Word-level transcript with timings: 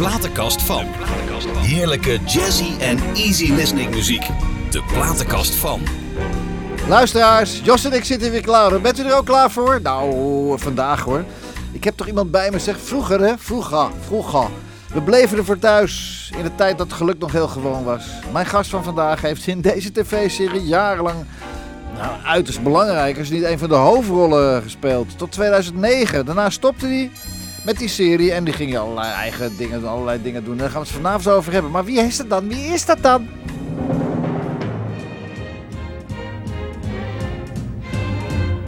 platenkast 0.00 0.62
van. 0.62 0.84
Heerlijke 1.56 2.18
jazzy 2.26 2.78
en 2.78 2.98
easy 3.14 3.52
listening 3.52 3.90
muziek. 3.94 4.26
De 4.70 4.82
platenkast 4.92 5.54
van. 5.54 5.80
Luisteraars, 6.88 7.60
Jos 7.64 7.84
en 7.84 7.92
ik 7.92 8.04
zitten 8.04 8.30
weer 8.30 8.40
klaar. 8.40 8.80
Bent 8.80 8.98
u 8.98 9.04
er 9.04 9.16
ook 9.16 9.26
klaar 9.26 9.50
voor? 9.50 9.80
Nou, 9.82 10.58
vandaag 10.58 11.00
hoor. 11.00 11.24
Ik 11.72 11.84
heb 11.84 11.96
toch 11.96 12.06
iemand 12.06 12.30
bij 12.30 12.50
me 12.50 12.58
zeg. 12.58 12.80
Vroeger 12.80 13.20
hè, 13.20 13.38
vroeger, 13.38 13.88
vroeger. 14.06 14.48
We 14.92 15.00
bleven 15.00 15.38
er 15.38 15.44
voor 15.44 15.58
thuis 15.58 16.30
in 16.36 16.42
de 16.42 16.54
tijd 16.54 16.78
dat 16.78 16.92
geluk 16.92 17.18
nog 17.18 17.32
heel 17.32 17.48
gewoon 17.48 17.84
was. 17.84 18.04
Mijn 18.32 18.46
gast 18.46 18.70
van 18.70 18.84
vandaag 18.84 19.20
heeft 19.20 19.46
in 19.46 19.60
deze 19.60 19.92
tv-serie 19.92 20.64
jarenlang 20.64 21.24
nou, 21.96 22.12
uiterst 22.24 22.62
belangrijk, 22.62 23.18
als 23.18 23.30
niet 23.30 23.44
een 23.44 23.58
van 23.58 23.68
de 23.68 23.74
hoofdrollen 23.74 24.62
gespeeld. 24.62 25.18
Tot 25.18 25.32
2009. 25.32 26.26
Daarna 26.26 26.50
stopte 26.50 26.86
hij 26.86 27.10
met 27.64 27.78
die 27.78 27.88
serie 27.88 28.32
en 28.32 28.44
die 28.44 28.54
ging 28.54 28.78
allerlei 28.78 29.12
eigen 29.12 29.56
dingen, 29.56 29.88
allerlei 29.88 30.22
dingen 30.22 30.44
doen. 30.44 30.56
Daar 30.56 30.70
gaan 30.70 30.80
we 30.80 30.86
het 30.86 30.96
vanavond 30.96 31.36
over 31.36 31.52
hebben. 31.52 31.70
Maar 31.70 31.84
wie 31.84 32.00
is 32.00 32.16
dat 32.16 32.28
dan? 32.30 32.48
Wie 32.48 32.64
is 32.64 32.86
dat 32.86 33.02
dan? 33.02 33.28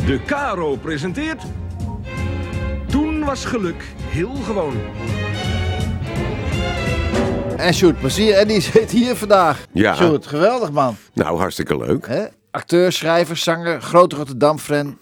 De 0.07 0.21
Caro 0.27 0.77
presenteert. 0.77 1.43
Toen 2.87 3.25
was 3.25 3.45
geluk 3.45 3.85
heel 4.09 4.35
gewoon. 4.35 4.75
En 7.57 7.75
Sjoerd 7.75 7.99
Plezier, 7.99 8.35
en 8.35 8.49
die 8.49 8.61
zit 8.61 8.91
hier 8.91 9.17
vandaag. 9.17 9.67
Ja. 9.73 9.95
Sjoerd, 9.95 10.27
geweldig 10.27 10.71
man. 10.71 10.97
Nou, 11.13 11.39
hartstikke 11.39 11.77
leuk. 11.77 12.07
Hè? 12.07 12.25
Acteur, 12.51 12.93
schrijver, 12.93 13.37
zanger, 13.37 13.81
groot 13.81 14.13
Rotterdam-fan, 14.13 14.99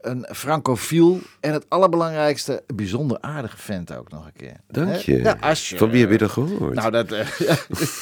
een 0.00 0.26
francofiel 0.32 1.20
en 1.40 1.52
het 1.52 1.64
allerbelangrijkste, 1.68 2.62
een 2.66 2.76
bijzonder 2.76 3.18
aardige 3.20 3.56
vent 3.56 3.96
ook 3.96 4.10
nog 4.10 4.24
een 4.26 4.32
keer. 4.36 4.56
Dank 4.68 4.94
je. 4.94 5.22
Ja, 5.22 5.36
als 5.40 5.68
je- 5.68 5.76
Van 5.76 5.90
wie 5.90 6.00
heb 6.00 6.10
je 6.10 6.18
dat 6.18 6.30
gehoord? 6.30 6.74
Nou, 6.74 6.90
dat... 6.90 7.12
eh, 7.12 7.26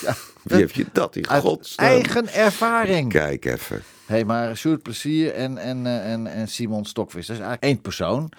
ja, 0.03 0.15
wie 0.43 0.61
heb 0.61 0.71
je 0.71 0.87
dat 0.93 1.17
in 1.17 1.27
godsnaam? 1.27 1.87
eigen 1.89 2.33
ervaring. 2.33 3.13
Kijk 3.13 3.45
even. 3.45 3.77
Hé, 4.07 4.15
hey, 4.15 4.25
maar 4.25 4.57
Sjoerd 4.57 4.83
Plezier 4.83 5.33
en, 5.35 5.59
en, 5.59 5.87
eh, 5.87 6.13
en, 6.13 6.27
en 6.27 6.49
Simon 6.49 6.85
Stokvis, 6.85 7.27
dat 7.27 7.37
is 7.37 7.43
eigenlijk 7.43 7.63
één 7.73 7.81
persoon. 7.81 8.33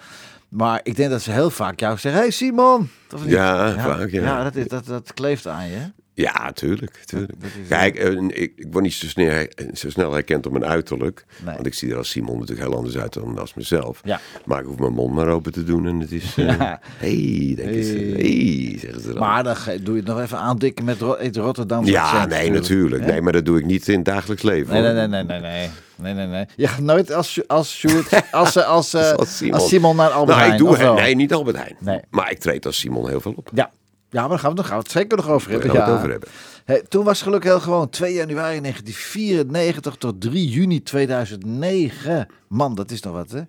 Maar 0.48 0.80
ik 0.82 0.96
denk 0.96 1.10
dat 1.10 1.22
ze 1.22 1.30
heel 1.32 1.50
vaak 1.50 1.80
jou 1.80 1.98
zeggen, 1.98 2.20
hey 2.20 2.30
Simon. 2.30 2.90
Of 3.14 3.22
niet? 3.22 3.30
Ja, 3.32 3.74
vaak, 3.78 4.10
ja. 4.10 4.22
Ja, 4.22 4.42
dat, 4.42 4.54
is, 4.56 4.66
dat, 4.68 4.86
dat 4.86 5.14
kleeft 5.14 5.46
aan 5.46 5.68
je. 5.68 5.92
Ja, 6.20 6.52
tuurlijk. 6.52 7.02
tuurlijk. 7.04 7.40
Dat 7.40 7.50
is- 7.62 7.68
Kijk, 7.68 7.96
eh, 7.96 8.10
ik, 8.12 8.52
ik 8.56 8.66
word 8.70 8.84
niet 8.84 8.92
zo 8.92 9.06
snel, 9.06 9.46
zo 9.74 9.90
snel 9.90 10.12
herkend 10.12 10.46
op 10.46 10.52
mijn 10.52 10.64
uiterlijk. 10.64 11.24
Nee. 11.44 11.54
Want 11.54 11.66
ik 11.66 11.74
zie 11.74 11.90
er 11.90 11.96
als 11.96 12.10
Simon 12.10 12.38
natuurlijk 12.38 12.68
heel 12.68 12.76
anders 12.76 12.98
uit 12.98 13.12
dan 13.12 13.38
als 13.38 13.54
mezelf. 13.54 14.00
Ja. 14.04 14.20
Maar 14.44 14.60
ik 14.60 14.66
hoef 14.66 14.78
mijn 14.78 14.92
mond 14.92 15.14
maar 15.14 15.28
open 15.28 15.52
te 15.52 15.64
doen 15.64 15.86
en 15.86 16.00
het 16.00 16.12
is... 16.12 16.34
eh 16.36 16.46
Ja. 16.60 16.80
hey, 16.82 17.52
denken 17.56 17.84
ze. 17.84 17.92
Hey. 17.92 18.22
Hey, 18.22 18.76
zeggen 18.80 19.00
ze 19.00 19.08
dan. 19.08 19.18
Maar 19.18 19.44
dan 19.44 19.56
doe 19.82 19.94
je 19.94 20.00
het 20.00 20.08
nog 20.10 20.20
even 20.20 20.38
aandikken 20.38 20.84
met 20.84 21.00
het 21.00 21.36
Rotterdam. 21.36 21.84
ja, 21.84 22.26
nee, 22.26 22.50
natuurlijk. 22.50 23.04
Nee, 23.06 23.20
maar 23.20 23.32
dat 23.32 23.44
doe 23.44 23.58
ik 23.58 23.64
niet 23.66 23.88
in 23.88 23.96
het 23.96 24.04
dagelijks 24.04 24.42
leven. 24.42 24.72
Nee, 24.72 24.82
nee, 24.82 24.92
nee, 24.92 25.06
nee, 25.08 25.24
nee, 25.24 25.40
nee. 25.40 25.68
Nee, 25.96 26.14
nee, 26.14 26.26
nee. 26.26 26.44
Je 26.56 26.66
gaat 26.68 26.80
nooit 26.80 27.12
als, 27.12 27.40
als 27.46 27.78
Sjoerd, 27.78 28.22
als, 28.30 28.56
als, 28.64 28.94
eh, 28.94 29.12
Als 29.12 29.36
Simon. 29.36 29.54
als 29.54 29.68
Simon 29.68 29.96
naar 29.96 30.10
Albert 30.10 30.28
Nou, 30.28 30.40
ik 30.40 30.46
Heijn, 30.46 30.58
doe 30.58 30.68
of 30.68 30.76
wel? 30.78 30.94
Nee, 30.94 31.14
niet 31.14 31.32
Albert 31.32 31.56
Heijn. 31.56 31.76
Nee. 31.80 32.00
Maar 32.10 32.30
ik 32.30 32.38
treed 32.38 32.66
als 32.66 32.78
Simon 32.78 33.08
heel 33.08 33.20
veel 33.20 33.32
op. 33.36 33.50
Ja. 33.54 33.70
Ja, 34.10 34.20
maar 34.20 34.28
dan 34.28 34.38
gaan 34.38 34.50
we, 34.50 34.56
dan 34.56 34.64
gaan 34.64 34.76
we 34.76 34.82
het 34.82 34.92
zeker 34.92 35.16
nog 35.16 35.28
over 35.28 35.50
hebben. 35.50 35.70
gaan 35.70 35.84
we 35.84 35.90
ja. 35.90 35.96
over 35.96 36.10
hebben. 36.10 36.28
Hey, 36.64 36.82
toen 36.88 37.04
was 37.04 37.18
het 37.18 37.28
geluk 37.28 37.44
heel 37.44 37.60
gewoon 37.60 37.88
2 37.88 38.12
januari 38.14 38.60
1994 38.60 39.94
tot 39.94 40.20
3 40.20 40.48
juni 40.48 40.82
2009. 40.82 42.26
Man, 42.48 42.74
dat 42.74 42.90
is 42.90 43.02
nog 43.02 43.12
wat, 43.12 43.30
hè? 43.30 43.40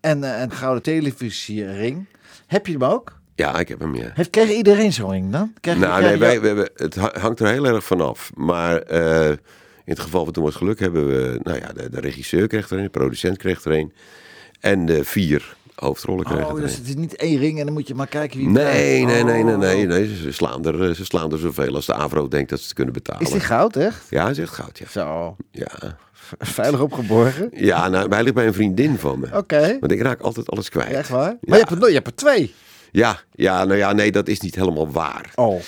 En 0.00 0.24
eh, 0.24 0.40
een 0.40 0.50
gouden 0.52 0.82
televisiering. 0.82 2.06
Heb 2.46 2.66
je 2.66 2.72
hem 2.72 2.84
ook? 2.84 3.18
Ja, 3.34 3.58
ik 3.58 3.68
heb 3.68 3.80
hem, 3.80 3.94
ja. 3.94 4.10
Heeft, 4.14 4.30
kreeg 4.30 4.50
iedereen 4.50 4.92
zo'n 4.92 5.10
ring 5.10 5.32
dan? 5.32 5.52
Kreeg, 5.60 5.78
Nou, 5.78 5.98
kreeg 5.98 6.10
nee, 6.10 6.18
wij, 6.18 6.40
we 6.40 6.46
hebben, 6.46 6.70
het 6.74 6.94
ha- 6.94 7.14
hangt 7.20 7.40
er 7.40 7.48
heel 7.48 7.64
erg 7.64 7.84
vanaf. 7.84 8.30
Maar 8.34 8.76
eh, 8.78 9.28
in 9.84 9.96
het 9.96 10.00
geval 10.00 10.24
van 10.24 10.32
Toen 10.32 10.44
was 10.44 10.54
geluk 10.54 10.80
hebben 10.80 11.06
we... 11.06 11.40
Nou 11.42 11.58
ja, 11.58 11.72
de, 11.72 11.90
de 11.90 12.00
regisseur 12.00 12.46
kreeg 12.46 12.70
er 12.70 12.76
een, 12.76 12.82
de 12.82 12.90
producent 12.90 13.36
kreeg 13.38 13.64
er 13.64 13.72
een. 13.72 13.92
En 14.60 14.86
de 14.86 15.04
vier 15.04 15.56
hoofdrollen 15.80 16.24
kregen 16.24 16.46
Oh, 16.46 16.54
dus 16.54 16.76
het 16.76 16.88
is 16.88 16.94
niet 16.94 17.16
één 17.16 17.38
ring 17.38 17.58
en 17.58 17.64
dan 17.64 17.74
moet 17.74 17.88
je 17.88 17.94
maar 17.94 18.06
kijken 18.06 18.38
wie 18.38 18.48
Nee, 18.48 19.04
nee, 19.04 19.24
nee, 19.24 19.42
nee, 19.44 19.54
Oh. 19.54 19.60
nee, 19.60 19.86
nee. 19.86 20.16
Ze, 20.16 20.32
slaan 20.32 20.64
er, 20.66 20.88
eh, 20.88 20.94
ze 20.94 21.04
slaan 21.04 21.32
er 21.32 21.38
zoveel 21.38 21.74
als 21.74 21.86
de 21.86 21.94
AVRO 21.94 22.28
denkt 22.28 22.50
dat 22.50 22.58
ze 22.58 22.64
het 22.64 22.74
kunnen 22.74 22.94
betalen. 22.94 23.22
Is 23.22 23.30
die 23.30 23.40
goud, 23.40 23.76
echt? 23.76 24.06
Ja, 24.10 24.24
hij 24.24 24.34
zegt 24.34 24.52
goud, 24.54 24.78
ja. 24.78 24.86
Zo, 24.88 25.36
Ja, 25.50 25.96
veilig 26.38 26.80
opgeborgen. 26.80 27.48
ja 27.52 27.88
nou, 27.88 28.08
hij 28.08 28.22
ligt 28.22 28.34
bij 28.34 28.46
een 28.46 28.54
vriendin 28.54 28.98
van 28.98 29.18
me. 29.20 29.28
Oké. 29.36 29.76
Want 29.80 29.92
ik 29.92 30.00
raak 30.02 30.20
altijd 30.20 30.50
alles 30.50 30.68
kwijt. 30.68 30.92
Echt 30.92 31.08
waar? 31.08 31.36
Maar 31.40 31.58
je 31.58 31.64
hebt, 31.68 31.82
er, 31.82 31.88
je 31.88 31.94
hebt 31.94 32.06
er 32.06 32.14
twee. 32.14 32.54
Ja, 32.92 33.20
ja, 33.32 33.64
nou 33.64 33.78
ja, 33.78 33.92
nee, 33.92 34.12
dat 34.12 34.28
is 34.28 34.40
niet 34.40 34.54
helemaal 34.54 34.90
waar. 34.90 35.30
Oh. 35.34 35.60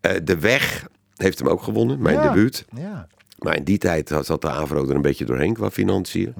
Eh, 0.00 0.12
de 0.24 0.38
Weg 0.38 0.86
heeft 1.16 1.38
hem 1.38 1.48
ook 1.48 1.62
gewonnen, 1.62 2.02
mijn 2.02 2.20
debuut. 2.22 2.64
Ja. 2.76 3.06
Maar 3.38 3.56
in 3.56 3.64
die 3.64 3.78
tijd 3.78 4.14
zat 4.20 4.40
de 4.40 4.50
AVRO 4.50 4.88
er 4.88 4.94
een 4.94 5.02
beetje 5.02 5.24
doorheen 5.24 5.54
qua 5.54 5.70
financiën. 5.70 6.34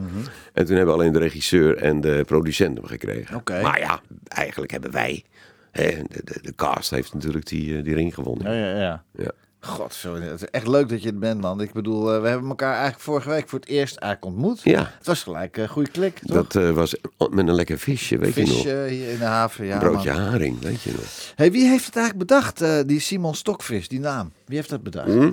En 0.52 0.66
toen 0.66 0.76
hebben 0.76 0.94
alleen 0.94 1.12
de 1.12 1.18
regisseur 1.18 1.76
en 1.76 2.00
de 2.00 2.22
producent 2.26 2.76
hem 2.76 2.86
gekregen. 2.86 3.42
Maar 3.44 3.80
ja, 3.80 4.00
eigenlijk 4.28 4.72
hebben 4.72 4.90
wij... 4.90 5.24
Hè, 5.70 6.02
de, 6.08 6.20
de, 6.24 6.38
de 6.42 6.54
cast 6.54 6.90
heeft 6.90 7.14
natuurlijk 7.14 7.46
die, 7.46 7.76
eh, 7.76 7.84
die 7.84 7.94
ring 7.94 8.14
gewonnen. 8.14 8.52
Ja, 8.52 8.70
ja, 8.70 8.80
ja. 8.80 9.04
Ja. 9.16 9.30
God, 9.66 9.94
zo, 9.94 10.14
het 10.14 10.42
is 10.42 10.50
echt 10.50 10.66
leuk 10.66 10.88
dat 10.88 11.02
je 11.02 11.08
het 11.08 11.18
bent, 11.18 11.40
man. 11.40 11.60
Ik 11.60 11.72
bedoel, 11.72 12.14
eh, 12.14 12.20
we 12.20 12.28
hebben 12.28 12.48
elkaar 12.48 12.72
eigenlijk 12.72 13.02
vorige 13.02 13.28
week 13.28 13.48
voor 13.48 13.58
het 13.58 13.68
eerst 13.68 13.96
eigenlijk 13.96 14.34
ontmoet. 14.34 14.60
Ja. 14.62 14.92
Het 14.98 15.06
was 15.06 15.22
gelijk 15.22 15.56
een 15.56 15.68
goede 15.68 15.90
klik, 15.90 16.18
toch? 16.18 16.36
Dat 16.36 16.62
eh, 16.62 16.70
was 16.70 16.96
met 17.30 17.48
een 17.48 17.54
lekker 17.54 17.78
visje, 17.78 18.18
weet 18.18 18.34
je 18.34 18.40
nog. 18.40 18.50
Visje 18.50 18.86
hier 18.88 19.10
in 19.10 19.18
de 19.18 19.24
haven, 19.24 19.66
ja. 19.66 19.72
Een 19.72 19.78
broodje 19.78 20.12
man. 20.12 20.20
haring, 20.20 20.60
weet 20.60 20.82
je 20.82 20.90
nog. 20.90 21.32
Hey, 21.34 21.52
wie 21.52 21.68
heeft 21.68 21.86
het 21.86 21.96
eigenlijk 21.96 22.28
bedacht, 22.28 22.60
eh, 22.60 22.78
die 22.86 23.00
Simon 23.00 23.34
Stokvis, 23.34 23.88
die 23.88 24.00
naam? 24.00 24.32
Wie 24.46 24.56
heeft 24.56 24.70
dat 24.70 24.82
bedacht? 24.82 25.12
Hm? 25.12 25.32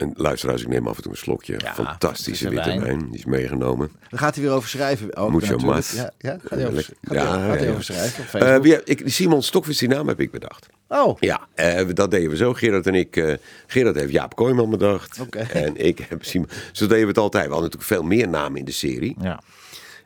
En 0.00 0.12
luisteraars, 0.16 0.62
ik 0.62 0.68
neem 0.68 0.88
af 0.88 0.96
en 0.96 1.02
toe 1.02 1.12
een 1.12 1.18
slokje. 1.18 1.54
Ja, 1.58 1.74
Fantastische 1.74 2.48
witte 2.48 2.68
wijn. 2.68 2.80
wijn. 2.82 2.98
Die 3.10 3.18
is 3.18 3.24
meegenomen. 3.24 3.90
Daar 4.10 4.20
gaat 4.20 4.34
hij 4.34 4.44
weer 4.44 4.52
over 4.52 4.68
schrijven. 4.68 5.16
Ook, 5.16 5.32
Mucho 5.32 5.40
natuurlijk. 5.40 5.66
mas. 5.76 5.92
Ja, 5.92 6.10
ja, 6.18 6.30
gaat 6.40 6.50
hij 6.50 6.62
over, 6.62 6.74
Lekker. 6.74 6.94
gaat 7.02 7.16
hij- 7.16 7.38
Ja, 7.38 7.46
gaat 7.48 7.56
hij 7.56 7.64
ja. 7.66 7.70
over 7.70 7.84
schrijven 7.84 8.40
Eh, 8.54 8.60
wie, 8.60 8.84
ik, 8.84 8.98
die 8.98 9.08
Simon 9.10 9.42
Stokvis, 9.42 9.78
die 9.78 9.88
naam 9.88 10.08
heb 10.08 10.20
ik 10.20 10.30
bedacht. 10.30 10.66
oh, 10.88 11.16
Ja, 11.20 11.40
eh, 11.54 11.86
dat 11.94 12.10
deden 12.10 12.30
we 12.30 12.36
zo. 12.36 12.52
Gerard 12.54 12.86
en 12.86 12.94
ik. 12.94 13.16
eh, 13.16 13.34
Gerard 13.66 13.96
heeft 13.96 14.12
Jaap 14.12 14.34
Kooijman 14.36 14.70
bedacht. 14.70 15.20
Oké. 15.20 15.38
En 15.38 15.76
ik 15.86 15.98
heb 16.08 16.24
Simon. 16.24 16.48
Zo 16.72 16.86
deden 16.86 17.02
we 17.02 17.08
het 17.08 17.18
altijd. 17.18 17.46
We 17.46 17.52
hadden 17.52 17.70
natuurlijk 17.70 18.00
veel 18.00 18.08
meer 18.08 18.28
namen 18.28 18.58
in 18.58 18.64
de 18.64 18.72
serie. 18.72 19.16
ja. 19.20 19.40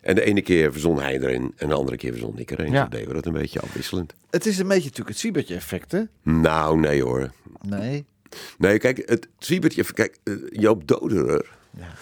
En 0.00 0.14
de 0.14 0.24
ene 0.24 0.42
keer 0.42 0.72
verzon 0.72 1.00
hij 1.00 1.20
erin. 1.20 1.52
En 1.56 1.68
de 1.68 1.74
andere 1.74 1.96
keer 1.96 2.10
verzon 2.12 2.38
ik 2.38 2.50
erin. 2.50 2.72
Ja. 2.72 2.82
Zo 2.82 2.88
deden 2.88 3.08
we 3.08 3.14
dat 3.14 3.26
een 3.26 3.32
beetje 3.32 3.60
afwisselend. 3.60 4.14
Het 4.30 4.46
is 4.46 4.58
een 4.58 4.68
beetje 4.68 4.82
natuurlijk 4.82 5.08
het 5.08 5.18
Siebertje 5.18 5.54
effect, 5.54 5.92
hè? 5.92 6.00
Nou, 6.22 6.78
nee 6.80 7.02
hoor. 7.02 7.30
Nee. 7.62 8.04
Nee, 8.58 8.78
kijk, 8.78 9.02
het 9.08 9.28
Zwiebertje. 9.38 9.84
Kijk, 9.92 10.16
eh, 10.24 10.34
Joop 10.50 10.86
Doderer. 10.88 11.50
Ja. 11.78 11.92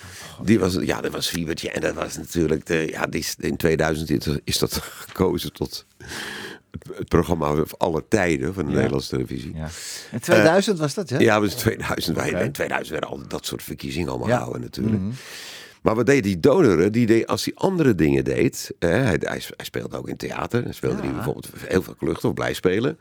Die 0.44 0.59
was, 0.59 0.75
ja, 0.81 1.00
dat 1.00 1.12
was 1.12 1.26
Zwiebertje. 1.26 1.70
En 1.70 1.81
dat 1.81 1.94
was 1.94 2.16
natuurlijk. 2.16 2.66
De, 2.66 2.87
ja, 2.91 3.06
die 3.06 3.20
is, 3.20 3.34
in 3.38 3.56
2000 3.56 4.41
is- 4.44 4.59
dat 4.59 4.72
gekozen 5.06 5.53
tot. 5.53 5.87
Het, 6.97 7.09
programma 7.09 7.54
van 7.54 7.66
alle 7.78 8.04
tijden 8.09 8.54
van 8.54 8.66
de 8.66 8.72
Nederlandse 8.72 9.09
televisie. 9.09 9.54
Ja. 9.54 9.69
In 10.12 10.21
2000 10.21 10.78
was 10.78 10.94
dat, 10.94 11.10
hè? 11.10 11.19
Ja, 11.19 11.41
was 11.41 11.54
2000. 11.54 12.16
Wij. 12.16 12.31
In 12.31 12.53
2000 12.53 12.88
werden 12.91 13.10
al 13.10 13.28
dat 13.28 13.47
soort 13.47 13.62
verkiezingen 13.62 14.09
allemaal 14.09 14.28
Ja. 14.28 14.34
gehouden 14.37 14.62
natuurlijk. 14.62 15.03
Maar 15.82 15.94
wat 15.94 16.06
deed 16.06 16.22
die 16.22 16.41
doneren? 16.41 16.92
Die 16.92 17.06
deed, 17.06 17.26
als 17.26 17.44
hij 17.44 17.54
andere 17.54 17.94
dingen 17.94 18.25
deed... 18.25 18.71
eh, 18.78 18.88
hij, 18.91 19.03
hij, 19.21 19.42
hij 19.56 19.65
speelde 19.65 19.97
ook 19.97 20.09
in 20.09 20.16
theater. 20.16 20.65
Dan 20.65 20.75
speelde 20.75 20.97
Ja. 20.97 21.03
hij 21.03 21.12
bijvoorbeeld 21.12 21.48
heel 21.56 21.82
veel 21.82 21.94
kluchten 21.94 22.28
of 22.28 22.34
blij 22.34 22.53
spelen. 22.54 22.98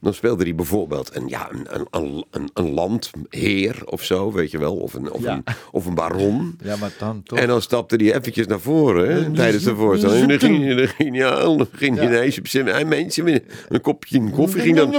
Dan 0.00 0.14
speelde 0.14 0.44
hij 0.44 0.54
bijvoorbeeld 0.54 1.16
een, 1.16 1.28
ja, 1.28 1.48
een, 1.50 1.66
een, 1.90 2.24
een, 2.30 2.50
een, 2.54 2.70
landheer 2.74 3.82
of 3.84 4.02
zo, 4.04 4.32
weet 4.32 4.50
je 4.50 4.58
wel. 4.58 4.76
Of 4.76 4.94
een, 4.94 5.10
of 5.12 5.22
Ja. 5.22 5.32
een, 5.34 5.44
of 5.72 5.86
een 5.86 5.94
baron. 5.94 6.58
Ja, 6.62 6.76
maar 6.76 6.92
dan 6.98 7.22
toch. 7.22 7.38
En 7.38 7.46
dan 7.46 7.62
stapte 7.62 7.96
hij 7.96 8.14
eventjes 8.14 8.46
naar 8.46 8.60
voren 8.60 9.12
hè, 9.14 9.30
tijdens 9.32 9.64
de 9.64 9.74
voorstelling. 9.76 10.20
En 10.22 10.28
dan 10.28 10.38
ging, 10.38 10.64
hij- 10.64 10.74
dan 10.74 10.86
ging, 10.88 11.16
ja, 11.16 11.30
dan 11.42 11.66
ging 11.72 11.96
hij 11.96 12.06
ineens 12.06 12.38
op 12.38 12.46
zijn 12.48 12.88
mensen 12.88 13.24
met 13.24 13.44
een 13.68 13.80
kopje 13.80 14.30
koffie. 14.30 14.60
Ging 14.60 14.76
dan, 14.76 14.90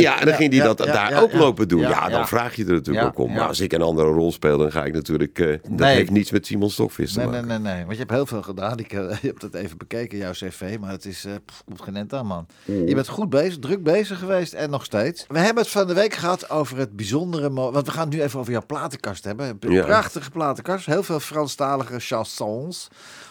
ja, 0.00 0.20
en 0.20 0.26
dan 0.26 0.34
ging 0.34 0.52
hij 0.54 0.62
dat 0.62 0.78
daar 0.78 1.22
ook 1.22 1.32
lopen 1.32 1.68
doen. 1.68 1.80
Ja, 1.80 2.08
dan 2.08 2.28
vraag 2.28 2.56
je 2.56 2.64
er 2.64 2.72
natuurlijk 2.72 3.06
ook 3.06 3.18
om. 3.18 3.32
Maar 3.32 3.46
als 3.48 3.60
ik 3.60 3.72
een 3.72 3.82
andere 3.82 4.08
rol 4.08 4.32
speel, 4.32 4.58
dan 4.58 4.72
ga 4.72 4.84
ik 4.84 4.92
natuurlijk... 4.92 5.38
eh, 5.38 5.46
dat 5.46 5.78
Nee. 5.78 5.94
heeft 5.94 6.10
niets 6.10 6.30
met 6.30 6.46
Simon 6.46 6.70
Stokvis 6.70 7.12
te 7.12 7.18
Nee, 7.18 7.28
nee, 7.28 7.40
maken. 7.42 7.62
nee, 7.62 7.72
nee. 7.74 7.80
Want 7.80 7.92
je 7.92 7.98
hebt 7.98 8.10
heel 8.10 8.26
veel 8.26 8.42
gedaan. 8.42 8.78
Ik 8.78 8.92
eh, 8.92 8.98
je 9.22 9.26
hebt 9.26 9.42
het 9.42 9.54
even 9.54 9.78
bekeken, 9.78 10.18
jouw 10.18 10.32
cv. 10.32 10.76
Maar 10.80 10.90
het 10.90 11.04
is 11.04 11.26
pff, 11.46 11.62
komt 11.64 11.82
geen 11.82 11.96
end 11.96 12.14
aan, 12.14 12.26
man. 12.26 12.46
Je 12.64 12.94
bent 12.94 13.08
goed 13.08 13.30
bezig, 13.30 13.58
druk 13.58 13.82
bezig 13.82 14.19
geweest 14.20 14.52
en 14.52 14.70
nog 14.70 14.84
steeds. 14.84 15.24
We 15.28 15.38
hebben 15.38 15.62
het 15.62 15.72
van 15.72 15.86
de 15.86 15.94
week 15.94 16.14
gehad 16.14 16.50
over 16.50 16.78
het 16.78 16.96
bijzondere... 16.96 17.52
Want 17.52 17.86
we 17.86 17.92
gaan 17.92 18.08
het 18.08 18.14
nu 18.16 18.22
even 18.22 18.40
over 18.40 18.52
jouw 18.52 18.66
platenkast 18.66 19.24
hebben. 19.24 19.58
Een 19.60 19.72
Ja. 19.72 19.84
prachtige 19.84 20.30
platenkast. 20.30 20.86
Heel 20.86 21.02
veel 21.02 21.20
Franstalige 21.20 21.98
chansons. 21.98 22.88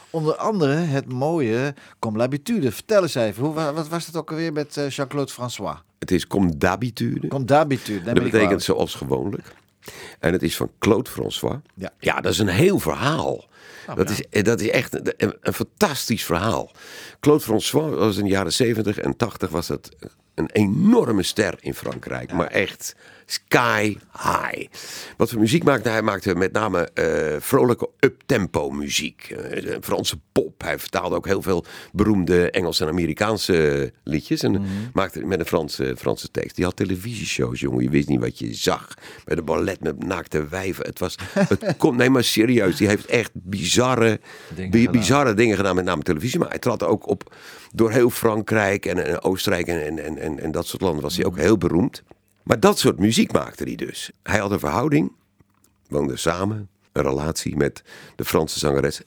Onder 0.09 0.35
andere 0.35 0.73
het 0.75 1.11
mooie 1.11 1.73
Comme 1.99 2.17
l'habitude. 2.17 2.71
Vertel 2.71 3.01
eens 3.01 3.15
even, 3.15 3.43
hoe, 3.43 3.53
wa- 3.53 3.73
wat 3.73 3.87
was 3.87 4.05
het 4.05 4.15
ook 4.15 4.29
alweer 4.29 4.53
met 4.53 4.77
eh, 4.77 4.89
Jean-Claude 4.89 5.31
François? 5.31 5.77
Het 5.99 6.11
is 6.11 6.27
comme 6.27 6.57
d'habitude. 6.57 7.27
Comme 7.27 7.45
d'habitude. 7.45 8.03
Dat 8.13 8.23
betekent 8.23 8.63
zoals 8.63 8.95
gewoonlijk. 8.95 9.53
En 10.19 10.31
het 10.33 10.43
is 10.43 10.55
van 10.55 10.71
Claude 10.79 11.09
François. 11.09 11.55
Ja. 11.73 11.89
Ja, 11.99 12.21
dat 12.21 12.31
is 12.31 12.39
een 12.39 12.47
heel 12.47 12.79
verhaal. 12.79 13.47
dat, 13.95 14.09
is, 14.09 14.23
eh, 14.29 14.43
dat 14.43 14.61
is 14.61 14.69
echt 14.69 14.93
een, 14.95 15.13
een, 15.17 15.37
een 15.41 15.53
fantastisch 15.53 16.23
verhaal. 16.23 16.71
Claude 17.19 17.43
François 17.43 17.95
was 17.95 18.17
in 18.17 18.23
de 18.23 18.29
jaren 18.29 18.53
70 18.53 18.97
en 18.99 19.15
80 19.17 19.49
was 19.49 19.67
dat 19.67 19.89
een 20.39 20.49
enorme 20.51 21.23
ster 21.23 21.55
in 21.59 21.73
Frankrijk. 21.73 22.31
Maar 22.31 22.47
echt 22.47 22.95
sky 23.31 23.97
high. 24.13 24.67
Wat 25.17 25.29
voor 25.29 25.39
muziek 25.39 25.63
maakte 25.63 25.83
hij? 25.83 25.91
Hij 25.97 26.01
maakte 26.01 26.35
met 26.35 26.51
name 26.51 26.89
eh, 26.93 27.35
vrolijke 27.39 27.89
up-tempo 27.99 28.69
muziek. 28.69 29.29
Eh, 29.29 29.75
Franse 29.81 30.19
pop. 30.31 30.61
Hij 30.61 30.79
vertaalde 30.79 31.15
ook 31.15 31.25
heel 31.25 31.41
veel 31.41 31.65
beroemde 31.91 32.51
Engelse 32.51 32.83
en 32.83 32.89
Amerikaanse 32.89 33.91
liedjes. 34.03 34.43
En 34.43 34.63
maakte 34.93 35.25
met 35.25 35.39
een 35.39 35.45
Franse, 35.45 35.95
Franse 35.97 36.31
tekst. 36.31 36.55
Die 36.55 36.65
had 36.65 36.75
televisieshows, 36.75 37.59
jongen. 37.59 37.83
Je 37.83 37.89
wist 37.89 38.07
niet 38.07 38.19
wat 38.19 38.39
je 38.39 38.53
zag. 38.53 38.93
Met 39.25 39.37
een 39.37 39.45
ballet 39.45 39.81
met 39.83 40.03
naakte 40.03 40.47
wijven. 40.47 40.85
Het 40.85 40.99
was... 40.99 41.15
Het 41.33 41.73
komt, 41.77 41.97
nee, 41.97 42.09
maar 42.09 42.23
serieus. 42.23 42.77
Die 42.77 42.87
heeft 42.87 43.05
echt 43.05 43.31
bizarre 43.33 44.19
Dingen 44.55 44.71
bi- 44.71 44.79
gedaan. 44.79 44.93
bizarre 44.99 45.33
dingen 45.33 45.55
gedaan, 45.55 45.75
met 45.75 45.85
name 45.85 46.01
televisie. 46.01 46.39
Maar 46.39 46.49
hij 46.49 46.59
trad 46.59 46.83
ook 46.83 47.07
op 47.07 47.35
door 47.73 47.91
heel 47.91 48.09
Frankrijk 48.09 48.85
en, 48.85 49.05
en 49.05 49.21
Oostenrijk 49.21 49.67
en, 49.67 49.85
en, 49.85 49.99
en, 50.05 50.17
en, 50.17 50.39
en 50.39 50.51
dat 50.51 50.67
soort 50.67 50.81
landen 50.81 51.01
was 51.03 51.15
hij 51.15 51.25
ook 51.25 51.37
heel 51.37 51.57
beroemd. 51.57 52.03
Maar 52.49 52.59
dat 52.59 52.79
soort 52.79 52.99
muziek 52.99 53.31
maakte 53.31 53.63
hij 53.63 53.75
dus. 53.75 54.11
Hij 54.23 54.39
had 54.39 54.51
een 54.51 54.59
verhouding, 54.59 55.11
woonde 55.87 56.17
samen, 56.17 56.69
een 56.91 57.03
relatie 57.03 57.55
met 57.55 57.83
de 58.15 58.25
Franse 58.25 58.59
zangeres 58.59 59.01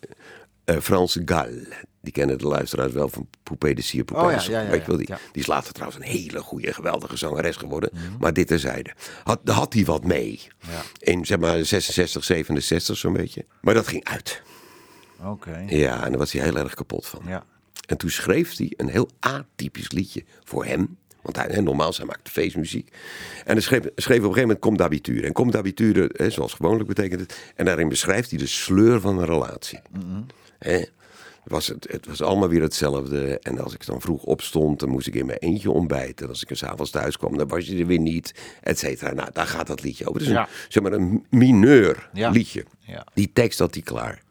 eh 0.65 0.79
France 0.79 1.23
Gall. 1.25 1.69
Die 2.01 2.13
kennen 2.13 2.39
de 2.39 2.47
luisteraars 2.47 2.93
wel 2.93 3.09
van 3.09 3.29
Poupée 3.43 3.75
de 3.75 4.05
Poupée. 4.05 4.27
Oh 4.27 4.31
ja, 4.31 4.37
de 4.37 4.43
Son. 4.43 4.53
ja, 4.55 4.61
ja, 4.61 4.71
Weet 4.71 4.81
je 4.81 4.87
wel, 4.87 5.01
ja. 5.01 5.07
die, 5.07 5.17
die 5.33 5.43
is 5.43 5.47
later 5.47 5.73
trouwens 5.73 6.01
een 6.01 6.11
hele 6.11 6.41
goede, 6.41 6.73
geweldige 6.75 7.17
zangeres 7.17 7.57
geworden. 7.57 7.91
Maar 8.21 8.33
dit 8.33 8.47
terzijde. 8.47 8.95
Had, 9.25 9.41
had 9.45 9.73
hij 9.73 9.85
wat 9.85 10.05
mee. 10.05 10.41
Ja. 10.59 10.83
In 10.99 11.27
zeg 11.27 11.39
maar 11.39 11.65
66, 11.65 12.25
67 12.25 12.97
zo'n 12.97 13.13
beetje. 13.13 13.47
Maar 13.61 13.75
dat 13.75 13.87
ging 13.87 14.05
uit. 14.05 14.43
Oké. 15.25 15.65
Ja, 15.69 16.05
en 16.05 16.11
daar 16.11 16.19
was 16.19 16.33
hij 16.33 16.43
heel 16.43 16.57
erg 16.57 16.75
kapot 16.75 17.07
van. 17.07 17.23
Ja. 17.27 17.45
En 17.87 17.97
toen 17.97 18.11
schreef 18.11 18.57
hij 18.57 18.73
een 18.77 18.89
heel 18.89 19.09
atypisch 19.21 19.91
liedje 19.91 20.25
voor 20.45 20.65
hem. 20.65 20.97
Want 21.23 21.37
hij, 21.37 21.61
normaal, 21.61 21.93
zij 21.93 22.05
maakte 22.05 22.31
feestmuziek. 22.31 22.93
En 23.45 23.53
hij 23.53 23.61
schreef, 23.63 23.81
schreef 23.81 23.95
op 24.03 24.09
een 24.09 24.19
gegeven 24.23 24.41
moment 24.41 24.59
Comme 24.59 24.77
d'habitude. 24.77 25.27
En 25.27 25.33
Comme 25.33 25.51
d'habitude, 25.51 26.11
hè, 26.17 26.31
zoals 26.31 26.53
gewoonlijk 26.55 26.89
betekent 26.89 27.21
het. 27.21 27.39
En 27.57 27.65
daarin 27.65 27.89
beschrijft 27.89 28.31
hij 28.31 28.39
de 28.39 28.47
sleur 28.47 29.01
van 29.01 29.19
een 29.19 29.27
relatie. 29.27 29.79
Hè? 30.59 30.83
Was 31.45 31.67
het, 31.67 31.87
het 31.91 32.07
was 32.07 32.23
allemaal 32.23 32.49
weer 32.49 32.63
hetzelfde. 32.63 33.39
En 33.39 33.59
als 33.59 33.75
ik 33.75 33.87
dan 33.87 34.01
vroeg 34.01 34.23
opstond, 34.23 34.81
dan 34.81 34.89
moest 34.89 35.07
ik 35.07 35.15
in 35.15 35.27
mijn 35.27 35.39
eentje 35.39 35.71
ontbijten. 35.71 36.25
En 36.25 36.29
als 36.33 36.43
ik 36.43 36.51
er 36.51 36.57
s'avonds 36.57 36.91
thuis 36.91 37.17
kwam, 37.17 37.37
dan 37.37 37.49
was 37.49 37.67
je 37.67 37.79
er 37.79 37.87
weer 37.87 37.99
niet. 37.99 38.35
Et 38.63 38.79
cetera. 38.79 39.13
Nou, 39.13 39.29
daar 39.33 39.47
gaat 39.47 39.67
dat 39.67 39.83
liedje 39.83 40.05
over. 40.09 40.21
Het 40.21 40.29
is 40.29 40.35
Ja. 40.35 40.43
een, 40.43 40.49
zeg 40.69 40.83
maar 40.83 40.93
een 40.93 41.27
mineur 41.31 42.09
Ja. 42.13 42.31
liedje. 42.31 42.65
Ja. 42.79 43.07
Die 43.15 43.31
tekst 43.33 43.59
had 43.59 43.75
hij 43.75 43.83
klaar. 43.83 44.23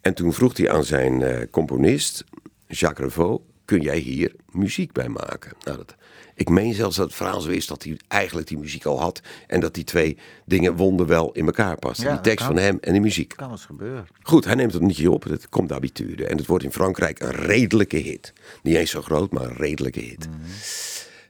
En 0.00 0.14
toen 0.14 0.32
vroeg 0.32 0.56
hij 0.56 0.70
aan 0.70 0.84
zijn 0.84 1.22
eh, 1.22 1.46
componist, 1.50 2.24
Jacques 2.66 3.08
Revaux, 3.08 3.42
kun 3.64 3.80
jij 3.80 3.98
hier 3.98 4.34
muziek 4.50 4.92
bij 4.92 5.08
maken? 5.08 5.52
Nou, 5.64 5.76
dat, 5.76 5.94
ik 6.38 6.48
meen 6.48 6.74
zelfs 6.74 6.96
dat 6.96 7.06
het 7.06 7.14
verhaal 7.14 7.40
zo 7.40 7.50
is 7.50 7.66
dat 7.66 7.82
hij 7.82 7.96
eigenlijk 8.08 8.48
die 8.48 8.58
muziek 8.58 8.84
al 8.84 9.00
had. 9.00 9.20
En 9.46 9.60
dat 9.60 9.74
die 9.74 9.84
twee 9.84 10.16
dingen 10.44 10.76
wonderwel 10.76 11.32
in 11.32 11.46
elkaar 11.46 11.76
pasten. 11.78 12.06
Ja, 12.06 12.12
die 12.12 12.20
tekst 12.20 12.44
van 12.46 12.56
hem 12.56 12.78
en 12.80 12.92
die 12.92 13.00
muziek. 13.00 13.32
Kan 13.36 13.50
eens 13.50 13.64
gebeuren. 13.64 14.06
Goed, 14.22 14.44
hij 14.44 14.54
neemt 14.54 14.72
het 14.72 14.82
liedje 14.82 15.10
op. 15.10 15.24
Het 15.24 15.48
komt 15.48 15.68
d'habitude. 15.68 16.26
En 16.26 16.36
het 16.36 16.46
wordt 16.46 16.64
in 16.64 16.72
Frankrijk 16.72 17.20
een 17.20 17.30
redelijke 17.30 17.96
hit. 17.96 18.32
Niet 18.62 18.74
eens 18.74 18.90
zo 18.90 19.02
groot, 19.02 19.32
maar 19.32 19.42
een 19.44 19.56
redelijke 19.56 20.00
hit. 20.00 20.28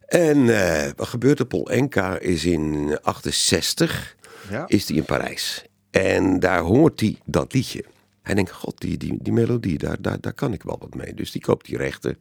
En 0.06 0.48
eh, 0.48 0.90
wat 0.96 1.08
gebeurt 1.08 1.38
er? 1.38 1.46
Paul 1.46 1.70
Enka 1.70 2.18
is 2.18 2.44
in 2.44 2.98
68 3.02 4.16
Ja. 4.50 4.64
is 4.66 4.88
hij 4.88 4.96
in 4.96 5.04
Parijs. 5.04 5.64
En 5.90 6.40
daar 6.40 6.60
hoort 6.60 7.00
hij 7.00 7.18
dat 7.24 7.52
liedje. 7.52 7.84
Hij 8.22 8.34
denkt, 8.34 8.50
god, 8.52 8.80
die, 8.80 8.96
die, 8.96 9.18
die 9.20 9.32
melodie, 9.32 9.78
daar, 9.78 9.96
daar, 10.00 10.20
daar 10.20 10.32
kan 10.32 10.52
ik 10.52 10.62
wel 10.62 10.76
wat 10.80 10.94
mee. 10.94 11.14
Dus 11.14 11.30
die 11.30 11.40
koopt 11.40 11.66
die 11.66 11.76
rechten, 11.76 12.18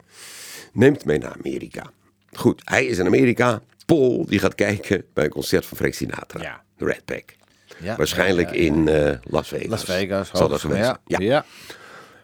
neemt 0.73 1.05
mee 1.05 1.17
naar 1.17 1.33
Amerika. 1.43 1.91
Goed, 2.37 2.61
hij 2.65 2.85
is 2.85 2.97
in 2.97 3.05
Amerika. 3.05 3.61
Paul, 3.85 4.25
die 4.25 4.39
gaat 4.39 4.55
kijken 4.55 5.03
bij 5.13 5.23
een 5.23 5.29
concert 5.29 5.65
van 5.65 5.77
Frank 5.77 5.93
Sinatra. 5.93 6.41
Ja. 6.41 6.61
De 6.77 6.85
Red 6.85 7.05
Pack. 7.05 7.35
Ja, 7.79 7.95
Waarschijnlijk 7.95 8.49
ja, 8.49 8.55
in 8.55 8.87
eh, 8.87 9.17
Las 9.23 9.47
Vegas. 9.47 9.69
Las 9.69 9.83
Vegas. 9.83 10.29
Zal 10.33 10.47
dat 10.47 10.59
geweest 10.59 10.85
ja. 10.85 10.99
zijn? 11.05 11.23
Ja. 11.23 11.45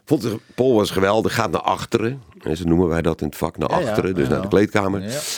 Vond 0.06 0.24
het, 0.24 0.34
Paul 0.56 0.74
was 0.74 0.92
geweldig, 0.92 1.34
gaat 1.34 1.52
naar 1.52 1.62
achteren. 1.62 2.22
En 2.42 2.58
zo 2.58 2.64
noemen 2.64 2.88
wij 2.88 3.02
dat 3.02 3.22
in 3.22 3.28
het 3.28 3.36
vak, 3.36 3.58
naar 3.58 3.70
achteren, 3.70 4.16
dus 4.16 4.28
naar 4.28 4.42
de 4.42 4.48
kleedkamer. 4.48 5.02
Ja. 5.02 5.20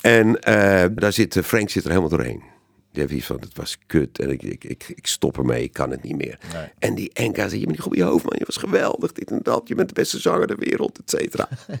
En 0.00 0.40
eh, 0.40 0.84
daar 0.94 1.12
zit, 1.12 1.36
eh, 1.36 1.42
Frank 1.42 1.70
zit 1.70 1.82
er 1.82 1.88
helemaal 1.88 2.10
doorheen. 2.10 2.42
Die 2.92 3.00
heeft 3.02 3.12
iets 3.14 3.26
van, 3.26 3.40
het 3.40 3.56
was 3.56 3.78
kut 3.86 4.18
en 4.18 4.30
ik, 4.30 4.42
ik, 4.42 4.64
ik, 4.64 4.92
ik 4.94 5.06
stop 5.06 5.38
ermee, 5.38 5.62
ik 5.62 5.72
kan 5.72 5.90
het 5.90 6.02
niet 6.02 6.16
meer. 6.16 6.38
Nee. 6.52 6.68
En 6.78 6.94
die 6.94 7.10
Enka 7.12 7.48
zei, 7.48 7.60
je 7.60 7.66
bent 7.66 7.70
niet 7.70 7.80
goed 7.80 7.92
op 7.92 7.98
je 7.98 8.02
hoofd 8.04 8.24
man, 8.24 8.34
je 8.38 8.44
was 8.44 8.56
geweldig, 8.56 9.12
dit 9.12 9.30
en 9.30 9.40
dat. 9.42 9.68
Je 9.68 9.74
bent 9.74 9.88
de 9.88 9.94
beste 9.94 10.18
zanger 10.18 10.46
ter 10.46 10.56
wereld, 10.58 10.98
et 10.98 11.10
cetera. 11.10 11.48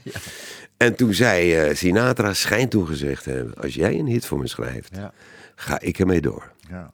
En 0.76 0.94
toen 0.94 1.14
zei 1.14 1.54
eh, 1.54 1.74
Sinatra, 1.76 2.34
schijnt 2.34 2.70
toen 2.70 2.86
gezegd 2.86 3.22
te 3.22 3.30
hebben, 3.30 3.54
als 3.54 3.74
jij 3.74 3.98
een 3.98 4.06
hit 4.06 4.26
voor 4.26 4.38
me 4.38 4.48
schrijft, 4.48 4.94
Ja. 4.96 5.12
ga 5.54 5.80
ik 5.80 5.98
ermee 5.98 6.20
door. 6.20 6.52
Ja. 6.68 6.92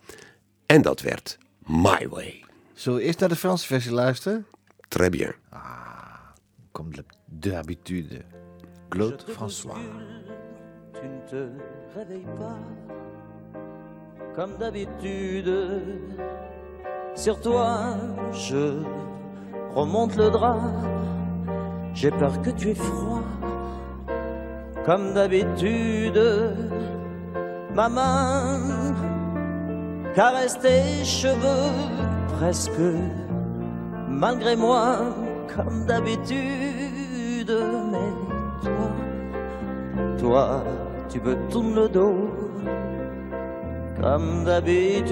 En 0.66 0.82
dat 0.82 1.00
werd 1.00 1.38
My 1.66 2.08
Way. 2.08 2.44
Zullen 2.74 2.98
we 2.98 3.04
eerst 3.04 3.20
naar 3.20 3.28
de 3.28 3.36
Franse 3.36 3.66
versie 3.66 3.92
luisteren? 3.92 4.46
Très 4.88 5.10
bien. 5.10 5.34
Comme 6.72 6.90
de- 6.90 7.04
d'habitude. 7.24 8.22
Claude 8.88 9.22
François. 9.28 9.78
tu 10.92 11.06
ne 11.06 11.24
te 11.28 11.48
réveilles 11.94 12.36
pas 12.38 12.56
comme 14.36 14.58
d'habitude. 14.58 15.50
Sur 17.14 17.40
toi, 17.40 17.96
je 18.32 18.82
remonte 19.74 20.14
le 20.16 20.30
drap. 20.30 20.60
J'ai 21.94 22.10
peur 22.10 22.42
que 22.42 22.50
tu 22.50 22.70
aies 22.70 22.74
froid 22.74 23.22
comme 24.84 25.14
d'habitude. 25.14 26.20
Ma 27.74 27.88
main 27.88 28.60
caresse 30.14 30.58
tes 30.60 31.02
cheveux 31.02 31.72
presque 32.36 32.92
malgré 34.08 34.54
moi 34.54 34.98
comme 35.54 35.86
d'habitude. 35.86 37.56
Mais 37.90 38.10
toi, 38.62 38.90
toi, 40.18 40.64
tu 41.08 41.20
me 41.22 41.34
tournes 41.48 41.74
le 41.74 41.88
dos 41.88 42.45
comme 44.00 44.44
d'habitude. 44.44 45.06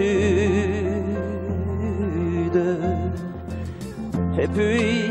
Et 4.38 4.48
puis, 4.48 5.10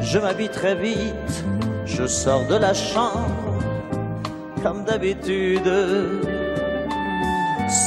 je 0.00 0.18
m'habille 0.18 0.48
très 0.48 0.74
vite, 0.74 1.44
je 1.84 2.06
sors 2.06 2.46
de 2.48 2.56
la 2.56 2.74
chambre 2.74 3.60
comme 4.62 4.84
d'habitude. 4.84 5.70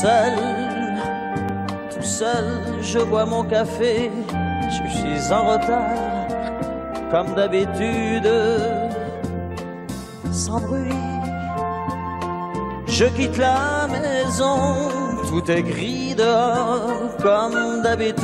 Seul, 0.02 0.34
tout 1.94 2.02
seul, 2.02 2.46
je 2.82 3.00
bois 3.00 3.26
mon 3.26 3.44
café, 3.44 4.12
je 4.70 4.88
suis 4.98 5.34
en 5.34 5.54
retard 5.54 6.14
comme 7.12 7.36
d'habitude 7.36 8.30
sans 10.32 10.60
bruit. 10.60 11.13
Je 12.94 13.06
quitte 13.06 13.38
la 13.40 13.88
maison, 13.88 14.88
tout 15.28 15.50
est 15.50 15.64
gris 15.64 16.14
dehors, 16.14 17.10
comme 17.24 17.82
d'habitude. 17.82 18.24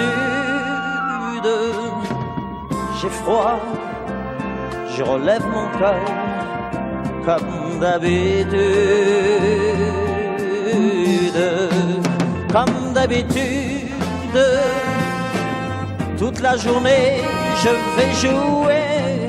J'ai 3.01 3.09
froid, 3.09 3.59
je 4.95 5.01
relève 5.01 5.43
mon 5.47 5.67
cœur, 5.79 6.05
comme 7.25 7.79
d'habitude. 7.79 8.53
Comme 12.53 12.93
d'habitude, 12.93 13.89
toute 16.19 16.39
la 16.41 16.57
journée, 16.57 17.21
je 17.63 17.69
vais 17.95 18.13
jouer 18.21 19.27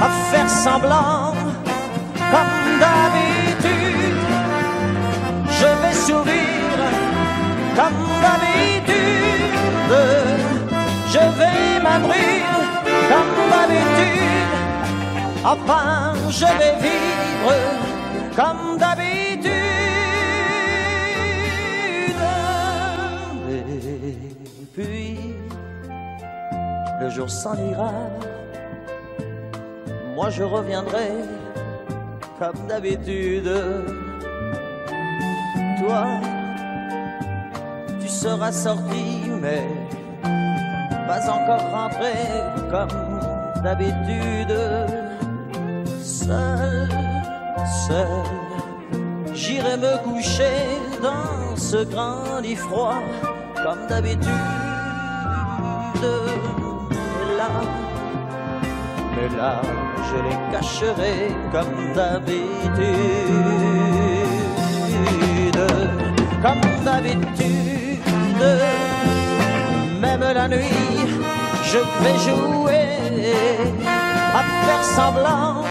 à 0.00 0.08
faire 0.30 0.50
semblant 0.50 1.32
comme 2.32 2.80
d'habitude. 2.80 3.41
Comme 6.04 8.02
d'habitude. 8.22 9.94
Je 11.08 11.18
vais 11.38 11.80
m'abrir 11.80 12.42
comme 13.08 13.34
d'habitude. 13.50 14.52
Enfin, 15.44 16.14
je 16.28 16.44
vais 16.58 16.76
vivre 16.80 17.54
comme 18.34 18.78
d'habitude. 18.78 19.52
Et 23.48 24.66
puis, 24.74 25.18
le 27.00 27.10
jour 27.10 27.30
s'en 27.30 27.54
ira. 27.54 27.92
Moi 30.16 30.30
je 30.30 30.42
reviendrai 30.42 31.12
comme 32.40 32.66
d'habitude. 32.66 33.50
Tu 38.00 38.08
seras 38.08 38.52
sorti, 38.52 39.30
mais 39.40 39.66
pas 41.06 41.28
encore 41.30 41.70
rentré 41.70 42.14
comme 42.70 43.20
d'habitude. 43.62 44.56
seul, 46.02 46.88
seul. 47.86 48.06
J'irai 49.34 49.76
me 49.76 49.98
coucher 50.04 50.78
dans 51.02 51.56
ce 51.56 51.84
grand 51.84 52.40
lit 52.42 52.56
froid, 52.56 53.02
comme 53.62 53.86
d'habitude. 53.88 54.28
Mais 56.00 57.36
là, 57.40 57.50
mais 59.14 59.28
là, 59.36 59.54
je 60.08 60.16
les 60.26 60.38
cacherai 60.52 61.16
comme 61.52 61.92
d'habitude. 61.94 63.42
Comme 66.42 66.60
d'habitude, 66.84 68.02
même 70.00 70.24
la 70.34 70.48
nuit, 70.48 71.06
je 71.62 71.78
vais 72.02 72.18
jouer 72.26 72.98
à 74.34 74.42
faire 74.64 74.82
semblant. 74.82 75.62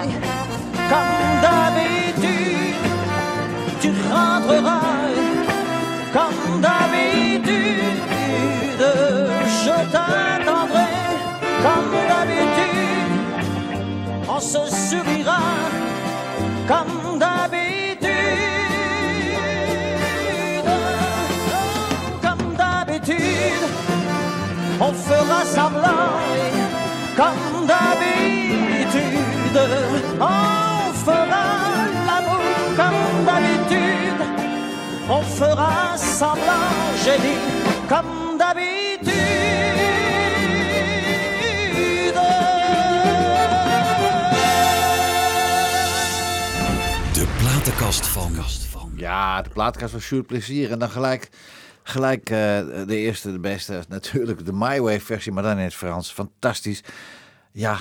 Comme 0.91 1.41
d'habitude, 1.43 2.75
tu 3.81 3.89
rentreras 4.09 5.01
comme 6.13 6.61
d'habitude. 6.61 7.83
Je 9.65 9.75
t'attendrai 9.91 10.91
comme 11.65 11.93
d'habitude. 12.11 13.11
On 14.29 14.39
se 14.39 14.59
sourira 14.89 15.41
comme 16.65 17.19
d'habitude. 17.19 17.70
On 24.81 24.93
fera 24.93 25.45
semblant. 25.45 26.09
Comme 27.15 27.67
d'habitude, 27.67 29.59
on 30.19 30.93
fera 31.05 31.47
l'amour 32.07 32.41
comme 32.79 33.25
d'habitude. 33.27 34.21
On 35.09 35.21
fera 35.21 35.97
semblant, 35.97 36.95
j'ai 37.03 37.17
dit, 37.25 37.39
comme 37.88 38.38
d'habitude. 38.38 38.71
De 47.13 47.25
platenkast 47.38 48.07
van. 48.07 48.31
Ja, 48.95 49.41
de 49.41 49.50
plaatkast 49.50 49.91
van 49.91 50.01
Sjoerd 50.01 50.27
Plezier. 50.27 50.71
En 50.71 50.79
dan 50.79 50.89
gelijk, 50.89 51.29
gelijk 51.83 52.29
eh, 52.29 52.38
de 52.88 52.95
eerste, 52.95 53.31
de 53.31 53.39
beste. 53.39 53.83
Natuurlijk 53.89 54.45
de 54.45 54.53
My 54.53 54.81
Way 54.81 55.00
versie, 55.00 55.31
maar 55.31 55.43
dan 55.43 55.57
in 55.57 55.63
het 55.63 55.75
Frans. 55.75 56.11
Fantastisch. 56.11 56.83
Ja, 57.51 57.79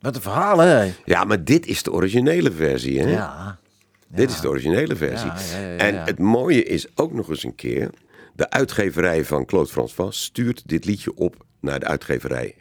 wat 0.00 0.16
een 0.16 0.22
verhaal, 0.22 0.58
hè? 0.58 0.92
Ja, 1.04 1.24
maar 1.24 1.44
dit 1.44 1.66
is 1.66 1.82
de 1.82 1.92
originele 1.92 2.52
versie, 2.52 3.00
hè? 3.00 3.10
Ja. 3.10 3.58
Dit 4.08 4.30
is 4.30 4.40
de 4.40 4.48
originele 4.48 4.96
versie. 4.96 5.30
Ja, 5.30 5.58
ja. 5.58 5.76
En 5.76 6.04
het 6.04 6.18
mooie 6.18 6.64
is 6.64 6.86
ook 6.96 7.12
nog 7.12 7.28
eens 7.28 7.44
een 7.44 7.54
keer... 7.54 7.90
de 8.34 8.50
uitgeverij 8.50 9.24
van 9.24 9.44
Claude 9.44 9.70
François 9.70 10.22
stuurt 10.22 10.68
dit 10.68 10.84
liedje 10.84 11.14
op... 11.14 11.44
naar 11.60 11.80
de 11.80 11.86
uitgeverij 11.86 12.54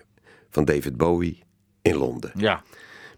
van 0.49 0.65
David 0.65 0.97
Bowie 0.97 1.43
in 1.81 1.95
Londen. 1.95 2.31
Ja. 2.35 2.63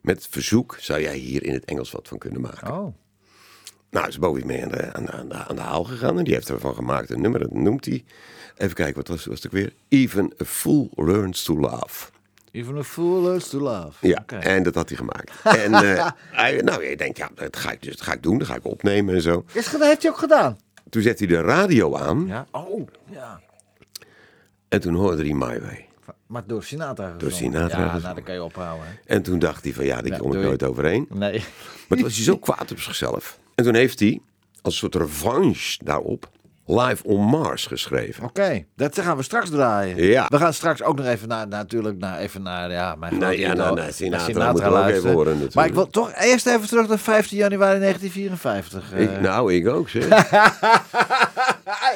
Met 0.02 0.28
verzoek, 0.30 0.78
zou 0.80 1.02
jij 1.02 1.16
hier 1.16 1.44
in 1.44 1.54
het 1.54 1.66
Engels 1.66 1.92
wat 1.92 2.08
van 2.08 2.18
kunnen 2.18 2.42
maken? 2.42 2.72
Oh. 2.72 2.96
Nou, 3.94 4.08
is 4.08 4.20
Bowie 4.20 4.46
mee 4.46 4.64
aan 4.64 4.70
de, 4.70 4.94
aan, 4.94 5.12
aan, 5.12 5.34
aan 5.34 5.56
de 5.56 5.62
haal 5.62 5.84
gegaan. 5.84 6.18
En 6.18 6.24
die 6.24 6.34
heeft 6.34 6.50
ervan 6.50 6.76
gemaakt 6.76 7.10
een 7.10 7.22
nummer, 7.22 7.40
dat 7.40 7.52
noemt 7.52 7.86
hij... 7.86 8.04
Even 8.58 8.76
kijken, 8.76 8.96
wat 8.96 9.08
was, 9.08 9.26
was 9.26 9.36
het 9.36 9.46
ook 9.46 9.52
weer? 9.52 9.74
Even 9.90 10.34
a 10.42 10.46
fool 10.46 10.90
learns 10.96 11.44
to 11.44 11.60
laugh. 11.60 12.08
Even 12.52 12.78
a 12.78 12.84
fool 12.84 13.22
learns 13.22 13.50
to 13.50 13.60
love. 13.60 14.08
Ja, 14.08 14.24
en 14.28 14.64
dat 14.64 14.76
had 14.76 14.88
hij 14.90 14.98
gemaakt. 14.98 15.32
en 15.66 15.74
eh, 15.74 16.10
hij, 16.32 16.62
nou, 16.62 16.84
je 16.86 16.98
denkt, 16.98 17.18
ja, 17.18 17.30
dat 17.36 17.58
ga 17.58 17.72
ik, 17.72 17.82
dus, 17.82 17.96
dat 17.98 18.06
ga 18.06 18.14
ik 18.14 18.24
doen. 18.24 18.38
Dat 18.38 18.48
ga 18.48 18.56
ik 18.56 18.66
opnemen 18.66 19.16
en 19.16 19.22
zo. 19.22 19.46
Is 19.52 19.68
gedaan? 19.68 19.88
heeft 19.88 20.02
hij 20.02 20.12
ook 20.12 20.18
gedaan? 20.18 20.58
Toen 20.90 21.02
zet 21.02 21.20
hij 21.20 21.28
de 21.28 21.42
radio 21.42 21.96
aan. 21.96 22.26
Ja. 22.28 22.46
Oh, 22.52 22.88
ja. 23.10 23.40
En 24.70 24.82
toen 24.82 24.94
hoorde 24.96 25.24
hij 25.24 25.34
My 25.34 25.62
Way. 25.62 25.88
Maar 26.28 26.44
door 26.48 26.64
Sinatra 26.64 27.04
gezongen. 27.04 27.20
Door 27.20 27.32
Sinatra 27.32 27.80
Ja, 27.80 27.98
nou, 28.00 28.14
dan 28.16 28.24
kan 28.24 28.34
je 28.34 28.44
ophouden. 28.44 28.88
hè. 28.88 28.94
En 29.16 29.22
toen 29.22 29.40
dacht 29.40 29.64
hij 29.64 29.74
van, 29.74 29.86
ja, 29.86 30.02
daar 30.02 30.12
Ja, 30.12 30.18
kom 30.18 30.34
ik 30.34 30.42
nooit 30.42 30.64
overheen. 30.64 31.08
Nee. 31.10 31.32
Maar 31.88 31.98
toen 31.98 32.02
was 32.02 32.16
hij 32.16 32.24
zo 32.24 32.38
kwaad 32.38 32.72
op 32.72 32.80
zichzelf. 32.80 33.40
En 33.56 33.64
toen 33.64 33.76
heeft 33.76 34.00
hij, 34.00 34.20
als 34.62 34.74
een 34.74 34.80
soort 34.80 34.96
revanche 34.96 35.78
daarop, 35.84 36.30
Live 36.66 37.04
on 37.04 37.22
Mars 37.22 37.66
geschreven. 37.66 38.24
Oké, 38.24 38.66
dat 38.76 39.00
gaan 39.00 39.18
we 39.18 39.24
straks 39.24 39.50
draaien. 39.50 40.04
Ja. 40.04 40.26
We 40.30 40.38
gaan 40.38 40.54
straks 40.54 40.82
ook 40.84 40.96
nog 40.98 41.06
even 41.06 41.28
naar, 41.28 41.48
natuurlijk, 41.48 41.98
naar, 41.98 42.20
even 42.20 42.42
naar, 42.42 42.72
ja, 42.72 42.96
mijn 42.96 43.18
Nee, 43.18 43.40
ja, 43.40 43.54
nou, 43.54 43.80
Sinatra 43.92 44.52
moeten 44.52 44.72
we 44.72 44.78
ook 44.78 44.88
even 44.88 45.12
horen 45.12 45.26
natuurlijk. 45.26 45.54
Maar 45.54 45.66
ik 45.66 45.74
wil 45.74 45.88
toch 45.88 46.12
eerst 46.16 46.46
even 46.48 46.68
terug 46.68 46.88
naar 46.88 47.00
15 47.00 47.38
januari 47.38 47.80
1954. 47.80 48.92
eh. 48.94 49.02
Ik, 49.02 49.22
nou, 49.22 49.54
ik 49.54 49.68
ook 49.68 49.90
zeg. 49.90 50.08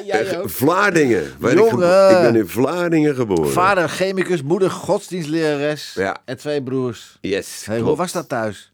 Jij 0.06 0.38
ook. 0.40 0.50
Vlaardingen. 0.50 1.24
ik, 1.24 1.40
ben 1.40 2.36
in 2.36 2.48
Vlaardingen 2.48 3.16
geboren. 3.16 3.52
Vader 3.52 3.90
chemicus, 3.90 4.42
moeder 4.42 4.72
godsdienstlerares 4.72 5.94
Ja. 5.96 6.18
en 6.26 6.38
twee 6.38 6.64
broers. 6.64 7.18
Yes, 7.22 7.66
Hey, 7.66 7.80
hoe 7.80 7.96
was 7.96 8.12
dat 8.12 8.30
thuis? 8.30 8.72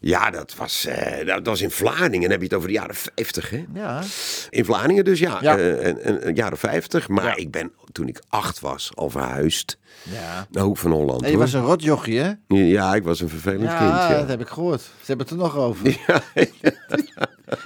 Ja, 0.00 0.30
dat 0.30 0.54
was, 0.56 0.86
eh, 0.86 1.26
dat 1.26 1.46
was 1.46 1.60
in 1.60 1.70
Vlaardingen. 1.70 2.20
Dan 2.20 2.30
heb 2.30 2.38
je 2.40 2.44
het 2.46 2.54
over 2.54 2.68
de 2.68 2.74
jaren 2.74 2.94
50, 2.94 3.50
hè? 3.50 3.64
Ja. 3.74 4.02
In 4.50 4.64
Vlaardingen 4.64 5.04
dus, 5.04 5.18
ja. 5.18 5.38
Ja. 5.40 5.58
eh, 5.58 5.86
en, 5.86 6.02
en, 6.02 6.22
en 6.22 6.34
jaren 6.34 6.58
50. 6.58 7.08
Maar 7.08 7.24
Ja. 7.24 7.36
ik 7.36 7.50
ben, 7.50 7.72
toen 7.92 8.08
ik 8.08 8.20
acht 8.28 8.60
was, 8.60 8.90
al 8.94 9.10
verhuisd 9.10 9.78
ja. 10.02 10.46
naar 10.50 10.62
Hoek 10.64 10.78
van 10.78 10.90
Holland. 10.90 11.20
En 11.22 11.26
je 11.26 11.32
hoor. 11.34 11.42
was 11.44 11.52
een 11.52 11.64
rotjochie, 11.64 12.18
hè? 12.18 12.32
Ja, 12.48 12.94
ik 12.94 13.02
was 13.04 13.20
een 13.20 13.28
vervelend 13.28 13.62
Ja, 13.70 13.78
kind, 13.78 13.90
dat 14.10 14.20
ja. 14.20 14.26
heb 14.26 14.40
ik 14.40 14.48
gehoord. 14.48 14.80
Ze 14.80 14.88
hebben 15.06 15.26
het 15.26 15.34
er 15.34 15.40
nog 15.42 15.56
over. 15.56 15.84
Ja, 16.06 16.20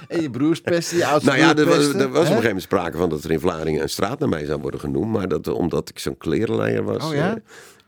En 0.07 0.21
je 0.21 0.29
broers 0.29 0.61
pesten, 0.61 0.97
je 0.97 1.05
oudste 1.05 1.29
nou 1.29 1.41
ja, 1.41 1.55
er 1.55 1.65
was, 1.65 1.77
er 1.77 1.93
op 1.93 1.95
een 2.15 2.15
gegeven 2.15 2.43
moment 2.43 2.61
sprake 2.61 2.97
van 2.97 3.09
dat 3.09 3.23
er 3.23 3.31
in 3.31 3.39
Vlaardingen 3.39 3.81
een 3.81 3.89
straat 3.89 4.19
naar 4.19 4.29
mij 4.29 4.45
zou 4.45 4.61
worden 4.61 4.79
genoemd. 4.79 5.11
Maar 5.11 5.27
dat, 5.27 5.47
omdat 5.47 5.89
ik 5.89 5.99
zo'n 5.99 6.17
klerenleier 6.17 6.83
was, 6.83 7.03
Oh 7.05 7.13
ja? 7.13 7.29
eh, 7.29 7.41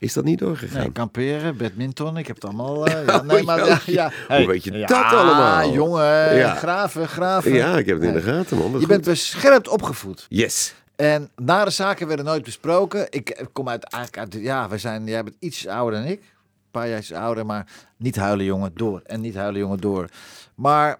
is 0.04 0.12
dat 0.12 0.24
niet 0.24 0.38
doorgegaan. 0.38 0.80
Nee, 0.80 0.92
kamperen, 0.92 1.56
badminton, 1.56 2.16
ik 2.16 2.26
heb 2.26 2.36
het 2.36 2.44
allemaal... 2.44 2.86
eh, 2.86 3.06
ja, 3.06 3.22
nee, 3.22 3.38
Oh, 3.40 3.44
maar, 3.46 3.82
ja, 3.86 4.12
hoe 4.28 4.46
weet 4.46 4.64
je 4.64 4.70
dat 4.70 4.90
allemaal? 5.04 5.72
jongen, 5.72 6.36
Ja. 6.36 6.54
graven, 6.54 7.08
graven. 7.08 7.52
Ja, 7.52 7.78
ik 7.78 7.86
heb 7.86 7.96
het 7.96 8.06
in 8.06 8.12
de 8.14 8.20
gaten, 8.22 8.58
man. 8.58 8.72
Dat 8.72 8.80
Je 8.80 8.86
bent 8.86 9.04
beschermd 9.04 9.68
opgevoed. 9.68 10.26
Yes. 10.28 10.74
En 10.96 11.30
nare 11.36 11.70
zaken 11.70 12.06
werden 12.06 12.24
nooit 12.24 12.44
besproken. 12.44 13.06
Ik 13.10 13.46
kom 13.52 13.68
uit, 13.68 13.84
eigenlijk 13.84 14.22
uit, 14.34 14.42
ja, 14.42 14.68
we 14.68 14.78
zijn, 14.78 15.06
jij 15.06 15.22
bent 15.24 15.36
iets 15.38 15.66
ouder 15.66 16.00
dan 16.00 16.08
ik. 16.10 16.20
Een 16.20 16.80
paar 16.80 16.88
jaar 16.88 17.04
ouder, 17.12 17.46
maar 17.46 17.66
niet 17.96 18.16
huilen 18.16 18.44
jongen, 18.44 18.70
door. 18.74 19.00
En 19.04 19.20
niet 19.20 19.34
huilen 19.34 19.60
jongen, 19.60 19.78
door. 19.80 20.08
Maar 20.54 20.98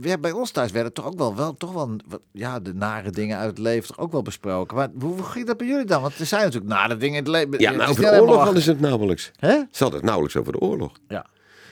wij- 0.00 0.20
bij 0.20 0.32
ons 0.32 0.50
thuis 0.50 0.70
werden 0.72 0.92
toch 0.92 1.06
ook 1.06 1.18
wel, 1.18 1.36
wel, 1.36 1.54
toch 1.56 1.72
wel 1.72 1.96
ja, 2.32 2.60
de 2.60 2.74
nare 2.74 3.10
dingen 3.10 3.38
uit 3.38 3.48
het 3.50 3.58
leven 3.58 3.88
toch 3.88 3.98
ook 3.98 4.12
wel 4.12 4.22
besproken. 4.22 4.76
Maar 4.76 4.88
hoe, 5.00 5.12
hoe 5.14 5.22
ging 5.22 5.46
dat 5.46 5.56
bij 5.56 5.66
jullie 5.66 5.84
dan? 5.84 6.02
Want 6.02 6.18
er 6.18 6.26
zijn 6.26 6.42
natuurlijk 6.44 6.72
nare 6.72 6.96
dingen 6.96 7.16
in 7.16 7.22
het 7.22 7.32
leven. 7.32 7.60
Ja, 7.60 7.86
over 7.86 8.02
de 8.02 8.20
oorlog 8.20 8.42
hadden 8.44 8.62
ze 8.62 8.70
het 8.70 8.80
nauwelijks. 8.80 9.30
Hè? 9.36 9.48
Ze 9.70 9.82
hadden 9.82 9.94
het 9.94 10.04
nauwelijks 10.04 10.36
over 10.36 10.52
de 10.52 10.58
oorlog. 10.60 10.92
Ja. 11.08 11.26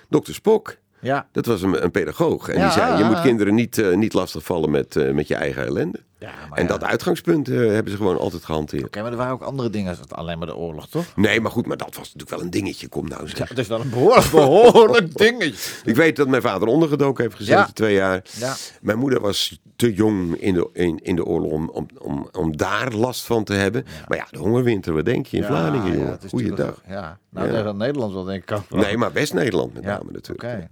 Dokter 0.08 0.34
Spock, 0.34 0.76
Ja. 1.00 1.28
dat 1.32 1.46
was 1.46 1.62
een, 1.62 1.84
een 1.84 1.90
pedagoog. 1.90 2.48
En 2.48 2.58
Ja, 2.58 2.64
die 2.64 2.72
zei, 2.72 2.98
je 2.98 3.04
moet 3.04 3.20
kinderen 3.20 3.54
niet, 3.54 3.78
eh, 3.78 3.96
niet 3.96 4.12
lastigvallen 4.12 4.70
met, 4.70 4.96
eh, 4.96 5.12
met 5.12 5.28
je 5.28 5.34
eigen 5.34 5.64
ellende. 5.66 6.00
Ja, 6.20 6.30
En 6.54 6.62
ja. 6.62 6.68
dat 6.68 6.84
uitgangspunt 6.84 7.48
eh, 7.48 7.56
hebben 7.56 7.90
ze 7.92 7.96
gewoon 7.98 8.18
altijd 8.18 8.44
gehanteerd. 8.44 8.84
Oké, 8.84 9.02
maar 9.02 9.10
er 9.10 9.16
waren 9.16 9.32
ook 9.32 9.42
andere 9.42 9.70
dingen 9.70 9.96
dan 10.08 10.18
alleen 10.18 10.38
maar 10.38 10.46
de 10.46 10.56
oorlog, 10.56 10.88
toch? 10.88 11.04
Nee, 11.16 11.40
maar 11.40 11.50
goed, 11.50 11.66
maar 11.66 11.76
dat 11.76 11.88
was 11.88 12.04
natuurlijk 12.04 12.30
wel 12.30 12.40
een 12.40 12.50
dingetje. 12.50 12.88
Kom 12.88 13.08
nou 13.08 13.28
zeg. 13.28 13.38
Ja, 13.38 13.44
het 13.48 13.58
is 13.58 13.66
wel 13.68 13.80
een 13.80 13.90
behoorlijk, 13.90 14.30
behoorlijk 14.40 15.16
dingetje. 15.18 15.74
Ik 15.84 15.96
weet 15.96 16.16
dat 16.16 16.28
mijn 16.28 16.42
vader 16.42 16.68
ondergedoken 16.68 17.24
heeft 17.24 17.36
gezeten, 17.36 17.60
Ja. 17.60 17.68
twee 17.72 17.94
jaar. 17.94 18.22
Ja. 18.38 18.54
Mijn 18.80 18.98
moeder 18.98 19.20
was 19.20 19.60
te 19.76 19.94
jong 19.94 20.34
in 20.36 20.54
de, 20.54 20.68
in, 20.72 20.98
in 21.02 21.16
de 21.16 21.24
oorlog 21.24 21.50
om, 21.52 21.68
om, 21.68 21.86
om, 21.98 22.28
om 22.32 22.56
daar 22.56 22.92
last 22.92 23.22
van 23.24 23.44
te 23.44 23.52
hebben. 23.52 23.84
Maar 24.08 24.18
ja, 24.18 24.26
de 24.30 24.38
hongerwinter, 24.38 24.92
wat 24.94 25.04
denk 25.04 25.26
je 25.26 25.36
in 25.36 25.44
Vlaardingen, 25.44 25.98
jongen? 25.98 26.18
Goeiedag. 26.28 26.82
Ja, 26.88 27.18
nou. 27.30 27.46
Nederland- 27.46 27.78
Nederland 27.78 28.12
wel 28.12 28.24
denk 28.24 28.42
ik 28.42 28.52
ook. 28.52 28.70
Nee, 28.70 28.96
maar 28.96 29.12
West-Nederland 29.12 29.74
met 29.74 29.82
name 29.84 30.10
natuurlijk. 30.12 30.42
Oké. 30.48 30.68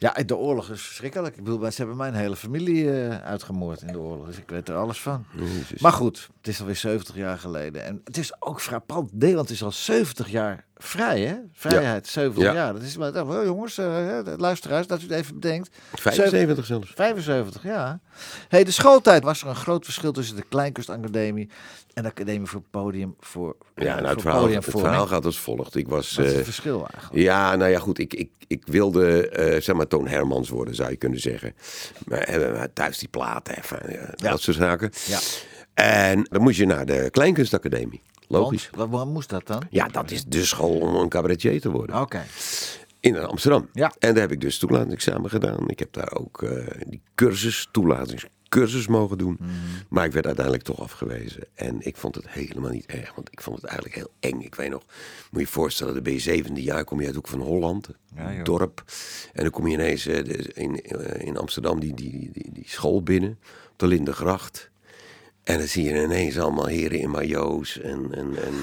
Ja, 0.00 0.12
de 0.12 0.36
oorlog 0.36 0.70
is 0.70 0.82
verschrikkelijk. 0.82 1.36
Ik 1.36 1.44
bedoel, 1.44 1.70
ze 1.70 1.76
hebben 1.76 1.96
mijn 1.96 2.14
hele 2.14 2.36
familie 2.36 2.92
eh, 2.92 3.22
uitgemoord 3.22 3.82
in 3.82 3.92
de 3.92 3.98
oorlog. 3.98 4.26
Dus 4.26 4.36
ik 4.36 4.50
weet 4.50 4.68
er 4.68 4.76
alles 4.76 5.00
van. 5.00 5.24
Jezus. 5.36 5.80
Maar 5.80 5.92
goed, 5.92 6.28
het 6.36 6.48
is 6.48 6.60
alweer 6.60 6.76
70 6.76 7.14
jaar 7.14 7.38
geleden. 7.38 7.84
En 7.84 8.00
het 8.04 8.16
is 8.16 8.42
ook 8.42 8.60
frappant. 8.60 9.12
Nederland 9.12 9.50
is 9.50 9.62
al 9.62 9.72
70 9.72 10.28
jaar 10.30 10.66
vrij, 10.84 11.20
hè? 11.20 11.34
Vrijheid, 11.52 12.06
70 12.06 12.42
Ja. 12.42 12.52
jaar. 12.52 12.72
Dat 12.72 12.82
is 12.82 12.96
maar, 12.96 13.26
oh, 13.26 13.44
jongens, 13.44 13.78
eh, 13.78 14.18
luisteraars, 14.36 14.86
dat 14.86 15.00
u 15.00 15.02
het 15.02 15.10
even 15.12 15.34
bedenkt. 15.40 15.70
75 15.92 16.66
zelfs. 16.66 16.92
75, 16.94 17.62
ja. 17.62 18.00
Hey, 18.48 18.64
de 18.64 18.70
schooltijd 18.70 19.22
was 19.22 19.42
er 19.42 19.48
een 19.48 19.54
groot 19.56 19.84
verschil 19.84 20.12
tussen 20.12 20.36
de 20.36 20.44
Kleinkunstacademie 20.48 21.50
en 21.94 22.02
de 22.02 22.08
Academie 22.08 22.46
voor 22.48 22.62
Podium 22.70 23.14
voor 23.20 23.56
Ja, 23.74 23.94
nou, 23.94 24.06
het, 24.06 24.20
verhaal, 24.20 24.48
het 24.48 24.64
verhaal 24.64 25.06
gaat 25.06 25.24
als 25.24 25.38
volgt. 25.38 25.74
Ik 25.76 25.88
was... 25.88 26.14
Wat 26.14 26.24
is 26.24 26.30
eh, 26.30 26.36
het 26.36 26.44
verschil 26.46 26.86
eigenlijk? 26.92 27.22
Ja, 27.22 27.56
nou 27.56 27.70
ja, 27.70 27.78
goed. 27.78 27.98
Ik, 27.98 28.14
ik, 28.14 28.30
ik 28.46 28.62
wilde, 28.66 29.28
eh, 29.28 29.60
zeg 29.60 29.76
maar, 29.76 29.86
Toon 29.86 30.08
Hermans 30.08 30.48
worden, 30.48 30.74
zou 30.74 30.90
je 30.90 30.96
kunnen 30.96 31.20
zeggen. 31.20 31.54
Maar 32.06 32.18
eh, 32.18 32.62
thuis 32.74 32.98
die 32.98 33.08
platen, 33.08 33.58
even, 33.58 33.78
Ja. 34.16 34.30
dat 34.30 34.40
soort 34.40 34.56
zaken. 34.56 34.90
Ja. 35.06 35.18
En 35.74 36.26
dan 36.30 36.42
moest 36.42 36.58
je 36.58 36.66
naar 36.66 36.86
de 36.86 37.08
Kleinkunstacademie. 37.10 38.02
Logisch. 38.30 38.70
Want, 38.74 38.90
wat 38.90 39.06
moest 39.06 39.28
dat 39.28 39.46
dan? 39.46 39.62
Ja, 39.70 39.88
dat 39.88 40.10
is 40.10 40.24
de 40.24 40.44
school 40.44 40.78
om 40.78 40.94
een 40.94 41.08
cabaretier 41.08 41.60
te 41.60 41.70
worden. 41.70 42.00
Oké. 42.00 42.22
In 43.00 43.18
Amsterdam. 43.18 43.68
Ja. 43.72 43.92
En 43.98 44.12
daar 44.12 44.22
heb 44.22 44.32
ik 44.32 44.40
dus 44.40 44.58
toelatingsexamen 44.58 45.30
gedaan. 45.30 45.68
Ik 45.68 45.78
heb 45.78 45.92
daar 45.92 46.12
ook 46.12 46.42
eh, 46.42 46.66
die 46.88 47.02
cursus, 47.14 47.68
toelatingscursus 47.70 48.86
mogen 48.86 49.18
doen. 49.18 49.36
Mhm. 49.40 49.50
Maar 49.88 50.04
ik 50.04 50.12
werd 50.12 50.26
uiteindelijk 50.26 50.64
toch 50.64 50.80
afgewezen. 50.80 51.42
En 51.54 51.76
ik 51.86 51.96
vond 51.96 52.14
het 52.14 52.28
helemaal 52.28 52.70
niet 52.70 52.86
erg. 52.86 53.14
Want 53.14 53.28
ik 53.32 53.40
vond 53.40 53.56
het 53.56 53.64
eigenlijk 53.64 53.96
heel 53.96 54.10
eng. 54.20 54.40
Ik 54.40 54.54
weet 54.54 54.70
nog, 54.70 54.82
moet 55.30 55.40
je 55.40 55.40
je 55.40 55.46
voorstellen, 55.46 55.94
dan 55.94 56.02
ben 56.02 56.12
je 56.12 56.18
zevende 56.18 56.62
jaar, 56.62 56.84
kom 56.84 57.00
je 57.00 57.06
uit 57.06 57.14
hoek 57.14 57.28
van 57.28 57.40
Holland. 57.40 57.88
Ja, 58.14 58.42
dorp. 58.42 58.84
En 59.32 59.42
dan 59.42 59.52
kom 59.52 59.66
je 59.66 59.74
ineens 59.74 60.06
eh, 60.06 60.64
in, 60.64 60.82
eh, 60.82 61.26
in 61.26 61.36
Amsterdam 61.36 61.80
die, 61.80 61.94
die, 61.94 62.30
die, 62.32 62.50
die 62.52 62.68
school 62.68 63.02
binnen. 63.02 63.38
Op 63.70 63.78
de 63.78 63.86
Lindengracht. 63.86 64.69
En 65.44 65.58
dan 65.58 65.66
zie 65.66 65.84
je 65.84 66.02
ineens 66.02 66.38
allemaal 66.38 66.66
heren 66.66 66.98
in 66.98 67.10
majo's 67.10 67.80
en... 67.80 68.08
en, 68.10 68.36
en 68.44 68.54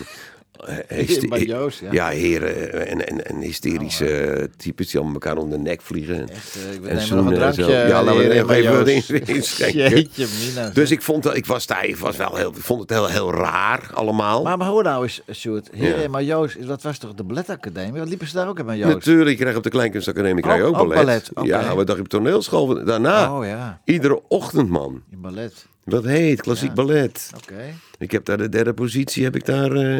eh, 0.65 1.07
ja. 1.91 2.09
heren 2.09 2.71
eh, 2.71 2.91
en, 2.91 3.07
en, 3.07 3.25
en 3.25 3.37
hysterische 3.39 4.49
types 4.57 4.87
die 4.87 4.95
allemaal 4.99 5.13
elkaar 5.13 5.37
om 5.37 5.49
de 5.49 5.57
nek 5.57 5.81
vliegen. 5.81 6.29
Echt, 6.29 6.55
eh, 6.55 6.73
ik 6.73 6.85
En 6.85 7.01
zoenen 7.01 7.53
zo. 7.53 7.71
Ja, 7.71 8.03
laten 8.03 8.21
we 8.21 8.27
er 8.33 8.49
even 8.55 8.77
wat 8.77 8.87
inschenken. 8.87 10.07
Mina. 10.45 10.69
Dus 10.69 10.91
ik 10.91 11.01
vond 11.01 11.23
dat 11.23 11.35
ik 11.35 11.45
was 11.45 11.67
daar, 11.67 11.85
ik 11.85 11.97
was 11.97 12.17
wel 12.17 12.35
heel, 12.35 12.49
ik 12.49 12.55
vond 12.61 12.79
het 12.79 12.89
heel, 12.89 13.07
heel 13.07 13.31
raar 13.33 13.89
allemaal. 13.93 14.43
Maar, 14.43 14.57
maar 14.57 14.67
hoor 14.67 14.83
nou 14.83 15.03
eens, 15.03 15.21
Sjoerd. 15.33 15.69
Heren 15.71 16.01
Ja. 16.01 16.07
majo's, 16.07 16.55
dat 16.59 16.81
was 16.81 16.97
toch 16.97 17.13
de 17.13 17.23
balletacademie? 17.23 17.99
Wat 17.99 18.09
liepen 18.09 18.27
ze 18.27 18.33
daar 18.33 18.47
ook 18.47 18.59
in 18.59 18.65
majo's? 18.65 18.93
Natuurlijk, 18.93 19.29
je 19.29 19.35
krijgt 19.37 19.57
op 19.57 19.63
de 19.63 19.69
Kleinkunstacademie 19.69 20.43
krijg 20.43 20.57
je 20.57 20.63
Oh, 20.63 20.69
ook 20.69 20.75
ook 20.75 20.87
ballet. 20.87 21.05
ballet, 21.05 21.29
oké. 21.33 21.47
Ja, 21.47 21.75
wat 21.75 21.85
dacht 21.85 21.97
je 21.97 22.03
op 22.03 22.09
toneelschool? 22.09 22.85
Daarna, 22.85 23.37
Oh 23.37 23.45
ja, 23.45 23.81
iedere 23.85 24.21
ochtend 24.27 24.69
man. 24.69 25.03
in 25.11 25.21
ballet. 25.21 25.65
Dat 25.87 26.03
heet 26.03 26.41
klassiek 26.41 26.67
Ja. 26.67 26.73
ballet. 26.73 27.31
Oké. 27.35 27.73
Ik 27.99 28.11
heb 28.11 28.25
daar 28.25 28.37
de 28.37 28.49
derde 28.49 28.73
positie, 28.73 29.23
heb 29.23 29.35
ik 29.35 29.45
daar. 29.45 29.71
eh, 29.71 29.97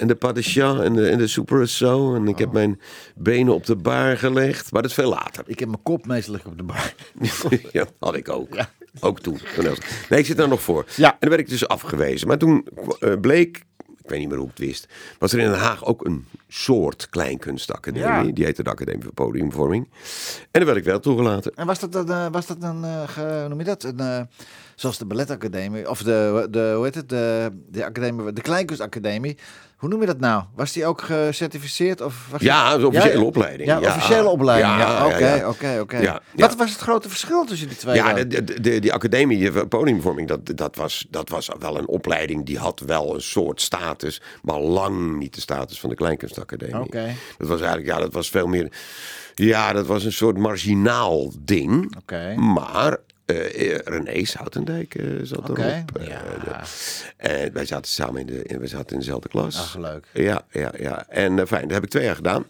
en 0.00 0.06
de 0.06 0.14
pas 0.14 0.32
de 0.34 0.42
chat 0.42 0.80
en 0.82 0.92
de, 0.94 1.08
en 1.08 1.18
de 1.18 1.26
super 1.26 1.68
zo. 1.68 2.14
En 2.14 2.22
ik 2.28 2.34
Oh. 2.34 2.38
heb 2.40 2.52
mijn 2.52 2.80
benen 3.14 3.54
op 3.54 3.66
de 3.66 3.76
bar 3.76 4.16
gelegd. 4.18 4.72
Maar 4.72 4.82
dat 4.82 4.90
is 4.90 4.96
veel 4.96 5.08
later. 5.08 5.44
Ik 5.46 5.58
heb 5.58 5.68
mijn 5.68 5.82
kop 5.82 6.06
meestal 6.06 6.36
op 6.44 6.56
de 6.56 6.62
bar. 6.62 6.94
ja, 7.72 7.86
had 7.98 8.16
ik 8.16 8.28
ook. 8.28 8.56
Ook 9.00 9.20
toen. 9.20 9.38
Nee, 10.08 10.18
ik 10.20 10.26
zit 10.26 10.36
daar 10.36 10.48
nog 10.48 10.62
voor. 10.62 10.84
Ja. 10.96 11.10
En 11.10 11.16
dan 11.20 11.28
werd 11.28 11.40
ik 11.42 11.48
dus 11.48 11.68
afgewezen. 11.68 12.28
Maar 12.28 12.38
toen 12.38 12.66
eh, 13.00 13.12
bleek, 13.20 13.62
ik 14.04 14.10
weet 14.10 14.18
niet 14.18 14.28
meer 14.28 14.38
hoe 14.38 14.48
ik 14.48 14.56
het 14.56 14.66
wist, 14.66 14.88
was 15.18 15.32
er 15.32 15.38
in 15.38 15.50
Den 15.50 15.58
Haag 15.58 15.84
ook 15.84 16.04
een 16.04 16.26
soort 16.48 17.08
kleinkunstacademie. 17.08 18.26
Ja. 18.26 18.32
Die 18.32 18.44
heette 18.44 18.62
de 18.62 18.70
Academie 18.70 19.02
voor 19.02 19.12
Podiumvorming. 19.12 19.88
En 20.40 20.60
dan 20.60 20.64
werd 20.64 20.76
ik 20.76 20.84
wel 20.84 21.00
toegelaten. 21.00 21.54
En 21.54 21.66
was 21.66 21.78
dat 21.78 21.94
een, 21.94 22.08
eh, 22.08 22.26
was 22.30 22.46
dat 22.46 22.56
een 22.60 22.84
eh, 22.84 23.08
hoe 23.08 23.48
noem 23.48 23.58
je 23.58 23.64
dat? 23.64 23.82
Een, 23.82 24.00
eh, 24.00 24.20
zoals 24.74 24.98
de 24.98 25.04
balletacademie, 25.04 25.90
of 25.90 26.02
de, 26.02 26.46
de, 26.50 26.72
hoe 26.74 26.84
heet 26.84 26.94
het, 26.94 27.08
de, 27.08 27.50
de 27.68 27.84
academie, 27.84 28.32
de 28.32 28.40
kleinkunstacademie. 28.40 29.38
Hoe 29.84 29.92
noem 29.92 30.02
je 30.02 30.06
dat 30.08 30.20
nou? 30.20 30.42
Was 30.54 30.72
die 30.72 30.86
ook 30.86 31.00
gecertificeerd? 31.00 32.00
Of 32.00 32.26
was 32.30 32.40
Ja, 32.40 32.74
een 32.74 32.84
officiële 32.86 33.18
ja, 33.18 33.24
opleiding. 33.24 33.68
Ja, 33.68 33.78
Ja. 33.78 33.88
officiële 33.88 34.28
opleiding. 34.28 34.72
Oké, 35.04 35.44
oké, 35.48 35.78
oké. 35.80 36.20
Wat 36.36 36.56
was 36.56 36.70
het 36.70 36.80
grote 36.80 37.08
verschil 37.08 37.44
tussen 37.44 37.68
die 37.68 37.76
twee? 37.76 37.94
Ja, 37.94 38.12
de, 38.12 38.26
de, 38.44 38.60
de- 38.60 38.78
die 38.78 38.92
academie 38.92 39.52
voor 39.52 39.66
podiumvorming, 39.66 40.28
dat, 40.28 40.40
dat, 40.56 40.76
was, 40.76 41.06
dat 41.10 41.28
was 41.28 41.48
wel 41.58 41.78
een 41.78 41.88
opleiding 41.88 42.46
die 42.46 42.58
had 42.58 42.80
wel 42.86 43.14
een 43.14 43.20
soort 43.22 43.60
status, 43.60 44.20
maar 44.42 44.58
lang 44.60 45.18
niet 45.18 45.34
de 45.34 45.40
status 45.40 45.80
van 45.80 45.90
de 45.90 45.96
Kleinkunstacademie. 45.96 46.80
Oké. 46.84 47.14
Dat 47.38 47.48
was 47.48 47.60
eigenlijk, 47.60 47.90
ja, 47.90 47.98
dat 47.98 48.12
was 48.12 48.28
veel 48.30 48.46
meer, 48.46 48.72
ja, 49.34 49.72
dat 49.72 49.86
was 49.86 50.04
een 50.04 50.12
soort 50.12 50.38
marginaal 50.38 51.30
ding. 51.40 51.96
Oké. 51.98 52.34
Maar 52.36 52.96
eh, 53.26 53.78
René 53.78 54.24
Soutendijk 54.24 54.94
eh, 54.94 55.06
zat 55.22 55.50
Oké, 55.50 55.62
erop. 55.62 55.96
Eh, 55.98 56.06
ja. 56.06 56.22
en 57.16 57.52
wij 57.52 57.66
zaten 57.66 57.90
samen 57.90 58.20
in, 58.20 58.26
de, 58.26 58.42
in- 58.42 58.58
we 58.58 58.66
zaten 58.66 58.92
in 58.92 58.98
dezelfde 58.98 59.28
klas. 59.28 59.56
Ach, 59.58 59.76
leuk. 59.78 60.06
Ja, 60.12 60.46
ja, 60.50 60.72
ja. 60.78 61.08
En 61.08 61.46
fijn, 61.46 61.62
dat 61.62 61.70
heb 61.72 61.84
ik 61.84 61.90
twee 61.90 62.04
jaar 62.04 62.14
gedaan. 62.16 62.44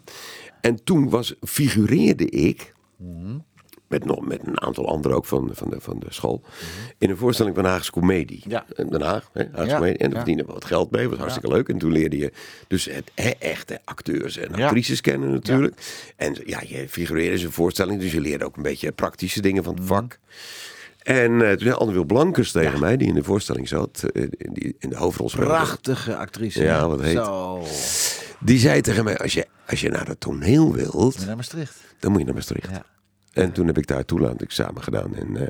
En 0.61 0.83
toen 0.83 1.09
was, 1.09 1.35
figureerde 1.41 2.29
ik, 2.29 2.73
met, 3.87 4.05
nog, 4.05 4.25
met 4.27 4.39
een 4.47 4.61
aantal 4.61 4.87
anderen 4.87 5.17
ook 5.17 5.25
van, 5.25 5.49
van, 5.53 5.69
de, 5.69 5.81
van 5.81 5.99
de 5.99 6.05
school, 6.09 6.41
in 6.97 7.09
een 7.09 7.17
voorstelling 7.17 7.55
van 7.55 7.65
Haagse 7.65 7.91
Comedie. 7.91 8.43
Ja. 8.47 8.65
In 8.75 8.87
Den 8.89 9.01
Haag, 9.01 9.29
hè, 9.33 9.43
Haagse 9.51 9.69
Ja, 9.69 9.75
Comedie. 9.77 9.97
En 9.97 10.07
daar 10.09 10.15
verdienen 10.17 10.45
we 10.45 10.51
wat 10.53 10.65
geld 10.65 10.91
mee, 10.91 11.09
was 11.09 11.17
hartstikke 11.19 11.49
leuk. 11.49 11.69
En 11.69 11.77
toen 11.77 11.91
leerde 11.91 12.17
je 12.17 12.31
dus 12.67 12.85
het 12.85 13.11
hè, 13.15 13.29
echte 13.29 13.79
acteurs 13.83 14.37
en 14.37 14.55
actrices 14.63 15.01
kennen 15.01 15.31
natuurlijk. 15.31 15.75
En 16.15 16.35
ja, 16.45 16.61
je 16.67 16.89
figureerde 16.89 17.39
in 17.39 17.45
een 17.45 17.51
voorstelling, 17.51 17.99
dus 18.01 18.11
je 18.11 18.21
leerde 18.21 18.45
ook 18.45 18.55
een 18.57 18.63
beetje 18.63 18.91
praktische 18.91 19.41
dingen 19.41 19.63
van 19.63 19.73
het 19.73 19.83
Mhm. 19.83 19.93
vak. 19.93 20.19
En 21.03 21.41
eh, 21.41 21.49
toen 21.49 21.59
zei 21.59 21.73
Anne 21.75 21.93
Wil 21.93 22.03
Blankers 22.03 22.51
tegen 22.51 22.79
mij, 22.79 22.97
die 22.97 23.07
in 23.07 23.13
de 23.13 23.23
voorstelling 23.23 23.67
zat, 23.67 24.03
eh, 24.13 24.21
in, 24.21 24.53
die, 24.53 24.75
in 24.79 24.89
de 24.89 24.95
hoofdrol 24.97 25.29
speelde. 25.29 25.49
Prachtige 25.49 26.15
actrice. 26.15 26.63
Ja, 26.63 26.87
wat 26.87 27.01
heet. 27.01 27.15
Zo. 27.15 27.63
Die 28.39 28.59
zei 28.59 28.81
tegen 28.81 29.03
mij, 29.03 29.17
als 29.17 29.33
je, 29.33 29.45
als 29.67 29.81
je 29.81 29.89
naar 29.89 30.07
het 30.07 30.19
toneel 30.19 30.73
wilt, 30.73 31.25
Naar 31.25 31.35
Maastricht. 31.35 31.75
dan 31.99 32.09
moet 32.11 32.19
je 32.19 32.25
naar 32.25 32.35
Maastricht. 32.35 32.69
Ja. 32.69 32.85
En 33.35 33.51
toen 33.51 33.67
heb 33.67 33.77
ik 33.77 33.87
daar 33.87 34.05
toelatingsexamen 34.05 34.83
gedaan 34.83 35.15
en 35.15 35.37
eh, 35.37 35.47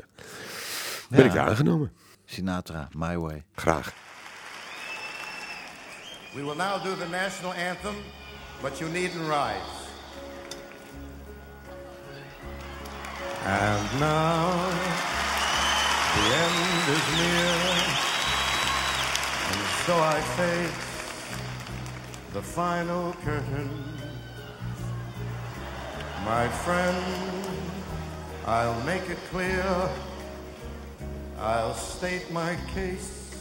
ben 1.08 1.18
Ja. 1.18 1.24
ik 1.24 1.32
daar 1.32 1.48
aangenomen. 1.48 1.92
Sinatra, 2.24 2.88
My 2.92 3.16
Way. 3.18 3.44
Graag. 3.54 3.92
We 6.34 6.42
will 6.44 6.56
now 6.56 6.82
do 6.84 6.96
the 6.96 7.08
national 7.10 7.52
anthem, 7.52 7.94
but 8.62 8.78
you 8.78 8.90
needn't 8.90 9.22
rise. 9.28 9.74
And 13.46 14.00
now 14.00 14.50
the 16.14 16.26
end 16.44 16.88
is 16.96 17.06
near, 17.16 17.54
and 19.50 19.60
so 19.86 19.94
I 19.94 20.20
face 20.36 20.84
the 22.32 22.42
final 22.42 23.14
curtain. 23.24 23.70
My 26.24 26.48
friend, 26.48 26.96
I'll 28.48 28.80
make 28.82 29.10
it 29.10 29.18
clear, 29.32 29.90
I'll 31.36 31.74
state 31.74 32.30
my 32.30 32.56
case 32.72 33.34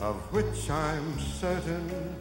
of 0.00 0.16
which 0.32 0.68
I'm 0.68 1.16
certain. 1.20 2.16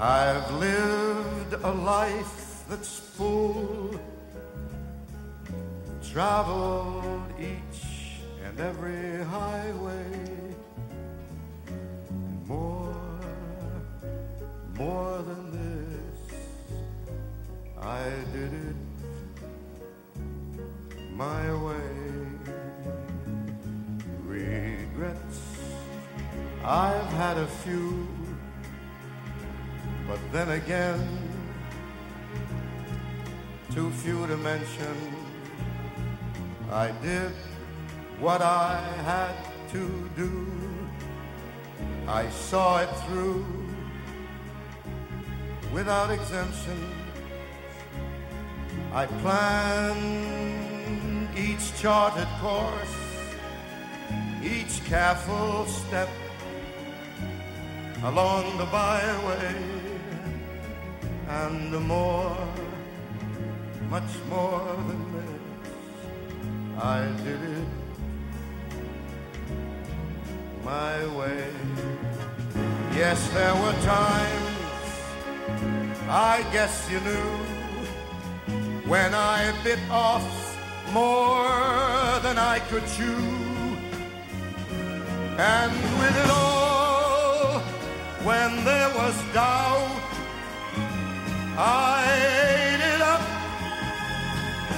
I've 0.00 0.50
lived 0.54 1.62
a 1.62 1.72
life 1.72 2.64
that's 2.70 2.98
full, 2.98 4.00
traveled 6.10 7.30
each 7.38 8.22
and 8.46 8.58
every 8.58 9.22
highway, 9.24 10.10
and 11.68 12.48
more, 12.48 12.96
more 14.78 15.18
than 15.18 15.52
this, 15.52 16.40
I 17.78 18.08
did 18.32 18.54
it 18.54 18.65
my 21.16 21.50
way. 21.64 22.28
Regrets, 24.26 25.40
I've 26.62 27.10
had 27.12 27.38
a 27.38 27.46
few, 27.46 28.06
but 30.06 30.20
then 30.30 30.50
again, 30.50 31.00
too 33.72 33.90
few 34.02 34.26
to 34.26 34.36
mention. 34.36 34.96
I 36.70 36.90
did 37.00 37.32
what 38.20 38.42
I 38.42 38.78
had 39.04 39.36
to 39.72 40.10
do. 40.16 40.46
I 42.06 42.28
saw 42.28 42.80
it 42.80 42.90
through 43.06 43.46
without 45.72 46.10
exemption. 46.10 46.92
I 48.92 49.06
planned 49.06 50.65
each 51.36 51.78
charted 51.78 52.28
course, 52.40 52.96
each 54.42 54.82
careful 54.84 55.66
step 55.66 56.08
along 58.04 58.56
the 58.56 58.64
byway, 58.66 59.54
and 61.28 61.86
more, 61.86 62.36
much 63.90 64.12
more 64.30 64.74
than 64.88 65.12
this, 65.12 65.40
I 66.82 67.06
did 67.24 67.42
it 67.42 67.68
my 70.64 71.06
way. 71.18 71.48
Yes, 72.94 73.28
there 73.30 73.54
were 73.54 73.76
times, 73.82 74.90
I 76.08 76.44
guess 76.50 76.90
you 76.90 77.00
knew, 77.00 77.30
when 78.88 79.12
I 79.14 79.52
bit 79.62 79.78
off 79.90 80.45
more 80.92 82.20
than 82.22 82.38
I 82.38 82.58
could 82.68 82.86
chew. 82.86 83.22
And 85.38 85.72
with 86.00 86.16
it 86.24 86.30
all, 86.30 87.60
when 88.24 88.64
there 88.64 88.90
was 89.00 89.14
doubt, 89.32 90.02
I 91.58 92.02
ate 92.42 92.82
it 92.94 93.00
up, 93.00 93.22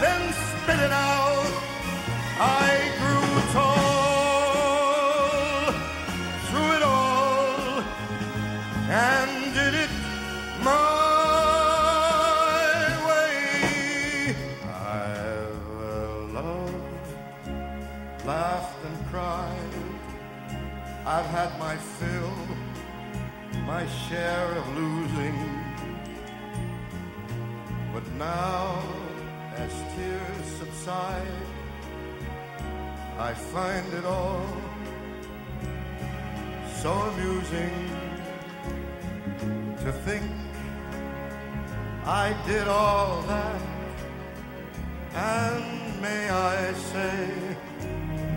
then 0.01 0.33
spit 0.33 0.81
it 0.81 0.93
out. 0.93 1.53
I 2.41 2.68
my 23.79 23.87
share 24.09 24.51
of 24.61 24.67
losing. 24.77 25.39
But 27.95 28.05
now, 28.29 28.83
as 29.65 29.73
tears 29.95 30.47
subside, 30.61 31.43
I 33.29 33.33
find 33.55 33.87
it 33.99 34.05
all 34.05 34.47
so 36.81 36.91
amusing 37.11 37.77
to 39.85 39.91
think 40.07 40.27
I 42.05 42.27
did 42.51 42.67
all 42.67 43.23
that. 43.35 43.61
And 45.15 46.03
may 46.03 46.29
I 46.31 46.73
say, 46.93 47.17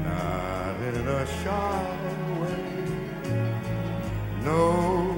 not 0.05 0.75
in 0.89 1.07
a 1.19 1.25
shy 1.41 1.83
way. 2.41 2.71
No, 4.43 5.10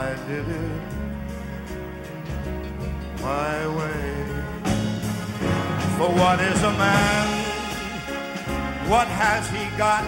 I 0.00 0.14
did 0.28 0.48
it 0.48 0.82
my 3.20 3.56
way. 3.78 4.10
For 5.96 6.10
what 6.20 6.38
is 6.40 6.60
a 6.62 6.74
man? 6.84 7.26
What 8.92 9.08
has 9.22 9.44
he 9.56 9.64
got? 9.76 10.04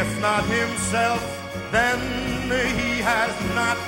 If 0.00 0.08
not 0.20 0.42
himself, 0.58 1.22
then 1.70 1.98
he 2.80 2.92
has 3.12 3.34
not 3.60 3.78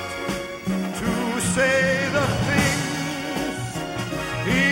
to 1.01 1.11
say 1.55 1.79
the 2.17 2.27
things 2.47 3.63
he 4.49 4.65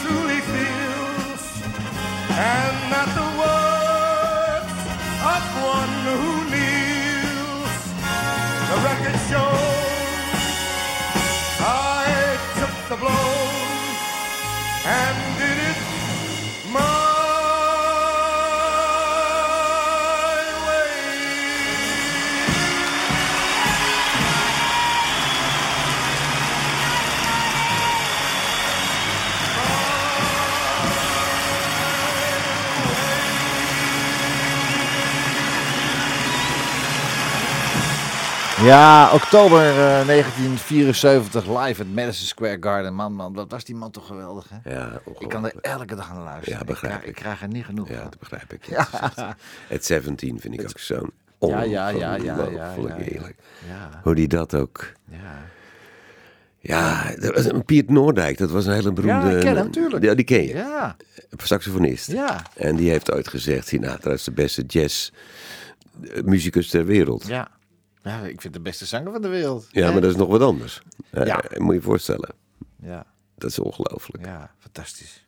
truly 0.00 0.40
feels, 0.52 1.44
and 2.56 2.76
not 2.94 3.08
the 3.20 3.28
words 3.42 4.74
of 5.34 5.42
one 5.76 5.94
who 6.08 6.50
kneels. 6.50 6.73
I 11.60 12.36
took 12.58 12.74
the 12.90 12.96
blows 12.96 13.98
and 14.84 15.23
Ja, 38.64 39.10
oktober 39.12 39.68
eh, 39.68 40.06
1974, 40.06 41.46
live 41.46 41.82
at 41.82 41.88
Madison 41.88 42.26
Square 42.26 42.56
Garden. 42.60 42.94
Man, 42.94 43.12
man, 43.12 43.32
wat 43.34 43.50
was 43.50 43.64
die 43.64 43.74
man 43.74 43.90
toch 43.90 44.06
geweldig, 44.06 44.46
hè? 44.50 44.70
Ja, 44.74 44.86
Ik 44.86 44.92
kan 44.92 45.04
er 45.14 45.26
ongelooflijk. 45.28 45.66
elke 45.66 45.94
dag 45.94 46.12
naar 46.12 46.22
luisteren. 46.22 46.58
Ja, 46.58 46.64
begrijp 46.64 46.92
ik. 46.94 46.98
krijg- 47.00 47.16
ik. 47.16 47.22
Krijg 47.22 47.42
er 47.42 47.48
niet 47.48 47.64
genoeg 47.64 47.88
Ja, 47.88 47.94
van. 47.94 48.04
dat 48.10 48.18
begrijp 48.18 48.52
ik. 48.52 48.64
Ja. 48.64 48.88
Het 49.68 49.84
17 49.84 50.40
vind 50.40 50.54
ik 50.54 50.60
ook 50.62 50.78
zo'n 50.78 51.10
Ja, 51.40 51.62
ja, 51.62 51.88
ja, 51.88 51.88
ja, 51.88 52.14
ja, 52.14 52.74
ongelooflijk. 52.76 53.34
Ja, 53.68 54.00
Hoe 54.02 54.14
die 54.14 54.28
dat 54.28 54.54
ook... 54.54 54.92
ja. 55.10 55.42
Ja, 56.58 57.14
Piet 57.66 57.90
Noordijk, 57.90 58.38
dat 58.38 58.50
was 58.50 58.66
een 58.66 58.72
hele 58.72 58.92
beroemde... 58.92 59.30
Ja, 59.30 59.36
ik 59.36 59.40
ken 59.40 59.56
hem, 59.56 59.70
tuurlijk. 59.70 60.04
Ja, 60.04 60.14
die 60.14 60.24
ken 60.24 60.42
je. 60.42 60.54
Ja, 60.54 60.96
Saxofonist. 61.36 62.10
ja, 62.10 62.42
En 62.54 62.76
die 62.76 62.90
heeft 62.90 63.12
ooit 63.12 63.28
gezegd, 63.28 63.66
Sinatra 63.66 64.12
is 64.12 64.24
de 64.24 64.30
beste 64.30 64.62
jazz 64.66 65.10
eh, 66.14 66.62
ter 66.68 66.84
wereld. 66.84 67.26
Ja, 67.26 67.48
ja. 68.04 68.10
Ja, 68.18 68.26
ik 68.26 68.40
vind 68.40 68.54
de 68.54 68.60
beste 68.60 68.86
zanger 68.86 69.12
van 69.12 69.22
de 69.22 69.28
wereld. 69.28 69.66
Hè? 69.70 69.92
maar 69.92 70.00
dat 70.00 70.10
is 70.10 70.16
nog 70.16 70.28
wat 70.28 70.40
anders. 70.40 70.82
Eh, 71.10 71.26
Ja. 71.26 71.44
moet 71.56 71.74
je 71.74 71.80
voorstellen. 71.80 72.30
Ja, 72.82 73.06
Dat 73.38 73.50
is 73.50 73.58
ongelooflijk. 73.58 74.24
ja, 74.24 74.50
fantastisch. 74.58 75.26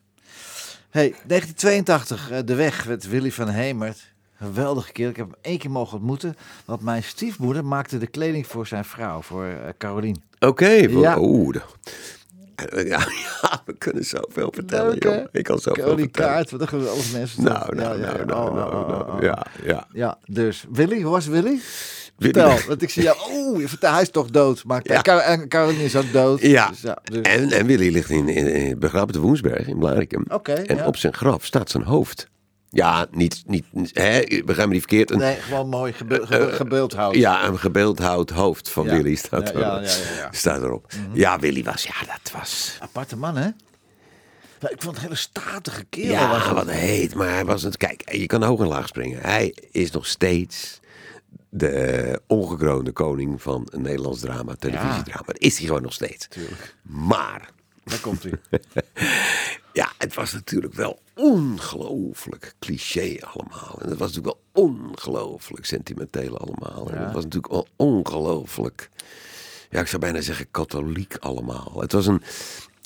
Hey, 0.89 1.15
1982, 1.25 2.31
eh, 2.31 2.39
De 2.45 2.55
Weg 2.55 2.87
met 2.87 3.07
Willy 3.07 3.31
van 3.31 3.47
Hemert. 3.47 4.15
Geweldige 4.37 4.91
keer. 4.91 5.09
Ik 5.09 5.15
heb 5.15 5.25
hem 5.25 5.35
één 5.41 5.57
keer 5.57 5.71
mogen 5.71 5.97
ontmoeten. 5.97 6.35
Want 6.65 6.81
mijn 6.81 7.03
stiefmoeder 7.03 7.65
maakte 7.65 7.97
de 7.97 8.07
kleding 8.07 8.47
voor 8.47 8.67
zijn 8.67 8.85
vrouw, 8.85 9.21
voor 9.21 9.45
eh, 9.45 9.69
Carolien. 9.77 10.23
Oké, 10.39 10.89
voor- 10.89 11.01
Ja. 11.01 11.15
de- 11.15 11.61
Eh, 12.55 12.87
Ja, 12.87 12.99
ja, 13.41 13.61
we 13.65 13.73
kunnen 13.77 14.03
zoveel 14.03 14.51
vertellen, 14.53 14.89
Leuk, 14.91 15.03
joh. 15.03 15.25
Ik 15.31 15.43
kan 15.43 15.57
zoveel 15.59 15.83
Carolien 15.83 16.03
vertellen. 16.03 16.31
Kaart, 16.31 16.51
wat 16.51 16.61
een 16.61 16.67
geweldig 16.67 17.11
mensen. 17.13 17.43
Nou, 17.43 17.75
nou, 17.75 17.99
Ja, 18.01 18.07
ja, 18.17 18.23
nou, 18.25 18.57
ja. 18.57 18.63
nou, 18.65 18.87
nou. 18.87 19.25
Ja, 19.25 19.45
ja. 19.63 19.87
Ja, 19.93 20.17
dus 20.25 20.65
Willy, 20.71 21.01
hoe 21.01 21.11
was 21.11 21.27
Willy? 21.27 21.59
Vertel, 22.19 22.57
want 22.67 22.81
ik 22.81 22.89
zie 22.89 23.03
jou, 23.03 23.17
vertelt, 23.67 23.93
hij 23.93 24.01
is 24.01 24.09
toch 24.09 24.29
dood. 24.29 24.63
Maar 24.65 24.81
Ja. 24.83 25.01
Caroline 25.47 25.83
is 25.83 25.95
ook 25.95 26.11
dood. 26.11 26.41
Ja, 26.41 26.67
Dus 26.69 26.81
ja 26.81 26.97
dus- 27.03 27.21
en, 27.21 27.51
en 27.51 27.65
Willy 27.65 27.91
ligt 27.91 28.09
in, 28.09 28.29
in, 28.29 28.47
in 28.53 28.79
begraven 28.79 29.11
te 29.11 29.19
Woensberg 29.19 29.67
in 29.67 29.77
Blarikum. 29.77 30.25
Oké, 30.29 30.53
en 30.53 30.75
ja. 30.75 30.85
op 30.85 30.97
zijn 30.97 31.13
graf 31.13 31.45
staat 31.45 31.69
zijn 31.69 31.83
hoofd. 31.83 32.27
Ja, 32.69 33.05
niet, 33.11 33.43
niet 33.45 33.65
hè, 33.93 34.21
begrijp 34.45 34.67
me 34.67 34.73
niet 34.73 34.85
verkeerd. 34.87 35.11
Een, 35.11 35.17
nee, 35.17 35.35
gewoon 35.35 35.69
mooi 35.69 35.93
gebe 35.93 36.27
gebe 36.27 36.51
gebeeldhouwd. 36.51 37.15
Ja, 37.15 37.47
een 37.47 37.59
gebeeldhouwd 37.59 38.29
hoofd 38.29 38.69
van 38.69 38.85
Ja. 38.85 38.91
Willy 38.91 39.15
staat, 39.15 39.47
Ja, 39.47 39.53
er, 39.53 39.59
ja, 39.59 39.75
ja, 39.75 39.81
ja, 39.81 40.21
ja. 40.21 40.27
staat 40.31 40.61
erop. 40.61 40.91
Ja, 41.13 41.39
Willy 41.39 41.63
was, 41.63 41.83
ja, 41.83 41.93
dat 41.99 42.31
was... 42.33 42.77
Aparte 42.81 43.15
man, 43.17 43.37
hè? 43.37 43.47
Ik 44.59 44.81
vond 44.81 44.83
het 44.83 44.95
een 44.95 45.01
hele 45.01 45.15
statige 45.15 45.83
kerel. 45.89 46.11
Ja, 46.11 46.29
was 46.29 46.47
wat 46.51 46.69
heet, 46.69 47.13
maar 47.15 47.29
hij 47.29 47.45
was 47.45 47.63
het. 47.63 47.77
Kijk, 47.77 48.11
je 48.13 48.25
kan 48.25 48.43
hoog 48.43 48.59
en 48.59 48.67
laag 48.67 48.87
springen. 48.87 49.19
Hij 49.21 49.55
is 49.71 49.91
nog 49.91 50.07
steeds 50.07 50.79
de 51.49 52.21
ongekroonde 52.27 52.91
koning 52.91 53.41
van 53.41 53.67
een 53.69 53.81
Nederlands 53.81 54.19
drama, 54.19 54.55
televisiedrama. 54.55 55.25
Dat 55.25 55.39
is 55.39 55.57
hij 55.57 55.67
gewoon 55.67 55.81
nog 55.81 55.93
steeds. 55.93 56.27
Tuurlijk. 56.27 56.75
Maar, 56.81 57.49
Daar 57.83 57.99
komt 57.99 58.23
hij. 58.23 58.33
ja, 59.73 59.91
het 59.97 60.13
was 60.13 60.33
natuurlijk 60.33 60.73
wel 60.73 60.99
ongelooflijk 61.15 62.53
cliché 62.59 63.17
allemaal. 63.21 63.79
En 63.81 63.89
het 63.89 63.97
was 63.97 64.13
natuurlijk 64.13 64.35
wel 64.53 64.65
ongelooflijk 64.65 65.65
sentimenteel 65.65 66.37
allemaal. 66.37 66.91
En 66.91 67.03
het 67.03 67.13
was 67.13 67.23
natuurlijk 67.23 67.53
wel 67.53 67.67
ongelooflijk, 67.75 68.89
ja, 69.69 69.79
ik 69.79 69.87
zou 69.87 70.01
bijna 70.01 70.21
zeggen 70.21 70.51
katholiek 70.51 71.17
allemaal. 71.17 71.73
Het 71.79 71.91
was 71.91 72.05
een... 72.05 72.21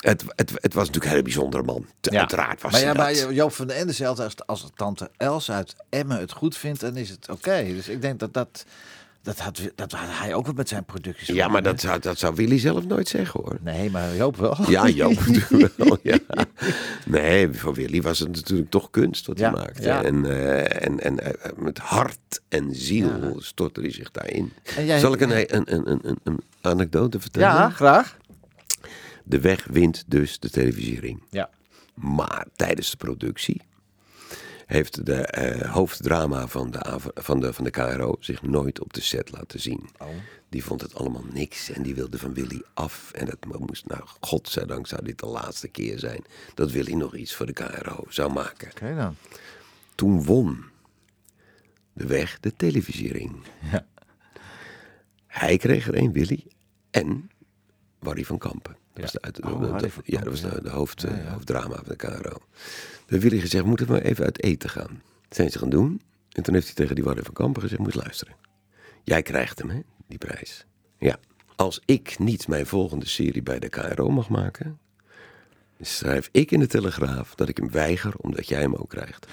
Het, 0.02 0.24
het, 0.36 0.52
het 0.56 0.74
was 0.74 0.86
natuurlijk 0.86 1.04
een 1.06 1.10
hele 1.10 1.22
bijzondere 1.24 1.64
man. 1.64 1.86
Uiteraard 2.02 2.62
was 2.62 2.72
maar 2.72 2.82
hij 2.82 2.90
ja, 2.90 2.96
dat. 2.96 3.26
bij 3.28 3.34
Joop 3.36 3.54
van 3.54 3.68
den 3.68 3.76
Ende 3.78 3.94
zegt 3.94 4.20
als, 4.20 4.36
als 4.46 4.70
tante 4.76 5.10
Els 5.18 5.52
uit 5.52 5.76
Emmen 5.90 6.20
het 6.20 6.32
goed 6.32 6.58
vindt, 6.58 6.80
dan 6.80 6.96
is 6.98 7.10
het 7.10 7.30
oké. 7.30 7.64
Dus 7.64 7.88
ik 7.90 8.02
denk 8.02 8.20
dat 8.20 8.34
dat, 8.34 8.66
dat, 9.22 9.40
had, 9.40 9.62
dat 9.76 9.92
had 9.92 10.08
hij 10.12 10.34
ook 10.34 10.46
wel 10.46 10.54
met 10.54 10.70
zijn 10.70 10.86
producties. 10.86 11.28
Ja, 11.28 11.48
maar 11.48 11.64
dat 11.64 11.80
zou, 11.82 12.00
dat 12.00 12.18
zou 12.20 12.36
Willy 12.36 12.60
zelf 12.60 12.86
nooit 12.86 13.08
zeggen 13.08 13.40
hoor. 13.44 13.58
Nee, 13.62 13.90
maar 13.92 14.16
Joop 14.16 14.36
wel. 14.38 14.58
Ja, 14.70 14.88
Joop 14.88 15.26
natuurlijk 15.28 15.74
wel. 15.78 15.98
Ja. 16.04 16.18
Nee, 17.06 17.50
voor 17.54 17.74
Willy 17.74 18.02
was 18.02 18.20
het 18.20 18.32
natuurlijk 18.32 18.70
toch 18.70 18.90
kunst 18.90 19.28
wat 19.28 19.40
Ja, 19.40 19.50
hij 19.54 19.60
maakte. 19.60 19.82
ja. 19.84 20.04
En, 20.04 20.26
eh, 20.26 20.86
en, 20.86 21.00
en 21.00 21.20
eh, 21.20 21.52
met 21.58 21.78
hart 21.78 22.42
en 22.50 22.76
ziel 22.76 23.36
stortte 23.40 23.82
hij 23.82 23.92
zich 23.92 24.12
daarin. 24.12 24.54
En 24.78 24.86
jij- 24.86 25.00
Zal 25.00 25.14
ik 25.14 25.22
een, 25.22 25.56
een, 25.56 25.74
een, 25.76 26.00
een, 26.04 26.20
een 26.24 26.40
anekdote 26.62 27.20
vertellen? 27.20 27.48
Ja, 27.48 27.70
graag. 27.70 28.18
De 29.32 29.40
weg 29.40 29.66
wint 29.66 30.04
dus 30.08 30.40
de 30.40 30.50
televisiering. 30.50 31.24
Ja. 31.30 31.50
Maar 31.94 32.48
tijdens 32.56 32.92
de 32.92 32.98
productie 32.98 33.62
heeft 34.66 35.06
de 35.06 35.16
eh, 35.16 35.72
hoofddrama 35.72 36.48
van 36.48 36.72
de, 36.72 37.00
van, 37.14 37.40
de, 37.40 37.54
van 37.54 37.64
de 37.64 37.70
KRO 37.70 38.16
zich 38.20 38.42
nooit 38.42 38.82
op 38.82 38.94
de 38.94 39.02
set 39.02 39.32
laten 39.32 39.60
zien. 39.60 39.90
Oh. 40.00 40.08
Die 40.50 40.64
vond 40.64 40.82
het 40.82 40.96
allemaal 40.96 41.24
niks 41.34 41.70
en 41.70 41.84
die 41.84 41.96
wilde 41.96 42.18
van 42.18 42.34
Willy 42.34 42.62
af. 42.74 43.12
En 43.12 43.26
dat 43.26 43.60
moest, 43.60 43.88
nou, 43.88 44.02
godzijdank 44.20 44.88
zou 44.88 45.04
dit 45.04 45.20
de 45.20 45.26
laatste 45.26 45.68
keer 45.68 46.00
zijn 46.00 46.24
dat 46.54 46.72
Willy 46.72 46.94
nog 46.94 47.16
iets 47.16 47.36
voor 47.36 47.46
de 47.46 47.54
KRO 47.54 48.04
zou 48.10 48.34
maken. 48.34 48.72
Oké 48.72 48.96
dan. 48.96 49.16
Toen 49.96 50.24
won 50.24 50.64
de 51.94 52.06
weg 52.06 52.40
de 52.40 52.56
televisiering. 52.56 53.36
Ja. 53.72 53.86
Hij 55.28 55.58
kreeg 55.58 55.88
er 55.88 55.98
een, 55.98 56.12
Willy, 56.12 56.46
en 56.90 57.30
Barry 58.00 58.26
van 58.26 58.38
Kampen. 58.38 58.81
Dat 58.94 59.04
was 59.04 59.22
uit, 59.22 59.44
Oh, 59.44 59.80
ja, 60.04 60.20
dat 60.22 60.30
was 60.30 60.42
de, 60.42 60.48
ja. 60.48 60.60
de 60.60 60.70
hoofd, 60.70 61.02
Ja, 61.02 61.10
eh, 61.10 61.24
ja. 61.24 61.32
hoofddrama 61.32 61.76
van 61.76 61.86
de 61.88 61.96
KRO. 61.96 62.38
Heeft 63.06 63.24
Willy 63.24 63.40
gezegd, 63.40 63.66
moeten 63.66 63.88
we 63.88 64.04
even 64.04 64.26
uit 64.26 64.44
eten 64.44 64.70
gaan. 64.70 65.02
Dat 65.28 65.36
zijn 65.38 65.50
ze 65.50 65.60
gaan 65.60 65.70
doen. 65.70 66.02
En 66.32 66.44
toen 66.44 66.54
heeft 66.54 66.66
hij 66.66 66.76
tegen 66.76 66.96
die 66.96 67.04
Barry 67.04 67.24
van 67.24 67.34
Kampen 67.34 67.62
gezegd, 67.62 67.82
moet 67.82 67.96
luisteren. 67.96 68.36
Jij 69.04 69.22
krijgt 69.22 69.60
hem, 69.60 69.70
hè, 69.70 69.80
die 70.08 70.18
prijs. 70.18 70.66
Ja. 70.98 71.18
Als 71.56 71.82
ik 71.86 72.20
niet 72.20 72.48
mijn 72.48 72.66
volgende 72.66 73.08
serie 73.08 73.44
bij 73.44 73.60
de 73.60 73.70
KRO 73.70 74.10
mag 74.10 74.30
maken... 74.30 74.80
schrijf 75.82 76.30
ik 76.32 76.52
in 76.52 76.60
de 76.60 76.68
Telegraaf 76.68 77.36
dat 77.36 77.50
ik 77.50 77.58
hem 77.58 77.72
weiger 77.72 78.14
omdat 78.18 78.48
jij 78.48 78.62
hem 78.62 78.76
ook 78.76 78.90
krijgt. 78.90 79.28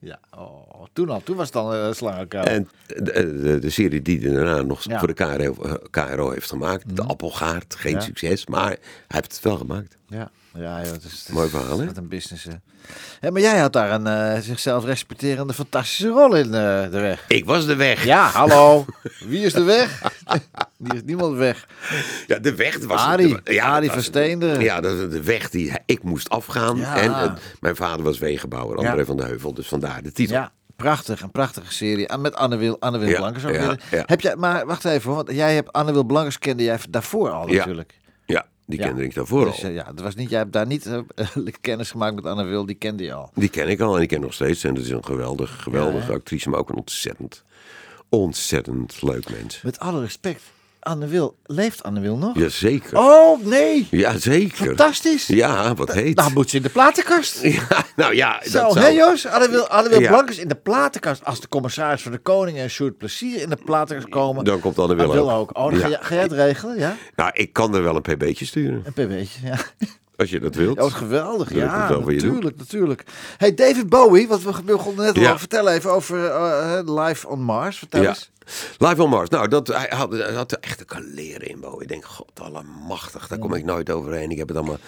Ja, 0.00 0.18
oh, 0.36 0.84
toen 0.92 1.08
al. 1.10 1.20
Toen 1.24 1.36
was 1.36 1.46
het 1.46 1.56
al 1.56 1.74
een 1.74 1.94
slangenkuil. 1.94 2.44
En 2.44 2.68
de, 2.86 3.02
de, 3.42 3.58
de 3.58 3.70
serie 3.70 4.02
die 4.02 4.20
hij 4.20 4.32
daarna 4.34 4.62
nog 4.62 4.82
Ja. 4.82 4.90
Mhm. 4.90 4.98
voor 4.98 5.08
de 5.08 5.14
KRO, 5.14 5.62
eh, 5.64 5.72
KRO 5.90 6.30
heeft 6.30 6.48
gemaakt, 6.48 6.96
De 6.96 7.02
Appelgaard, 7.02 7.74
geen 7.74 7.92
Ja. 7.92 8.00
succes, 8.00 8.46
maar 8.46 8.66
hij 8.68 8.78
heeft 9.08 9.32
het 9.34 9.42
wel 9.42 9.56
gemaakt. 9.56 9.96
Ja, 10.06 10.30
Ja, 10.58 10.82
joh, 10.82 10.92
het 10.92 11.04
is, 11.04 11.10
het 11.10 11.28
is- 11.28 11.28
Mooi 11.28 11.48
verhaal, 11.48 11.78
hè? 11.78 11.86
Wat 11.86 11.96
een 11.96 12.08
business, 12.08 12.44
hè. 13.20 13.30
Maar 13.30 13.40
jij 13.40 13.58
had 13.58 13.72
daar 13.72 13.90
een 13.90 14.06
eh, 14.06 14.40
zichzelf 14.40 14.84
respecterende 14.84 15.52
fantastische 15.52 16.08
rol 16.08 16.34
in 16.34 16.44
eh, 16.44 16.50
de 16.90 16.98
weg. 17.00 17.24
Ik 17.28 17.44
was 17.44 17.66
de 17.66 17.74
weg. 17.76 18.04
Ja, 18.04 18.26
hallo. 18.28 18.84
Wie 19.28 19.40
is 19.44 19.52
de 19.52 19.62
weg? 19.62 20.02
Die 20.78 20.94
is 20.94 21.02
niemand 21.04 21.36
weg. 21.36 21.66
Ja, 22.26 22.38
de 22.38 22.54
weg 22.54 22.78
was... 22.78 23.00
Arie. 23.00 23.36
ja, 23.44 23.64
Arie 23.66 23.90
van 23.90 24.02
Steenderen. 24.02 24.60
Ja, 24.60 24.80
dat 24.80 24.92
is 24.92 25.10
de 25.10 25.22
weg 25.22 25.50
die 25.50 25.72
ik 25.86 26.02
moest 26.02 26.28
afgaan. 26.28 26.76
Ja. 26.76 26.96
En 26.96 27.12
eh, 27.14 27.32
mijn 27.60 27.76
vader 27.76 28.04
was 28.04 28.18
wegenbouwer, 28.18 28.76
André 28.76 28.96
Ja. 28.96 29.04
van 29.04 29.16
de 29.16 29.24
Heuvel. 29.24 29.54
Dus 29.54 29.68
vandaar 29.68 30.02
de 30.02 30.12
titel. 30.12 30.34
Ja, 30.36 30.52
prachtig. 30.76 31.20
Een 31.22 31.30
prachtige 31.30 31.72
serie. 31.72 32.16
Met 32.18 32.34
Anne 32.34 32.56
Wil, 32.56 32.76
Anne 32.80 32.98
Wil 32.98 33.08
Ja, 33.08 33.16
Blankers 33.16 33.44
ook 33.44 33.54
ja, 33.54 33.66
weer. 33.66 33.80
ja. 33.90 34.02
Heb 34.06 34.20
jij, 34.20 34.36
maar 34.36 34.66
wacht 34.66 34.84
even, 34.84 35.14
want 35.14 35.30
jij 35.32 35.54
hebt 35.54 35.72
Anne 35.72 35.92
Wil 35.92 36.04
Blankers 36.04 36.38
kende 36.38 36.62
jij 36.62 36.78
daarvoor 36.90 37.30
al 37.30 37.48
Ja. 37.48 37.56
natuurlijk. 37.58 37.94
Die 38.68 38.78
Ja. 38.78 38.86
kende 38.86 39.02
ik 39.04 39.14
daarvoor 39.14 39.44
Dus 39.44 39.62
al. 39.62 39.68
eh, 39.68 39.74
ja, 39.74 39.84
dat 39.84 40.00
was 40.00 40.14
niet, 40.14 40.30
jij 40.30 40.38
hebt 40.38 40.52
daar 40.52 40.66
niet 40.66 40.86
eh, 40.86 40.98
kennis 41.60 41.90
gemaakt 41.90 42.14
met 42.14 42.24
Anne 42.24 42.44
Wil, 42.44 42.66
die 42.66 42.74
kende 42.74 43.02
je 43.02 43.12
al. 43.12 43.30
Die 43.34 43.48
ken 43.48 43.68
ik 43.68 43.80
al 43.80 43.92
en 43.92 43.98
die 43.98 44.08
ken 44.08 44.20
nog 44.20 44.34
steeds. 44.34 44.64
En 44.64 44.74
dat 44.74 44.84
is 44.84 44.90
een 44.90 45.04
geweldig, 45.04 45.62
geweldige 45.62 46.12
actrice, 46.12 46.48
maar 46.48 46.58
ook 46.58 46.68
een 46.68 46.76
ontzettend, 46.76 47.44
ontzettend 48.08 49.02
leuk 49.02 49.30
mens. 49.30 49.62
Met 49.62 49.78
alle 49.78 50.00
respect, 50.00 50.42
Anne 50.88 51.06
Wil, 51.06 51.36
leeft 51.46 51.82
Anne 51.82 52.00
Wil 52.00 52.16
nog? 52.16 52.38
Jazeker. 52.38 52.98
Oh 52.98 53.44
nee, 53.44 53.86
Jazeker. 53.90 54.66
fantastisch. 54.66 55.26
Ja, 55.26 55.74
wat 55.74 55.92
heet. 55.92 56.16
Nou 56.16 56.32
moet 56.32 56.50
ze 56.50 56.56
in 56.56 56.62
de 56.62 56.68
platenkast. 56.68 57.40
Ja, 57.58 57.84
nou 57.96 58.14
ja, 58.14 58.40
Zo, 58.44 58.58
dat 58.62 58.74
hè 58.74 58.80
zou... 58.80 58.94
Jos? 58.94 59.26
Anne 59.26 59.48
Wil, 59.50 59.68
Anne 59.68 59.88
Wil 59.88 60.00
Ja. 60.00 60.08
Blankers 60.08 60.38
in 60.38 60.48
de 60.48 60.54
platenkast. 60.54 61.24
Als 61.24 61.40
de 61.40 61.48
commissaris 61.48 62.02
van 62.02 62.12
de 62.12 62.18
Koning 62.18 62.58
en 62.58 62.70
Sjoerd 62.70 62.98
Plezier 62.98 63.40
in 63.40 63.48
de 63.48 63.58
platenkast 63.64 64.08
komen. 64.08 64.44
Dan 64.44 64.60
komt 64.60 64.78
Anne 64.78 64.94
Wil 64.94 65.04
Anne 65.04 65.14
Wil 65.16 65.30
ook. 65.32 65.50
ook. 65.50 65.58
Oh, 65.58 65.70
dan 65.70 65.80
ga, 65.80 65.86
Ja. 65.86 65.88
jij, 65.88 65.98
ga 66.02 66.14
jij 66.14 66.22
het 66.22 66.32
regelen, 66.32 66.78
ja? 66.78 66.96
Nou, 67.16 67.30
ik 67.34 67.52
kan 67.52 67.74
er 67.74 67.82
wel 67.82 67.96
een 67.96 68.02
pb'tje 68.02 68.44
sturen, 68.46 68.82
Een 68.84 68.92
pb'tje, 68.92 69.46
ja. 69.46 69.56
als 70.16 70.30
je 70.30 70.40
dat 70.40 70.54
wilt. 70.54 70.76
Oh, 70.76 70.82
wat 70.82 70.92
geweldig. 70.92 71.54
Ja, 71.54 71.88
natuurlijk, 71.88 72.56
natuurlijk. 72.56 73.04
Hey, 73.36 73.54
David 73.54 73.88
Bowie, 73.88 74.28
wat 74.28 74.42
we 74.42 74.52
begonnen 74.64 75.04
net 75.04 75.14
al 75.16 75.20
Ja. 75.22 75.26
over. 75.28 75.38
Vertel 75.40 75.68
even 75.68 75.90
over 75.92 76.24
eh, 76.30 76.78
eh, 76.78 77.04
Live 77.06 77.28
on 77.28 77.40
Mars. 77.42 77.78
Vertel 77.78 78.02
Ja. 78.02 78.08
eens. 78.08 78.30
Live 78.78 79.02
on 79.02 79.10
Mars. 79.10 79.28
Nou, 79.28 79.48
dat, 79.48 79.66
hij, 79.66 79.86
had, 79.90 80.12
hij 80.12 80.32
had 80.32 80.52
er 80.52 80.58
echt 80.60 80.80
een 80.80 80.86
kaleren 80.86 81.48
in 81.48 81.60
bouwen. 81.60 81.82
Ik 81.82 81.88
denk, 81.88 82.04
god 82.04 82.40
allemachtig, 82.40 83.28
daar 83.28 83.38
kom 83.38 83.54
ik 83.54 83.64
nooit 83.64 83.90
overheen. 83.90 84.30
Ik 84.30 84.38
heb 84.38 84.48
het 84.48 84.56
allemaal... 84.56 84.78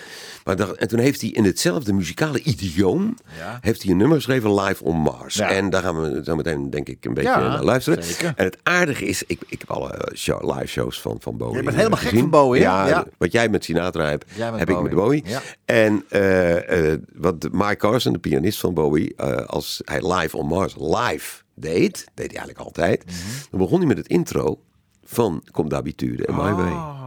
Maar 0.45 0.59
en 0.59 0.89
toen 0.89 0.99
heeft 0.99 1.21
hij 1.21 1.31
in 1.31 1.45
hetzelfde 1.45 1.93
muzikale 1.93 2.43
idioom... 2.43 3.17
Ja. 3.39 3.59
heeft 3.61 3.83
hij 3.83 3.91
een 3.91 3.97
nummer 3.97 4.17
geschreven, 4.17 4.55
Live 4.61 4.85
on 4.85 4.97
Mars. 4.97 5.35
Ja. 5.35 5.51
En 5.51 5.71
daar 5.71 5.83
gaan 5.83 6.01
we 6.01 6.25
zo 6.25 6.37
meteen, 6.37 6.71
denk 6.71 6.89
ik, 6.89 7.05
een 7.05 7.15
beetje 7.15 7.31
Ja, 7.31 7.49
naar 7.49 7.63
luisteren. 7.63 8.05
zeker. 8.05 8.33
En 8.37 8.45
het 8.45 8.59
aardige 8.63 9.05
is, 9.05 9.23
ik, 9.27 9.41
ik 9.47 9.61
heb 9.61 9.71
alle 9.71 9.91
eh, 9.93 10.17
show, 10.17 10.55
live 10.55 10.67
shows 10.67 11.01
van, 11.01 11.17
van 11.21 11.37
Bowie 11.37 11.57
Je 11.57 11.63
bent 11.63 11.77
helemaal 11.77 11.99
gek 11.99 12.19
van 12.19 12.31
Bowie? 12.31 12.61
Ja, 12.61 13.07
wat 13.19 13.33
jij 13.33 13.49
met 13.49 13.65
Sinatra 13.65 14.09
hebt, 14.09 14.25
heb 14.35 14.69
ik 14.69 14.81
met 14.81 14.95
Bowie. 14.95 15.23
Bowie. 15.23 15.25
En 15.65 16.05
eh, 16.09 16.93
eh, 16.93 17.01
wat 17.15 17.49
Mike 17.53 17.77
Carson, 17.77 18.13
de 18.13 18.19
pianist 18.19 18.61
van 18.61 18.75
Bowie, 18.75 19.21
als 19.47 19.83
hij 19.85 20.13
Live 20.15 20.37
on 20.37 20.47
Mars 20.47 20.75
live 20.79 21.43
deed, 21.61 21.93
deed 22.15 22.27
hij 22.31 22.37
eigenlijk 22.37 22.59
altijd, 22.59 23.05
Mhm. 23.05 23.15
dan 23.51 23.61
begon 23.61 23.79
hij 23.79 23.87
met 23.87 23.97
het 23.97 24.07
intro 24.09 24.61
van 25.05 25.43
Comme 25.51 25.69
d'habitude 25.69 26.27
en 26.27 26.35
My 26.35 26.53
Way. 26.53 26.71
Oh. 26.73 26.99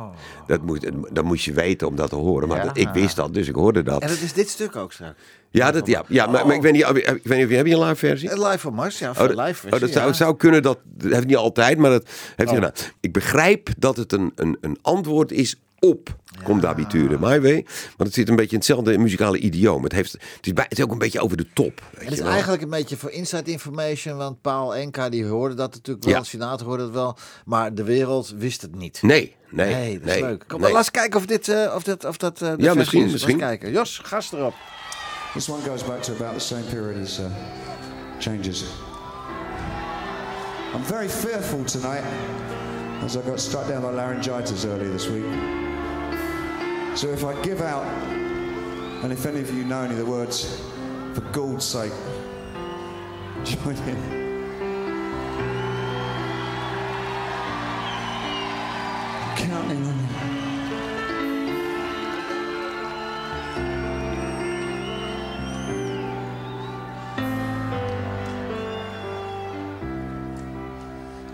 Dat, 0.48 0.62
moet, 0.62 0.90
dat 1.12 1.24
moest 1.24 1.46
je 1.46 1.54
weten 1.54 1.88
om 1.88 1.96
dat 1.96 2.10
te 2.10 2.16
horen. 2.16 2.48
Maar 2.48 2.66
dat- 2.66 2.78
ik 2.78 2.90
wist 2.90 3.16
dat, 3.16 3.34
dus 3.34 3.48
ik 3.48 3.56
hoorde 3.56 3.84
dat. 3.84 4.02
En 4.02 4.08
dat 4.08 4.20
is 4.22 4.34
dit 4.34 4.50
stuk 4.50 4.76
ook 4.76 4.92
straks. 4.94 5.20
ja, 5.50 5.72
dat, 5.72 5.88
ja, 5.88 6.04
ja 6.08 6.26
maar, 6.28 6.46
maar 6.48 6.56
ik 6.56 6.62
weet 6.62 6.72
niet, 6.74 6.82
ik 6.88 6.94
weet 7.04 7.38
niet 7.38 7.44
of 7.44 7.50
je, 7.50 7.56
heb 7.56 7.66
je 7.66 7.74
een 7.74 7.80
live 7.84 7.96
versie? 7.96 8.30
Eh, 8.30 8.50
Live 8.52 8.68
on 8.68 8.74
Mars, 8.74 9.00
ja. 9.00 9.10
Oh, 9.10 9.18
dat, 9.18 9.36
live 9.36 9.66
oh, 9.74 9.80
dat 9.80 9.90
zou, 9.92 10.08
ja. 10.08 10.14
zou 10.14 10.36
kunnen, 10.38 10.62
dat, 10.62 10.80
dat 10.86 11.12
heeft 11.12 11.28
niet 11.28 11.36
altijd, 11.36 11.78
maar 11.78 11.90
dat 11.92 12.04
heeft 12.36 12.50
hij 12.50 12.60
Oh. 12.60 12.66
gedaan. 12.66 12.72
Ik 13.00 13.14
begrijp 13.14 13.70
dat 13.78 13.98
het 13.98 14.12
een, 14.12 14.32
een, 14.36 14.58
een 14.62 14.78
antwoord 14.82 15.32
is 15.32 15.62
op 15.84 16.16
Comme 16.44 16.62
d'habitude, 16.62 17.18
My 17.20 17.42
Way. 17.42 17.54
Want 17.98 17.98
het 17.98 18.14
zit 18.14 18.30
een 18.30 18.36
beetje 18.36 18.52
in 18.52 18.58
hetzelfde 18.58 18.98
muzikale 18.98 19.38
idioom. 19.38 19.84
Het, 19.84 19.92
heeft, 19.92 20.12
het, 20.12 20.22
is, 20.42 20.54
bij, 20.54 20.66
het 20.70 20.78
is 20.78 20.84
ook 20.84 20.92
een 20.92 20.98
beetje 20.98 21.20
over 21.20 21.38
de 21.38 21.46
top. 21.54 21.82
Weet 21.92 22.04
Het 22.04 22.14
is 22.14 22.20
wel. 22.20 22.30
eigenlijk 22.30 22.62
een 22.62 22.70
beetje 22.70 22.98
voor 22.98 23.12
inside 23.12 23.52
information, 23.52 24.18
want 24.18 24.42
Paul 24.42 24.76
Enka 24.76 25.10
die 25.10 25.26
hoorde 25.26 25.56
dat 25.56 25.74
natuurlijk 25.74 26.06
wel, 26.06 26.14
Ja. 26.16 26.24
Sinatra 26.24 26.66
hoorde 26.66 26.84
het 26.84 26.94
wel, 26.94 27.18
maar 27.46 27.74
de 27.74 27.84
wereld 27.84 28.34
wist 28.38 28.62
het 28.62 28.76
niet. 28.76 29.02
Nee, 29.02 29.36
nee, 29.50 29.74
Nee, 29.74 29.94
dat 29.98 30.06
nee. 30.06 30.16
is 30.16 30.22
leuk. 30.22 30.44
Kom, 30.48 30.62
nee. 30.62 30.70
laat 30.70 30.80
eens 30.80 30.92
kijken 30.92 31.20
of, 31.20 31.26
dit, 31.26 31.48
eh, 31.48 31.74
of, 31.76 31.84
dit, 31.84 32.06
of 32.06 32.18
dat 32.18 32.42
eh, 32.42 32.50
de 32.50 32.56
versie 32.56 32.76
misschien, 32.76 33.06
is. 33.06 33.12
misschien. 33.12 33.38
Kijken. 33.38 33.72
Jos, 33.72 34.00
gas 34.04 34.32
erop. 34.32 34.54
This 35.34 35.50
one 35.50 35.62
goes 35.70 35.84
back 35.84 36.02
to 36.02 36.14
about 36.14 36.34
the 36.34 36.46
same 36.46 36.64
period 36.64 37.04
as 37.04 37.20
uh, 37.20 37.26
Changes. 38.20 38.64
I'm 40.74 40.84
very 40.84 41.10
fearful 41.10 41.64
tonight 41.64 42.04
as 43.04 43.18
I 43.18 43.22
got 43.22 43.40
struck 43.40 43.68
down 43.68 43.82
by 43.82 43.92
laryngitis 43.92 44.66
earlier 44.66 44.92
this 44.92 45.08
week. 45.10 45.73
So 46.96 47.10
if 47.10 47.26
I 47.26 47.34
give 47.42 47.60
out, 47.62 47.86
and 49.04 49.12
if 49.12 49.26
any 49.26 49.42
of 49.42 49.52
you 49.52 49.64
know 49.64 49.82
any 49.82 49.94
of 49.94 49.98
the 49.98 50.06
words, 50.06 50.62
for 51.16 51.22
God's 51.32 51.66
sake, 51.66 51.92
join 53.44 53.76
in. 53.76 53.98
Counting 59.36 59.88
on 59.88 60.00
you. 60.00 60.08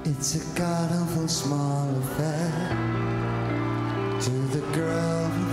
It's 0.06 0.36
a 0.36 0.58
god 0.58 0.92
awful 0.94 1.28
small 1.28 1.90
affair 1.98 3.10
to 4.22 4.30
the 4.30 4.62
girl 4.74 5.49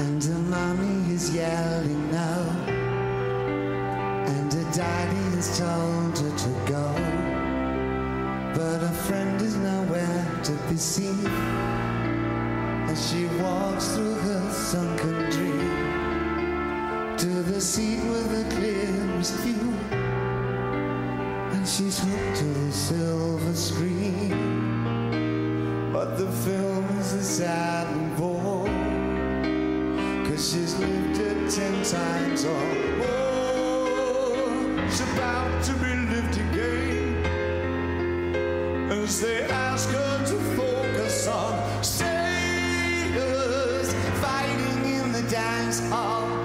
And 0.00 0.22
her 0.22 0.38
mommy 0.38 1.14
is 1.14 1.34
yelling 1.34 2.10
now. 2.10 2.44
And 4.26 4.52
her 4.52 4.70
daddy 4.74 5.36
has 5.36 5.58
told 5.58 6.18
her 6.18 6.36
to 6.36 6.50
go. 6.70 6.92
But 8.54 8.80
her 8.86 8.94
friend 9.06 9.40
is 9.40 9.56
nowhere 9.56 10.26
to 10.44 10.52
be 10.68 10.76
seen 10.76 11.26
as 12.86 13.10
she 13.10 13.24
walks 13.40 13.94
through 13.94 14.14
her 14.14 14.52
sunken 14.52 15.30
dream 15.30 17.16
to 17.16 17.42
the 17.50 17.60
seat 17.62 18.02
with 18.10 18.28
the 18.30 18.44
clearest 18.56 19.34
view. 19.36 19.72
And 21.54 21.66
she's 21.66 21.98
hooked 21.98 22.36
to 22.40 22.44
the 22.44 22.72
silver 22.72 23.54
screen. 23.54 24.58
But 25.94 26.18
the 26.18 26.30
film 26.30 26.77
a 26.98 27.22
sad 27.22 27.86
and 27.86 28.16
bore. 28.16 28.66
Cause 30.26 30.52
she's 30.52 30.74
lived 30.78 31.20
it 31.20 31.50
ten 31.50 31.82
times 31.84 32.44
or 32.44 32.74
more. 32.98 34.78
She's 34.88 35.00
about 35.12 35.62
to 35.64 35.72
be 35.74 35.94
lived 35.94 36.36
again. 36.38 37.24
As 38.90 39.20
they 39.20 39.42
ask 39.44 39.88
her 39.90 40.26
to 40.26 40.36
focus 40.56 41.28
on 41.28 41.84
sailors 41.84 42.18
fighting 44.20 44.84
in 44.92 45.12
the 45.12 45.22
dance 45.30 45.80
hall. 45.88 46.37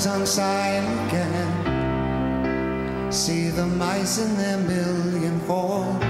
Lennon's 0.00 0.20
on 0.20 0.26
side 0.26 0.84
again. 1.08 1.52
See 3.12 3.50
the 3.50 3.66
mice 3.66 4.18
in 4.18 4.34
their 4.36 4.56
million 4.58 5.40
hordes. 5.40 6.04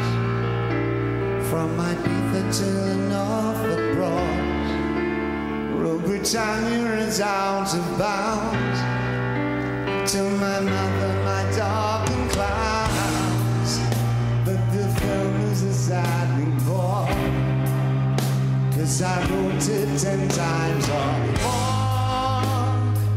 From 1.51 1.77
my 1.77 1.95
Ibiza 1.95 2.59
to 2.59 2.65
the 2.65 2.95
Norfolk 3.09 3.95
Broads. 3.97 4.73
Rule 5.75 5.99
Britannia 5.99 6.99
is 6.99 7.21
out 7.21 7.75
of 7.75 7.99
bounds. 7.99 8.81
To 10.13 10.23
my 10.23 10.61
mother, 10.61 11.23
my 11.25 11.43
dog 11.57 12.11
and 12.11 12.31
clowns. 12.31 13.81
But 14.45 14.61
the 14.73 14.87
film 15.01 15.41
is 15.53 15.63
a 15.63 15.75
sad. 15.75 16.29
Cause 18.73 19.03
I 19.03 19.21
wrote 19.29 19.69
it 19.69 19.99
ten 19.99 20.29
times 20.29 20.89
or 20.89 21.43
more. 21.43 21.80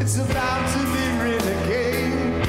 It's 0.06 0.18
about 0.18 0.68
to 0.74 0.80
be 0.92 1.04
again. 1.64 2.42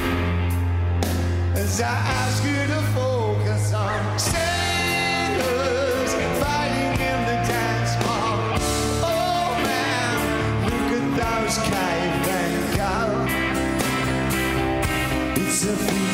As 1.55 1.79
I 1.79 1.83
ask 1.87 2.43
you 2.43 2.67
to 2.67 2.81
focus 2.93 3.73
on 3.73 4.19
sailors 4.19 5.53
fighting 6.43 6.99
in 6.99 7.25
the 7.29 7.37
dance 7.47 7.93
hall. 8.03 8.39
Oh 9.01 9.55
man, 9.63 10.15
look 10.65 10.89
at 10.99 11.05
those 11.21 11.57
cavemen 11.69 12.51
go. 12.75 12.93
It's 15.41 15.63
a 15.63 16.04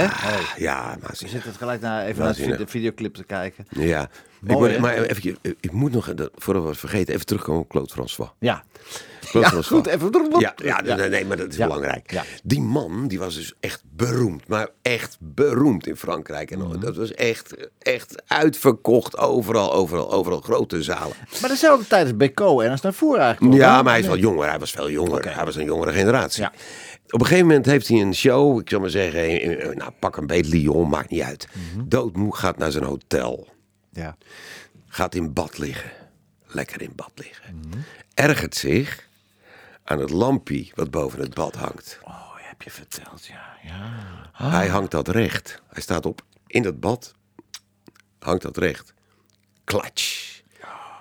Hè? 0.00 0.28
Hey, 0.28 0.40
ja, 0.56 0.96
maar 1.00 1.10
we 1.10 1.16
ze- 1.16 1.28
zitten 1.28 1.52
gelijk 1.54 1.80
naar, 1.80 2.04
even 2.06 2.22
naar 2.24 2.34
de 2.56 2.66
videoclip 2.66 3.14
te 3.14 3.24
kijken. 3.24 3.66
ja. 3.70 4.08
Mooi, 4.40 4.72
ik 4.72 4.80
moet, 4.80 4.88
maar 4.88 5.02
even, 5.02 5.36
ik 5.60 5.72
moet 5.72 5.92
nog, 5.92 6.14
dat- 6.14 6.30
voordat 6.34 6.62
we 6.62 6.68
het 6.68 6.78
vergeten, 6.78 7.14
even 7.14 7.26
terugkomen 7.26 7.60
op 7.62 7.68
Claude 7.68 7.90
François. 7.92 8.30
Ja, 8.38 8.64
Claude 9.20 9.48
ja 9.48 9.52
François. 9.54 9.82
goed, 9.82 9.86
even... 9.86 10.40
Ja, 10.40 10.54
ja, 10.84 10.96
nee, 10.96 11.08
nee, 11.08 11.24
maar 11.24 11.36
dat 11.36 11.48
is 11.48 11.56
Ja. 11.56 11.66
belangrijk. 11.66 12.10
Ja. 12.12 12.24
Die 12.42 12.60
man, 12.60 13.08
die 13.08 13.18
was 13.18 13.34
dus 13.34 13.54
echt 13.60 13.82
beroemd. 13.96 14.48
Maar 14.48 14.68
echt 14.82 15.16
beroemd 15.20 15.86
in 15.86 15.96
Frankrijk. 15.96 16.50
En 16.50 16.58
Mhm. 16.58 16.80
dat 16.80 16.96
was 16.96 17.12
echt, 17.14 17.54
echt 17.78 18.22
uitverkocht 18.26 19.18
overal, 19.18 19.72
overal, 19.72 20.12
overal. 20.12 20.40
Grote 20.40 20.82
zalen. 20.82 21.16
Maar 21.40 21.50
dezelfde 21.50 21.86
tijd 21.86 22.06
is 22.06 22.16
Beko 22.16 22.60
en 22.60 22.70
als 22.70 22.80
naar 22.80 22.92
voren 22.94 23.20
eigenlijk. 23.20 23.54
Ja, 23.56 23.82
maar 23.82 23.92
hij 23.92 24.00
is 24.00 24.06
wel 24.06 24.16
jonger. 24.18 24.48
Hij 24.48 24.58
was 24.58 24.70
veel 24.70 24.90
jonger. 24.90 25.34
Hij 25.34 25.44
was 25.44 25.56
een 25.56 25.64
jongere 25.64 25.92
generatie. 25.92 26.42
Ja. 26.42 26.52
Op 27.10 27.20
een 27.20 27.26
gegeven 27.26 27.46
moment 27.46 27.66
heeft 27.66 27.88
hij 27.88 28.00
een 28.00 28.14
show. 28.14 28.60
Ik 28.60 28.68
zal 28.70 28.80
maar 28.80 28.90
zeggen, 28.90 29.76
nou, 29.76 29.90
pak 29.98 30.16
een 30.16 30.26
beet 30.26 30.46
Lyon, 30.48 30.88
maakt 30.88 31.10
niet 31.10 31.22
uit. 31.22 31.48
Mhm. 31.52 31.88
Doodmoe 31.88 32.36
gaat 32.36 32.58
naar 32.58 32.70
zijn 32.70 32.84
hotel. 32.84 33.48
Ja. 33.92 34.16
Gaat 34.86 35.14
in 35.14 35.32
bad 35.32 35.58
liggen. 35.58 35.90
Lekker 36.46 36.82
in 36.82 36.92
bad 36.94 37.12
liggen. 37.14 37.54
Mhm. 37.54 37.78
Ergert 38.14 38.54
zich 38.54 39.08
aan 39.84 39.98
het 39.98 40.10
lampje 40.10 40.70
wat 40.74 40.90
boven 40.90 41.20
het 41.20 41.34
bad 41.34 41.54
hangt. 41.54 41.98
Oh, 42.04 42.34
heb 42.36 42.62
je 42.62 42.70
verteld, 42.70 43.26
ja. 43.26 43.56
ja. 43.62 43.92
Hij 44.32 44.68
hangt 44.68 44.90
dat 44.90 45.08
recht. 45.08 45.62
Hij 45.68 45.82
staat 45.82 46.06
op 46.06 46.22
in 46.46 46.62
dat 46.62 46.80
bad. 46.80 47.14
Hangt 48.18 48.42
dat 48.42 48.56
recht. 48.56 48.94
Klatsch. 49.64 50.40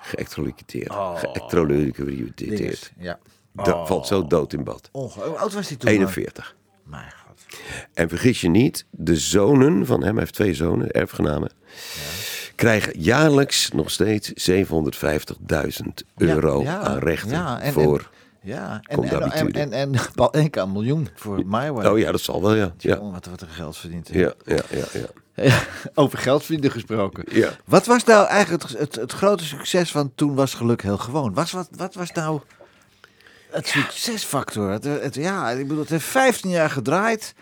Geëlectrocuteerd. 0.01 0.91
Dinges, 2.57 2.91
Ja. 2.97 3.19
Da- 3.63 3.85
Valt 3.85 4.07
zo 4.07 4.27
dood 4.27 4.53
in 4.53 4.63
bad. 4.63 4.89
Onge- 4.91 5.23
Hoe 5.27 5.37
oud 5.37 5.53
was 5.53 5.67
hij 5.67 5.77
toen? 5.77 5.89
41. 5.89 6.55
Mijn 6.83 7.11
god. 7.27 7.45
En 7.93 8.09
vergis 8.09 8.41
je 8.41 8.49
niet, 8.49 8.85
de 8.91 9.15
zonen 9.15 9.85
van 9.85 10.01
hem, 10.03 10.11
hij 10.11 10.19
heeft 10.19 10.33
twee 10.33 10.53
zonen, 10.53 10.91
erfgenamen, 10.91 11.51
krijgen 12.55 12.99
jaarlijks 12.99 13.71
nog 13.71 13.91
steeds 13.91 14.31
750.000 14.33 16.03
euro 16.17 16.61
Ja, 16.61 16.71
ja, 16.71 16.79
aan 16.79 16.97
rechten 16.97 17.29
ja, 17.31 17.59
en- 17.61 17.73
voor. 17.73 17.97
en- 17.99 18.17
Ja, 18.41 18.81
en, 18.87 19.03
en, 19.03 19.31
en, 19.31 19.51
en, 19.53 19.73
en 19.73 19.91
Paul 20.15 20.33
Enka 20.33 20.61
een 20.61 20.71
miljoen 20.71 21.07
voor 21.15 21.35
My 21.45 21.71
Way. 21.71 21.85
oh 21.85 21.97
ja, 21.99 22.11
dat 22.11 22.21
zal 22.21 22.41
wel, 22.41 22.53
ja. 22.55 22.73
Ja, 22.77 22.99
Wat, 23.11 23.25
wat 23.25 23.41
er 23.41 23.47
geld 23.47 23.77
verdient. 23.77 24.09
ja, 24.11 24.33
ja, 24.45 24.61
ja. 24.69 24.85
ja. 24.93 25.05
Over 25.93 26.17
geld 26.17 26.43
verdienen 26.43 26.71
gesproken. 26.71 27.23
Ja. 27.31 27.49
Wat 27.65 27.85
was 27.85 28.03
nou 28.03 28.27
eigenlijk 28.27 28.63
het 28.95 29.11
grote 29.11 29.43
succes 29.45 29.91
van 29.91 30.11
Toen 30.15 30.35
was 30.35 30.53
geluk 30.53 30.81
heel 30.81 30.97
gewoon? 30.97 31.33
Was, 31.33 31.51
wat, 31.51 31.69
wat 31.75 31.93
was 31.93 32.11
nou 32.11 32.41
het 33.51 33.67
succesfactor? 33.67 34.71
Het, 34.71 34.83
het- 34.83 35.15
ja, 35.15 35.49
ik 35.49 35.67
bedoel, 35.67 35.79
het 35.81 35.89
heeft 35.89 36.05
15 36.05 36.49
jaar 36.49 36.69
gedraaid. 36.69 37.33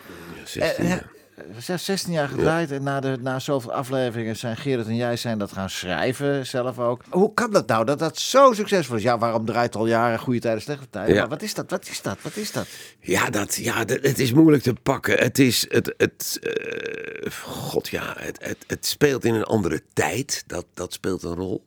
16, 0.45 0.85
Eh, 0.85 0.89
ja. 0.89 0.95
eh, 1.35 1.43
zes- 1.57 1.85
16 1.85 2.13
jaar 2.13 2.27
gedraaid 2.27 2.71
en 2.71 2.83
na, 2.83 2.99
de, 2.99 3.17
na 3.21 3.39
zoveel 3.39 3.73
afleveringen 3.73 4.35
zijn 4.35 4.57
Gerrit 4.57 4.87
en 4.87 4.95
jij 4.95 5.15
zijn 5.17 5.37
dat 5.37 5.51
gaan 5.51 5.69
schrijven 5.69 6.45
zelf 6.47 6.79
ook. 6.79 7.01
Hoe 7.09 7.33
kan 7.33 7.51
dat 7.51 7.67
nou 7.67 7.85
dat 7.85 7.99
dat 7.99 8.17
zo 8.19 8.53
succesvol 8.53 8.95
is? 8.95 9.03
Ja, 9.03 9.17
waarom 9.17 9.45
draait 9.45 9.75
al 9.75 9.87
jaren 9.87 10.19
goede 10.19 10.39
tijden, 10.39 10.61
slechte 10.61 10.89
tijden? 10.89 11.13
Ja. 11.13 11.19
Maar 11.19 11.29
wat 11.29 11.41
is 11.41 11.53
dat? 11.53 11.69
Wat 11.69 11.87
is 11.89 12.01
dat? 12.01 12.17
Wat 12.21 12.35
is 12.35 12.51
dat? 12.51 12.67
Ja, 12.99 13.29
dat, 13.29 13.55
ja 13.55 13.85
dat, 13.85 13.99
het 14.01 14.19
is 14.19 14.33
moeilijk 14.33 14.63
te 14.63 14.73
pakken. 14.73 15.17
Het 15.17 15.39
is, 15.39 15.65
het, 15.69 15.93
het, 15.97 16.39
eh, 16.41 17.31
god 17.43 17.87
ja, 17.87 18.13
het, 18.17 18.37
het, 18.45 18.57
het 18.67 18.85
speelt 18.85 19.25
in 19.25 19.33
een 19.33 19.43
andere 19.43 19.81
tijd. 19.93 20.43
Dat, 20.47 20.65
dat 20.73 20.93
speelt 20.93 21.23
een 21.23 21.35
rol. 21.35 21.63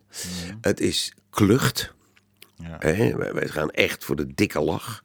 Het 0.61 0.81
is 0.81 1.13
klucht. 1.31 1.93
Hè, 2.63 3.17
wij, 3.17 3.33
wij 3.33 3.49
gaan 3.49 3.71
echt 3.71 4.05
voor 4.05 4.17
de 4.17 4.35
dikke 4.35 4.61
lach. 4.61 5.03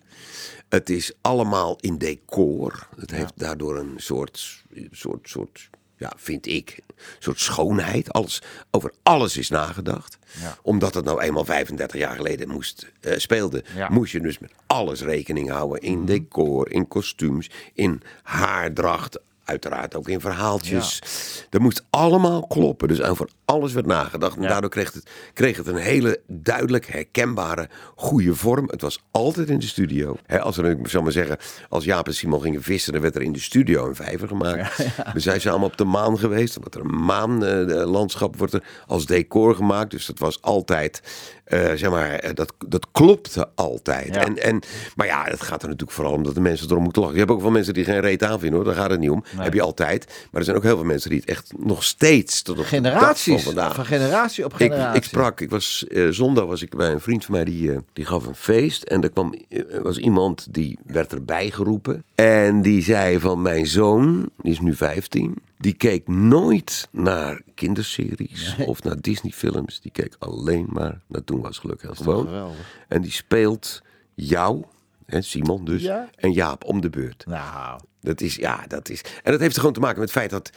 Het 0.69 0.89
is 0.89 1.11
allemaal 1.21 1.77
in 1.79 1.97
decor. 1.97 2.87
Het 2.99 3.11
heeft 3.11 3.33
daardoor 3.35 3.77
een 3.77 3.93
soort, 3.97 4.63
soort, 4.91 5.29
soort, 5.29 5.69
ja, 5.97 6.13
vind 6.17 6.47
ik, 6.47 6.79
een 6.87 6.95
soort 7.19 7.39
schoonheid. 7.39 8.11
Alles, 8.13 8.41
over 8.71 8.93
alles 9.03 9.37
is 9.37 9.49
nagedacht. 9.49 10.17
Ja. 10.41 10.57
Omdat 10.61 10.93
het 10.93 11.05
nou 11.05 11.21
eenmaal 11.21 11.45
35 11.45 11.99
jaar 11.99 12.15
geleden 12.15 12.49
moest, 12.49 12.91
eh, 13.01 13.17
speelde, 13.17 13.63
Ja. 13.75 13.89
moest 13.89 14.11
je 14.11 14.19
dus 14.21 14.39
met 14.39 14.51
alles 14.67 15.01
rekening 15.01 15.49
houden. 15.49 15.81
In 15.81 16.05
decor, 16.05 16.71
in 16.71 16.87
kostuums, 16.87 17.49
in 17.73 18.01
haardracht. 18.23 19.19
Uiteraard 19.45 19.95
ook 19.95 20.09
in 20.09 20.19
verhaaltjes. 20.19 21.01
Dat 21.49 21.61
moest 21.61 21.85
allemaal 21.89 22.47
kloppen. 22.47 22.87
Dus 22.87 23.01
over 23.01 23.29
alles 23.45 23.73
werd 23.73 23.85
nagedacht. 23.85 24.35
En 24.35 24.41
Ja. 24.41 24.47
daardoor 24.47 24.69
kreeg 24.69 24.93
het, 24.93 25.09
kreeg 25.33 25.57
het 25.57 25.67
een 25.67 25.75
hele 25.75 26.19
duidelijk 26.27 26.85
herkenbare, 26.87 27.69
goede 27.95 28.35
vorm. 28.35 28.67
Het 28.71 28.81
was 28.81 29.03
altijd 29.11 29.49
in 29.49 29.59
de 29.59 29.65
studio. 29.65 30.17
Als 30.41 30.57
er, 30.57 30.65
ik 30.65 30.87
zou 30.87 31.03
maar 31.03 31.11
zeggen, 31.11 31.37
als 31.69 31.83
Jaap 31.83 32.07
en 32.07 32.13
Simon 32.13 32.41
gingen 32.41 32.61
vissen, 32.61 32.93
dan 32.93 33.01
werd 33.01 33.15
er 33.15 33.21
in 33.21 33.31
de 33.33 33.39
studio 33.39 33.87
een 33.87 33.95
vijver 33.95 34.27
gemaakt. 34.27 34.85
We 35.13 35.19
zijn 35.19 35.41
ze 35.41 35.49
allemaal 35.49 35.67
op 35.67 35.77
de 35.77 35.85
maan 35.85 36.19
geweest. 36.19 36.57
Omdat 36.57 36.75
er 36.75 36.81
een 36.81 37.05
maanlandschap 37.05 38.37
wordt 38.37 38.53
er 38.53 38.63
als 38.87 39.05
decor 39.05 39.55
gemaakt. 39.55 39.91
Dus 39.91 40.05
dat 40.05 40.19
was 40.19 40.41
altijd, 40.41 41.01
eh, 41.45 41.59
zeg 41.75 41.89
maar, 41.89 42.09
eh, 42.11 42.33
dat, 42.33 42.53
dat 42.67 42.87
klopte 42.91 43.49
altijd. 43.55 44.15
Ja. 44.15 44.25
En, 44.25 44.37
en, 44.37 44.59
maar 44.95 45.07
ja, 45.07 45.23
het 45.23 45.41
gaat 45.41 45.61
er 45.61 45.67
natuurlijk 45.67 45.97
vooral 45.97 46.13
om 46.13 46.23
dat 46.23 46.33
de 46.35 46.41
mensen 46.41 46.69
erom 46.69 46.83
moeten 46.83 47.01
lachen. 47.01 47.17
Je 47.17 47.23
hebt 47.23 47.33
ook 47.35 47.41
wel 47.41 47.51
mensen 47.51 47.73
die 47.73 47.83
geen 47.83 47.99
reet 47.99 48.23
aan 48.23 48.39
vinden 48.39 48.55
hoor, 48.59 48.65
daar 48.67 48.81
gaat 48.81 48.89
het 48.89 48.99
niet 48.99 49.09
om. 49.09 49.23
Heb 49.43 49.53
je 49.53 49.61
altijd. 49.61 50.05
Maar 50.05 50.39
er 50.39 50.43
zijn 50.43 50.57
ook 50.57 50.63
heel 50.63 50.75
veel 50.75 50.85
mensen 50.85 51.09
die 51.09 51.19
het 51.19 51.29
echt 51.29 51.53
nog 51.57 51.83
steeds 51.83 52.41
tot 52.41 52.59
op 52.59 52.65
Generaties. 52.65 53.43
van. 53.43 53.73
Van 53.73 53.85
generatie 53.85 54.45
op 54.45 54.51
Ik, 54.51 54.57
generatie. 54.57 54.97
ik 55.01 55.03
sprak, 55.03 55.41
ik 55.41 55.49
was, 55.49 55.87
eh, 55.87 56.07
zondag 56.09 56.45
was 56.45 56.61
ik 56.61 56.75
bij 56.75 56.91
een 56.91 56.99
vriend 56.99 57.25
van 57.25 57.35
mij, 57.35 57.43
die, 57.45 57.71
eh, 57.71 57.77
die 57.93 58.05
gaf 58.05 58.25
een 58.25 58.35
feest. 58.35 58.83
En 58.83 59.03
er 59.03 59.09
kwam, 59.09 59.35
er 59.49 59.83
was 59.83 59.97
iemand 59.97 60.47
die 60.53 60.79
werd 60.85 61.13
erbij 61.13 61.49
geroepen. 61.51 62.03
En 62.15 62.61
die 62.61 62.81
zei 62.83 63.19
van 63.19 63.41
mijn 63.41 63.67
zoon, 63.67 64.29
die 64.41 64.51
is 64.51 64.59
nu 64.59 64.75
15, 64.75 65.35
die 65.57 65.73
keek 65.73 66.07
nooit 66.07 66.87
naar 66.91 67.41
kinderseries 67.55 68.55
of 68.65 68.83
naar 68.83 69.01
Disney-films. 69.01 69.81
Die 69.81 69.91
keek 69.91 70.15
alleen 70.19 70.65
maar 70.69 70.99
naar 71.07 71.23
Toen 71.23 71.41
was 71.41 71.57
geluk 71.57 71.81
heel 71.81 71.95
gewoon. 71.95 72.51
En 72.87 73.01
die 73.01 73.11
speelt 73.11 73.81
jou, 74.13 74.63
hè, 75.05 75.21
Simon 75.21 75.65
dus, 75.65 75.81
Ja. 75.81 76.09
en 76.15 76.31
Jaap 76.31 76.63
om 76.63 76.81
de 76.81 76.89
beurt. 76.89 77.23
Nou, 77.27 77.79
Dat 78.05 78.21
is, 78.21 78.35
ja, 78.35 78.63
dat 78.67 78.89
is. 78.89 79.01
En 79.23 79.31
dat 79.31 79.41
heeft 79.41 79.57
gewoon 79.57 79.73
te 79.73 79.79
maken 79.79 79.99
met 79.99 80.09
het 80.09 80.17
feit 80.17 80.29
dat. 80.29 80.49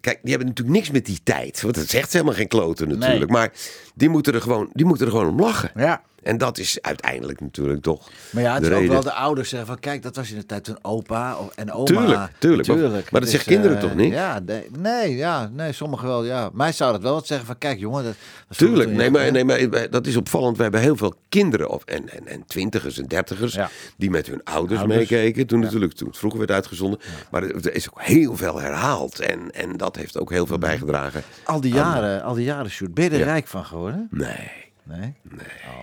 Kijk, 0.00 0.18
die 0.22 0.30
hebben 0.30 0.48
natuurlijk 0.48 0.76
niks 0.76 0.90
met 0.90 1.06
die 1.06 1.20
tijd. 1.22 1.62
Want 1.62 1.76
het 1.76 1.90
zegt 1.90 2.12
helemaal 2.12 2.34
geen 2.34 2.48
kloten 2.48 2.88
natuurlijk. 2.88 3.30
Maar 3.30 3.52
die 3.94 4.08
moeten, 4.08 4.34
er 4.34 4.40
gewoon, 4.40 4.70
die 4.72 4.86
moeten 4.86 5.06
er 5.06 5.12
gewoon 5.12 5.28
om 5.28 5.40
lachen. 5.40 5.70
ja. 5.76 6.02
En 6.24 6.38
dat 6.38 6.58
is 6.58 6.78
uiteindelijk 6.82 7.40
natuurlijk 7.40 7.82
toch. 7.82 8.10
Maar 8.30 8.42
ja, 8.42 8.52
het 8.54 8.62
de 8.62 8.68
is 8.68 8.74
ook 8.74 8.78
reden. 8.80 8.94
wel 8.94 9.02
de 9.02 9.12
ouders 9.12 9.48
zeggen 9.48 9.68
van... 9.68 9.78
Kijk, 9.78 10.02
dat 10.02 10.16
was 10.16 10.30
in 10.30 10.36
de 10.36 10.46
tijd 10.46 10.66
van 10.66 10.78
opa 10.82 11.36
en 11.54 11.72
oma. 11.72 11.84
Tuurlijk, 11.84 12.30
tuurlijk. 12.38 12.68
Maar- 12.68 13.02
maar 13.10 13.20
dat 13.20 13.30
zeggen 13.30 13.52
kinderen 13.52 13.76
eh, 13.76 13.82
toch 13.82 13.94
niet? 13.94 14.12
Ja, 14.12 14.38
nee, 14.38 14.66
nee, 14.78 15.16
ja, 15.16 15.50
nee, 15.52 15.72
sommigen 15.72 16.08
wel, 16.08 16.24
ja. 16.24 16.50
Mij 16.52 16.72
zou 16.72 16.92
dat 16.92 17.02
wel 17.02 17.14
wat 17.14 17.26
zeggen 17.26 17.46
van... 17.46 17.58
Kijk, 17.58 17.78
jongen, 17.78 18.04
dat... 18.04 18.14
dat 18.48 18.58
Tuurlijk, 18.58 18.90
nee 18.90 19.10
maar, 19.10 19.32
nee, 19.32 19.44
maar 19.44 19.90
dat 19.90 20.06
is 20.06 20.16
opvallend. 20.16 20.56
We 20.56 20.62
hebben 20.62 20.80
heel 20.80 20.96
veel 20.96 21.14
kinderen 21.28 21.68
of, 21.70 21.84
en, 21.84 22.08
en, 22.08 22.26
en 22.26 22.46
twintigers 22.46 22.98
en 22.98 23.06
dertigers 23.06 23.54
Ja. 23.54 23.70
die 23.96 24.10
met 24.10 24.26
hun 24.26 24.40
ouders, 24.44 24.78
Ouders. 24.80 24.98
meekeken. 24.98 25.46
Toen 25.46 25.60
natuurlijk, 25.60 25.92
toen 25.92 26.08
het 26.08 26.16
vroeger 26.18 26.38
werd 26.38 26.50
uitgezonden. 26.50 26.98
Maar 27.30 27.42
er, 27.42 27.74
is 27.74 27.90
ook 27.90 28.02
heel 28.02 28.36
veel 28.36 28.60
herhaald. 28.60 29.20
En, 29.20 29.50
en 29.50 29.76
dat 29.76 29.96
heeft 29.96 30.18
ook 30.18 30.30
heel 30.30 30.46
veel 30.46 30.58
bijgedragen. 30.58 31.22
Al 31.44 31.60
die 31.60 31.74
jaren, 31.74 32.22
al 32.22 32.34
die 32.34 32.44
jaren, 32.44 32.70
Sjoerd. 32.70 32.94
Ben 32.94 33.04
je 33.04 33.10
er 33.10 33.18
Ja. 33.18 33.24
rijk 33.24 33.46
van 33.46 33.64
geworden? 33.64 34.08
Nee, 34.10 34.50
Nee? 34.82 35.14
Nee. 35.22 35.46
Oh. 35.68 35.80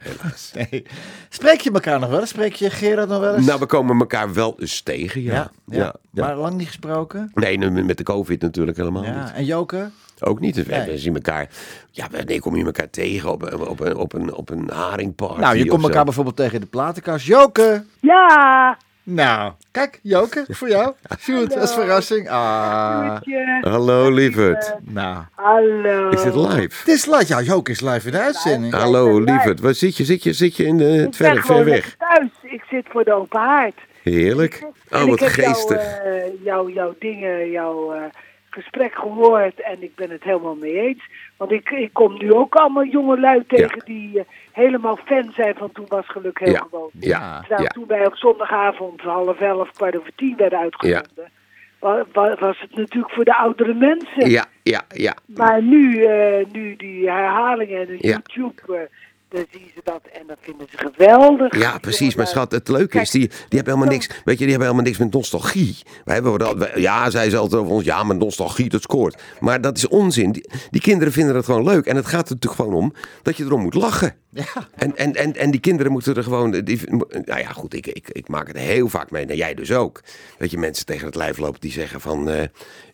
Helaas. 0.00 0.50
Nee. 0.70 0.86
Spreek 1.28 1.60
je 1.60 1.70
elkaar 1.72 2.00
nog 2.00 2.10
wel 2.10 2.20
eens? 2.20 2.28
Spreek 2.28 2.54
je 2.54 2.70
Gerard 2.70 3.08
nog 3.08 3.20
wel 3.20 3.34
eens? 3.34 3.46
nou 3.46 3.58
we 3.60 3.66
komen 3.66 3.98
elkaar 3.98 4.32
wel 4.34 4.54
eens 4.58 4.80
tegen, 4.82 5.22
ja. 5.22 5.32
ja, 5.32 5.50
ja. 5.66 5.78
ja. 5.78 5.94
ja. 6.12 6.24
Maar 6.26 6.36
lang 6.36 6.54
niet 6.56 6.66
gesproken? 6.66 7.30
Nee, 7.34 7.58
met 7.58 7.96
de 7.96 8.02
covid 8.04 8.42
natuurlijk 8.42 8.76
helemaal 8.76 9.02
niet. 9.02 9.10
Ja. 9.14 9.32
En 9.34 9.44
Joke? 9.44 9.90
Ook 10.20 10.40
niet. 10.40 10.56
We, 10.56 10.64
Nee. 10.74 10.86
we 10.90 10.98
zien 10.98 11.14
elkaar. 11.14 11.48
Ja, 11.90 12.06
wanneer 12.10 12.40
kom 12.40 12.56
je 12.56 12.64
elkaar 12.64 12.90
tegen 12.90 13.30
op, 13.32 13.42
een- 13.42 13.58
op, 13.68 13.80
een, 13.80 13.96
op, 13.96 14.12
een, 14.12 14.34
op 14.34 14.50
een 14.50 14.70
haringparty? 14.72 15.40
Nou, 15.40 15.56
je 15.56 15.66
komt 15.66 15.82
elkaar 15.82 16.04
bijvoorbeeld 16.04 16.36
tegen 16.36 16.54
in 16.54 16.60
de 16.60 16.66
platenkast. 16.66 17.26
Joke! 17.26 17.84
Ja, 18.00 18.78
Nou, 19.02 19.52
kijk, 19.70 19.98
Joke, 20.02 20.44
voor 20.48 20.68
jou. 20.68 20.92
Sjoerd, 21.20 21.56
als 21.56 21.74
verrassing. 21.74 22.28
Ah. 22.28 23.16
Hallo, 23.60 24.10
lieverd. 24.10 24.74
nou. 24.80 25.24
Hallo. 25.34 26.08
Is 26.08 26.22
dit 26.22 26.34
live? 26.34 26.78
Het 26.78 26.88
is 26.88 27.06
live. 27.06 27.24
Ja, 27.26 27.40
Joke 27.40 27.70
is 27.70 27.80
live 27.80 28.06
in 28.06 28.12
de 28.12 28.20
uitzending. 28.20 28.74
Hallo, 28.74 29.18
lieverd. 29.20 29.60
Waar 29.60 29.74
zit 29.74 29.96
je? 29.96 30.04
Zit 30.04 30.22
je, 30.22 30.32
zit 30.32 30.56
je 30.56 30.64
in 30.64 30.76
de 30.76 31.08
Ik 31.10 31.16
ben 31.18 31.42
ver, 31.42 31.64
weg? 31.64 31.96
thuis. 31.98 32.30
Ik 32.42 32.62
zit 32.70 32.86
voor 32.90 33.04
de 33.04 33.12
open 33.12 33.40
haard. 33.40 33.78
Heerlijk. 34.02 34.62
Oh, 34.90 35.04
wat 35.04 35.12
ik 35.12 35.18
heb 35.18 35.28
geestig. 35.28 35.82
Jouw, 35.82 36.12
eh, 36.12 36.44
jouw, 36.44 36.68
jouw 36.68 36.94
dingen, 36.98 37.50
jouw 37.50 37.92
eh, 37.92 38.02
gesprek 38.50 38.94
gehoord 38.94 39.60
en 39.60 39.82
ik 39.82 39.94
ben 39.94 40.10
het 40.10 40.22
helemaal 40.22 40.54
mee 40.54 40.80
eens. 40.80 41.02
Want 41.36 41.52
ik, 41.52 41.70
ik 41.70 41.92
kom 41.92 42.18
nu 42.18 42.32
ook 42.32 42.54
allemaal 42.54 42.84
jonge 42.84 43.20
lui 43.20 43.44
tegen 43.46 43.84
die 43.84 44.18
eh, 44.18 44.24
helemaal 44.52 44.98
fan 45.04 45.32
zijn 45.34 45.54
van 45.54 45.72
Toen 45.72 45.84
was 45.88 46.06
geluk 46.08 46.38
heel 46.38 46.52
Ja, 46.52 46.66
gewoon. 46.70 46.90
ja, 47.00 47.40
Terwijl 47.40 47.68
toen 47.68 47.86
wij 47.86 48.06
op 48.06 48.16
zondagavond 48.16 49.00
half 49.00 49.40
elf, 49.40 49.70
kwart 49.72 49.96
over 49.96 50.12
tien 50.16 50.36
werden 50.36 50.58
uitgezonden, 50.58 51.30
wa- 51.78 52.04
wa- 52.12 52.36
was 52.38 52.60
het 52.60 52.76
natuurlijk 52.76 53.12
voor 53.12 53.24
de 53.24 53.36
oudere 53.36 53.74
mensen. 53.74 54.30
Ja, 54.30 54.44
ja, 54.62 54.82
ja. 54.88 55.14
Maar 55.26 55.62
nu, 55.62 56.04
eh, 56.04 56.46
nu 56.52 56.76
die 56.76 57.10
herhalingen 57.10 57.80
en 57.80 57.86
de 57.86 57.96
Ja. 57.98 58.20
YouTube, 58.24 58.76
eh, 58.76 58.82
dan 59.30 59.44
zien 59.52 59.70
ze 59.74 59.80
dat 59.84 60.00
en 60.12 60.22
dat 60.26 60.36
vinden 60.40 60.66
ze 60.70 60.76
geweldig. 60.78 61.58
Ja, 61.58 61.78
precies. 61.78 62.14
Maar 62.14 62.26
schat, 62.26 62.52
het 62.52 62.68
leuke 62.68 63.00
is, 63.00 63.10
die, 63.10 63.28
die 63.28 63.36
hebben 63.48 63.74
helemaal 63.74 63.92
niks, 63.94 64.06
weet 64.06 64.38
je, 64.38 64.44
die 64.46 64.48
hebben 64.48 64.62
helemaal 64.62 64.84
niks 64.84 64.98
met 64.98 65.12
nostalgie. 65.12 65.76
Wij 66.04 66.14
hebben 66.14 66.38
dat, 66.38 66.56
wij- 66.56 66.72
ja, 66.80 67.10
zij 67.10 67.30
ze 67.30 67.36
altijd 67.36 67.62
over 67.62 67.74
ons, 67.74 67.84
ja, 67.84 68.02
maar 68.02 68.16
nostalgie, 68.16 68.68
dat 68.68 68.82
scoort. 68.82 69.22
Maar 69.40 69.60
dat 69.60 69.76
is 69.76 69.88
onzin. 69.88 70.32
Die, 70.32 70.50
die 70.70 70.80
kinderen 70.80 71.12
vinden 71.12 71.34
het 71.34 71.44
gewoon 71.44 71.64
leuk. 71.64 71.86
En 71.86 71.96
het 71.96 72.06
gaat 72.06 72.28
er 72.28 72.34
natuurlijk 72.34 72.62
gewoon 72.62 72.74
om 72.82 72.92
dat 73.22 73.36
je 73.36 73.44
erom 73.44 73.60
moet 73.62 73.74
lachen. 73.74 74.14
Ja. 74.32 74.44
En, 74.76 74.96
en, 74.96 75.14
en, 75.14 75.36
en 75.36 75.50
die 75.50 75.60
kinderen 75.60 75.92
moeten 75.92 76.14
er 76.16 76.22
gewoon. 76.22 76.50
Die, 76.50 76.80
nou 77.24 77.40
ja, 77.40 77.52
goed, 77.52 77.74
ik, 77.74 77.86
ik, 77.86 78.08
ik 78.10 78.28
maak 78.28 78.46
het 78.46 78.56
heel 78.58 78.88
vaak 78.88 79.10
mee. 79.10 79.24
Nou, 79.24 79.36
jij 79.38 79.54
dus 79.54 79.72
ook. 79.72 80.00
Dat 80.38 80.50
je 80.50 80.58
mensen 80.58 80.86
tegen 80.86 81.06
het 81.06 81.14
lijf 81.14 81.38
loopt 81.38 81.60
die 81.62 81.72
zeggen 81.72 82.00
van. 82.00 82.28
eh, 82.30 82.42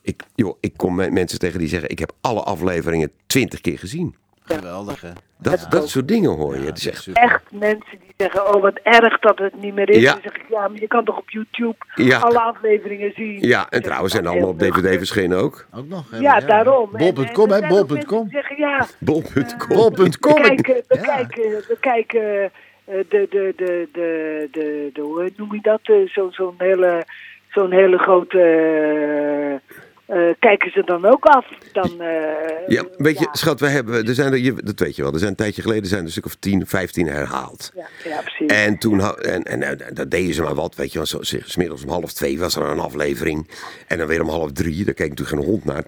ik, 0.03 0.23
joh, 0.35 0.57
ik 0.61 0.73
kom 0.77 0.95
met 0.95 1.13
mensen 1.13 1.39
tegen 1.39 1.59
die 1.59 1.69
zeggen: 1.69 1.91
Ik 1.91 1.99
heb 1.99 2.13
alle 2.21 2.43
afleveringen 2.43 3.11
twintig 3.27 3.61
keer 3.61 3.79
gezien. 3.79 4.15
Geweldig, 4.47 5.01
hè? 5.01 5.11
Dat, 5.39 5.67
dat 5.69 5.89
soort 5.89 6.09
dingen 6.09 6.31
hoor 6.31 6.55
je. 6.55 6.61
Ja, 6.61 6.67
Het 6.67 6.79
is 6.79 7.09
echt, 7.13 7.43
mensen 7.53 7.99
die 7.99 8.15
zeggen, 8.17 8.55
oh 8.55 8.63
wat 8.63 8.79
erg 8.83 9.19
dat 9.19 9.39
het 9.39 9.61
niet 9.61 9.75
meer 9.75 9.91
is. 9.91 10.01
Ja. 10.03 10.13
Dan 10.13 10.21
zeg 10.23 10.35
ik, 10.37 10.45
ja, 10.51 10.69
maar 10.69 10.81
je 10.81 10.87
kan 10.87 11.05
toch 11.05 11.19
op 11.19 11.31
YouTube 11.31 11.77
Ja. 11.95 12.19
alle 12.19 12.41
afleveringen 12.41 13.13
zien. 13.15 13.39
ja, 13.49 13.67
en 13.71 13.83
trouwens 13.83 14.13
zijn 14.13 14.27
allemaal 14.27 14.49
op 14.49 14.59
DVD 14.59 14.97
verschenen 14.97 15.39
ook. 15.39 15.67
Ook 15.75 15.89
nog. 15.89 16.11
hè? 16.11 16.19
Ja, 16.19 16.41
daarom. 16.41 16.91
Bol.com, 16.93 17.51
hè? 17.51 17.67
Bol.com. 17.69 18.31
Bol.com. 18.99 19.69
Bol.com. 19.69 20.35
bekijken, 20.35 20.75
Ja. 20.75 20.83
bekijken, 20.89 21.65
bekijken 21.69 22.43
eh, 22.85 22.95
de, 23.09 23.27
de, 23.31 23.53
de, 23.57 23.89
de, 23.93 24.49
de, 24.53 24.91
de, 24.93 25.01
hoe 25.01 25.33
noem 25.37 25.55
je 25.55 25.61
dat? 25.63 25.81
Eh, 25.83 25.95
zo- 26.09 26.31
Zo'n 26.31 26.55
hele, 26.59 27.05
zo'n 27.51 27.73
hele 27.73 27.99
grote, 27.99 28.41
eh, 28.41 29.77
eh, 30.07 30.19
kijken 30.39 30.71
ze 30.71 30.83
dan 30.85 31.05
ook 31.05 31.25
af. 31.25 31.47
Dan, 31.73 32.01
eh, 32.01 32.09
Ja, 32.67 32.85
weet 32.97 33.19
je, 33.19 33.25
ja. 33.25 33.35
schat, 33.35 33.61
we 33.61 33.67
hebben, 33.69 34.07
er 34.07 34.15
zijn 34.15 34.33
er, 34.33 34.39
je- 34.39 34.63
dat 34.65 34.79
weet 34.79 34.97
je 34.97 35.03
wel, 35.03 35.13
er 35.13 35.19
zijn 35.19 35.31
een 35.31 35.37
tijdje 35.37 35.63
geleden 35.63 35.87
zijn 35.87 36.01
er 36.01 36.07
een 36.07 36.13
stuk 36.13 36.25
of 36.27 36.35
10, 36.35 36.67
15 36.67 37.07
herhaald. 37.07 37.71
Ja, 37.75 37.87
ja, 38.05 38.21
precies. 38.21 38.47
En 38.47 38.79
toen 38.79 39.01
en, 39.01 39.43
en, 39.43 39.63
en 39.63 39.95
dat 39.95 40.11
deden 40.11 40.35
ze 40.35 40.43
maar 40.43 40.55
wat, 40.55 40.75
weet 40.75 40.93
je 40.93 40.99
wel. 40.99 41.07
Zo, 41.07 41.21
om 41.85 41.89
half 41.89 42.13
twee 42.13 42.39
was 42.39 42.57
er 42.57 42.63
een 42.63 42.79
aflevering. 42.79 43.49
En 43.87 43.99
dan 43.99 44.07
weer 44.07 44.23
om 44.23 44.29
half 44.29 44.53
drie. 44.53 44.85
Daar 44.85 44.95
keek 44.95 45.09
natuurlijk 45.09 45.37
geen 45.43 45.51
hond 45.53 45.65
naar, 45.65 45.83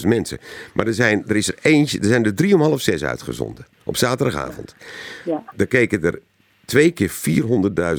200.000 0.00 0.08
mensen. 0.08 0.38
Maar 0.74 0.86
er, 0.86 0.94
zijn, 0.94 1.24
er 1.26 1.36
is 1.36 1.48
er 1.48 1.54
eentje, 1.62 1.98
er 1.98 2.04
zijn 2.04 2.24
er 2.24 2.34
drie 2.34 2.54
om 2.54 2.60
half 2.60 2.80
zes 2.80 3.04
uitgezonden. 3.04 3.66
Op 3.84 3.96
zaterdagavond. 3.96 4.74
Ja. 5.24 5.42
Daar 5.56 5.66
keken 5.66 6.02
er 6.04 6.20
twee 6.64 6.90
keer 6.90 7.10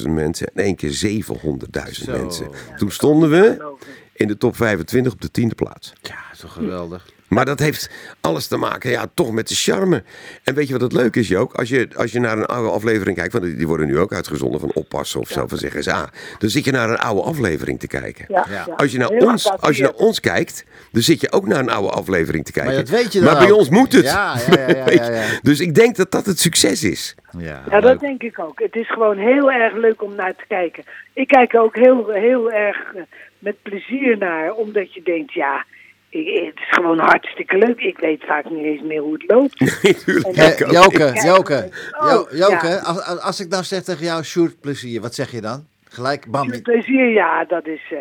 400.000 0.02 0.10
mensen 0.10 0.48
en 0.54 0.64
één 0.64 0.76
keer 0.76 0.92
700.000 0.92 2.06
Zo. 2.06 2.12
mensen. 2.12 2.48
Toen 2.78 2.92
stonden 2.92 3.30
we 3.30 3.74
in 4.22 4.28
de 4.28 4.38
top 4.38 4.56
25 4.56 5.14
op 5.14 5.22
de 5.22 5.32
tiende 5.32 5.56
plaats. 5.56 5.94
Ja, 6.02 6.16
toch 6.40 6.54
geweldig. 6.54 7.06
Maar 7.28 7.46
dat 7.46 7.60
heeft 7.60 7.90
alles 8.22 8.48
te 8.48 8.58
maken, 8.58 8.92
ja, 8.92 9.06
toch 9.14 9.32
met 9.32 9.48
de 9.48 9.56
charme. 9.56 10.04
En 10.44 10.54
weet 10.56 10.68
je 10.68 10.74
wat 10.74 10.82
het 10.82 10.94
leuke 10.94 11.20
is, 11.20 11.28
Jook? 11.28 11.54
Als 11.54 11.70
je, 11.70 11.88
als 11.96 12.12
je 12.12 12.20
naar 12.20 12.38
een 12.38 12.46
oude 12.46 12.70
aflevering 12.70 13.18
kijkt, 13.18 13.34
want 13.34 13.46
die 13.46 13.56
die 13.56 13.68
worden 13.68 13.88
nu 13.88 14.00
ook 14.00 14.14
uitgezonden 14.14 14.60
van 14.60 14.72
oppassen 14.74 15.20
of 15.20 15.28
zo, 15.30 15.48
van 15.48 15.58
zeggen 15.58 16.10
Dan 16.40 16.50
zit 16.50 16.66
je 16.66 16.72
naar 16.72 16.90
een 16.90 16.98
oude 16.98 17.22
aflevering 17.22 17.80
te 17.80 17.88
kijken. 17.88 18.26
Ja. 18.28 18.68
Als 18.76 18.92
je, 18.92 18.98
naar 18.98 19.10
Heel 19.10 19.28
ons, 19.28 19.52
als 19.60 19.78
je 19.78 19.84
naar 19.84 19.94
ons 19.94 20.20
kijkt, 20.20 20.66
dan 20.92 21.02
zit 21.02 21.22
je 21.22 21.32
ook 21.32 21.48
naar 21.48 21.60
een 21.60 21.70
oude 21.70 21.90
aflevering 21.90 22.46
te 22.46 22.52
kijken. 22.52 22.74
Maar 22.74 22.82
dat 22.84 22.90
weet 22.90 23.14
je 23.14 23.22
Maar 23.22 23.34
dan 23.34 23.44
bij 23.44 23.52
ook. 23.52 23.58
ons 23.58 23.70
moet 23.70 23.92
het. 23.94 24.06
Ja, 24.06 24.36
ja, 24.50 24.60
ja, 24.60 24.68
ja, 24.68 24.84
Weet 24.92 25.06
je? 25.06 25.12
ja, 25.12 25.22
ja. 25.22 25.40
Dus 25.42 25.60
ik 25.60 25.76
denk 25.76 25.96
dat 25.96 26.12
dat 26.12 26.26
het 26.26 26.40
succes 26.40 26.84
is. 26.84 27.16
Ja, 27.38 27.64
Ja, 27.70 27.80
dat 27.80 27.84
leuk. 27.84 28.00
denk 28.00 28.22
ik 28.24 28.40
ook. 28.40 28.60
Het 28.60 28.76
is 28.76 28.92
gewoon 28.92 29.18
heel 29.18 29.52
erg 29.52 29.74
leuk 29.76 30.02
om 30.04 30.16
naar 30.16 30.36
te 30.36 30.44
kijken. 30.48 30.84
Ik 31.14 31.28
kijk 31.28 31.56
ook 31.56 31.76
heel, 31.76 32.10
heel 32.10 32.52
erg 32.52 32.78
eh, 32.96 33.02
met 33.42 33.62
plezier 33.62 34.18
naar, 34.18 34.54
omdat 34.54 34.94
je 34.94 35.02
denkt, 35.04 35.34
ja, 35.34 35.66
ik- 36.10 36.46
het 36.46 36.56
is 36.56 36.70
gewoon 36.70 37.00
hartstikke 37.00 37.58
leuk. 37.58 37.80
Ik 37.80 37.98
weet 37.98 38.24
vaak 38.26 38.50
niet 38.50 38.64
eens 38.66 38.82
meer 38.82 39.02
hoe 39.02 39.14
het 39.14 39.24
loopt. 39.28 39.62
Ik 39.92 40.04
ook. 40.28 40.72
Joke. 40.72 41.12
Joke, 41.26 41.70
Oh, 42.00 42.10
Jo- 42.12 42.38
Joke, 42.38 42.68
ja. 42.68 42.78
als, 42.80 43.20
als- 43.22 43.40
ik 43.40 43.50
nou 43.50 43.64
zeg 43.64 43.84
tegen 43.84 44.06
jou, 44.06 44.24
Sjoerd, 44.24 44.60
plezier, 44.62 45.02
wat 45.02 45.16
zeg 45.16 45.32
je 45.32 45.42
dan? 45.42 45.66
Gelijk, 45.90 46.26
bam. 46.32 46.62
Plezier, 46.62 47.10
ja, 47.10 47.46
dat 47.46 47.68
is 47.68 47.82
eh, 47.92 48.00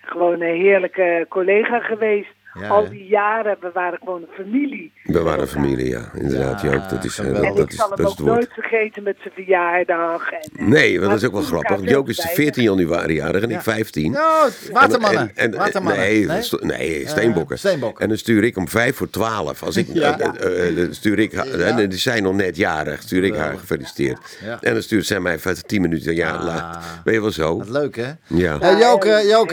gewoon 0.00 0.40
een 0.40 0.60
heerlijke 0.60 1.26
collega 1.28 1.78
geweest. 1.80 2.28
Ja, 2.60 2.68
Al 2.68 2.88
die 2.88 3.06
jaren, 3.06 3.56
we 3.60 3.70
waren 3.74 3.98
gewoon 3.98 4.22
een 4.22 4.44
familie. 4.44 4.92
We 5.02 5.20
waren 5.22 5.40
een 5.40 5.46
familie, 5.48 5.88
ja. 5.88 6.10
Inderdaad, 6.14 6.60
Ja, 6.62 6.70
Jook. 6.70 6.88
Dat 6.88 7.04
is, 7.04 7.18
eh. 7.18 7.26
En 7.26 7.32
dat 7.42 7.58
ik 7.58 7.68
is, 7.70 7.76
zal 7.76 7.88
dat 7.88 7.98
hem 7.98 8.06
is 8.06 8.12
ook 8.12 8.18
het 8.18 8.26
woord. 8.26 8.38
nooit 8.38 8.52
vergeten 8.52 9.02
met 9.02 9.16
zijn 9.20 9.34
verjaardag. 9.34 10.30
En, 10.30 10.50
eh, 10.56 10.66
Nee, 10.66 10.98
want 10.98 11.10
dat 11.10 11.20
is 11.20 11.26
ook 11.26 11.32
wel 11.32 11.40
we 11.40 11.46
grappig. 11.46 11.90
Jook 11.90 12.08
is 12.08 12.16
de 12.16 12.22
veel 12.22 12.34
14 12.34 12.62
januari 12.62 13.14
jarig 13.14 13.42
en 13.42 13.50
ik 13.50 13.60
15. 13.60 14.12
Ja, 14.12 14.48
watermannen. 14.72 15.20
En, 15.20 15.30
en, 15.34 15.52
en- 15.52 15.58
watermannen. 15.58 16.02
Nee, 16.02 16.26
Nee? 16.26 16.42
nee, 16.60 17.08
steenbokken. 17.08 17.54
Eh, 17.56 17.60
steenbokken. 17.62 18.02
En 18.02 18.08
dan 18.08 18.18
stuur 18.18 18.44
ik 18.44 18.56
om 18.56 18.68
vijf 18.68 18.96
voor 18.96 19.10
twaalf. 19.10 19.62
Als 19.62 19.76
ik, 19.76 19.86
Ja. 19.92 20.18
eh, 20.18 20.68
eh, 20.68 20.82
eh, 20.82 20.88
stuur 20.92 21.18
ik, 21.18 21.32
en 21.32 21.88
die 21.88 21.98
zijn 21.98 22.22
nog 22.22 22.34
net 22.34 22.56
jarig, 22.56 23.02
stuur 23.02 23.24
ik 23.24 23.34
haar 23.34 23.58
gefeliciteerd. 23.58 24.38
Ja. 24.44 24.58
En 24.60 24.72
dan 24.72 24.82
stuurt 24.82 25.06
zij 25.06 25.20
mij 25.20 25.34
even 25.34 25.66
tien 25.66 25.80
minuten 25.80 26.14
ja, 26.14 26.30
Ah. 26.30 26.44
laat. 26.44 26.78
Weet 27.04 27.14
je 27.14 27.20
wel 27.20 27.30
zo? 27.30 27.58
Wat 27.58 27.68
leuk, 27.68 27.96
hè? 27.96 28.10
Ja. 28.26 28.58
Eh, 28.60 28.78
Joke, 28.80 29.08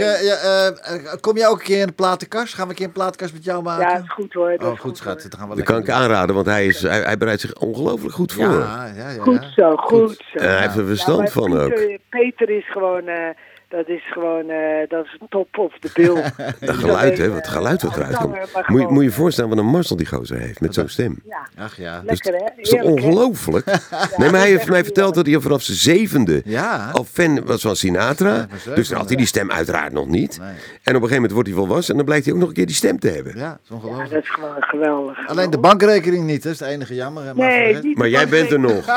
eh, 0.05 0.67
eh, 0.67 0.73
kom 1.19 1.37
jij 1.37 1.47
ook 1.47 1.59
een 1.59 1.65
keer 1.65 1.79
in 1.81 1.87
de 1.87 1.91
platenkast? 1.93 2.53
Gaan 2.53 2.63
we 2.63 2.69
een 2.69 2.75
keer 2.77 2.85
een 2.85 2.91
platenkast 2.91 3.33
met 3.33 3.43
jou 3.43 3.63
maken? 3.63 3.87
Ja, 3.87 3.93
dat 3.93 4.03
is 4.03 4.11
goed 4.11 4.33
hoor. 4.33 4.49
Dat 4.57 4.67
Oh, 4.67 4.73
is 4.73 4.79
goed, 4.79 4.97
schat. 4.97 5.25
Gaan 5.47 5.57
we 5.57 5.63
Dat 5.63 5.73
kan 5.73 5.81
ik 5.81 5.89
aanraden, 5.89 6.35
want 6.35 6.47
hij, 6.47 6.65
is, 6.65 6.81
hij, 6.81 7.01
hij 7.01 7.17
bereidt 7.17 7.41
zich 7.41 7.53
ongelooflijk 7.53 8.13
goed 8.13 8.33
voor. 8.33 8.43
Ja, 8.43 8.91
ja, 8.95 9.09
ja. 9.09 9.21
Goed 9.21 9.51
zo, 9.55 9.75
goed 9.75 10.23
zo. 10.31 10.37
En 10.39 10.49
hij 10.49 10.61
heeft 10.61 10.77
er 10.77 10.85
verstand 10.85 11.31
van 11.31 11.59
ook. 11.59 11.69
Peter, 11.69 11.99
Peter 12.09 12.49
is 12.49 12.71
gewoon, 12.71 13.07
eh, 13.07 13.29
Dat 13.69 13.87
is 13.87 14.11
gewoon, 14.11 14.49
eh, 14.49 14.89
dat 14.89 15.05
is 15.05 15.17
top 15.29 15.57
of 15.57 15.73
de 15.79 15.89
bil. 15.93 16.15
Dat 16.67 16.75
geluid, 16.75 17.17
hè? 17.17 17.29
Wat 17.33 17.47
geluid 17.47 17.81
wat 17.81 17.95
eruit 17.97 18.15
komt. 18.17 18.35
Moet 18.67 18.81
je, 18.81 18.87
moet 18.87 19.03
je 19.03 19.11
voorstellen 19.11 19.49
wat 19.49 19.59
een 19.59 19.65
Marcel 19.65 19.95
die 19.95 20.05
gozer 20.05 20.39
heeft 20.39 20.59
met 20.61 20.73
zo'n 20.73 20.87
stem. 20.87 21.19
Ja, 21.25 21.63
Ach 21.63 21.77
ja. 21.77 22.01
lekker 22.05 22.33
hè? 22.33 22.39
Dat 22.39 22.51
is 22.55 22.69
toch 22.69 22.79
Heerlijk, 22.79 22.99
hè? 23.01 23.07
ongelooflijk? 23.07 23.65
Nee, 24.17 24.29
maar 24.31 24.39
hij 24.39 24.49
heeft 24.49 24.69
mij 24.69 24.83
verteld 24.83 25.15
dat 25.15 25.25
hij 25.25 25.35
al 25.35 25.41
vanaf 25.41 25.61
zijn 25.61 25.77
zevende 25.77 26.41
Ja. 26.45 26.89
al 26.93 27.03
fan 27.03 27.45
was 27.45 27.61
van 27.61 27.75
Sinatra. 27.75 28.47
dus 28.75 28.87
dan 28.87 28.97
had 28.97 29.07
hij 29.07 29.17
die 29.17 29.25
stem 29.25 29.51
uiteraard 29.51 29.91
nog 29.93 30.07
niet. 30.07 30.39
Nee. 30.39 30.47
En 30.49 30.55
op 30.55 30.85
een 30.85 30.93
gegeven 30.93 31.13
moment 31.15 31.31
wordt 31.31 31.47
hij 31.47 31.57
volwassen 31.57 31.89
en 31.91 31.95
dan 31.97 32.05
blijkt 32.05 32.25
hij 32.25 32.33
ook 32.33 32.39
nog 32.39 32.49
een 32.49 32.55
keer 32.55 32.65
die 32.65 32.75
stem 32.75 32.99
te 32.99 33.09
hebben. 33.09 33.37
Ja, 33.37 33.49
dat 33.49 33.59
is 33.63 33.69
Ja, 33.69 33.75
ongelooflijk. 33.75 34.09
dat 34.11 34.23
is 34.23 34.29
gewoon 34.29 34.55
geweldig. 34.57 35.27
Alleen 35.27 35.49
de 35.49 35.59
bankrekening 35.59 36.25
niet, 36.25 36.43
dat 36.43 36.53
is 36.53 36.59
het 36.59 36.69
enige 36.69 36.95
jammer. 36.95 37.23
hè, 37.23 37.33
maar 37.33 37.47
Nee, 37.47 37.97
Maar 37.97 38.09
jij 38.09 38.27
bent 38.27 38.51
er 38.51 38.59
nog. 38.59 38.85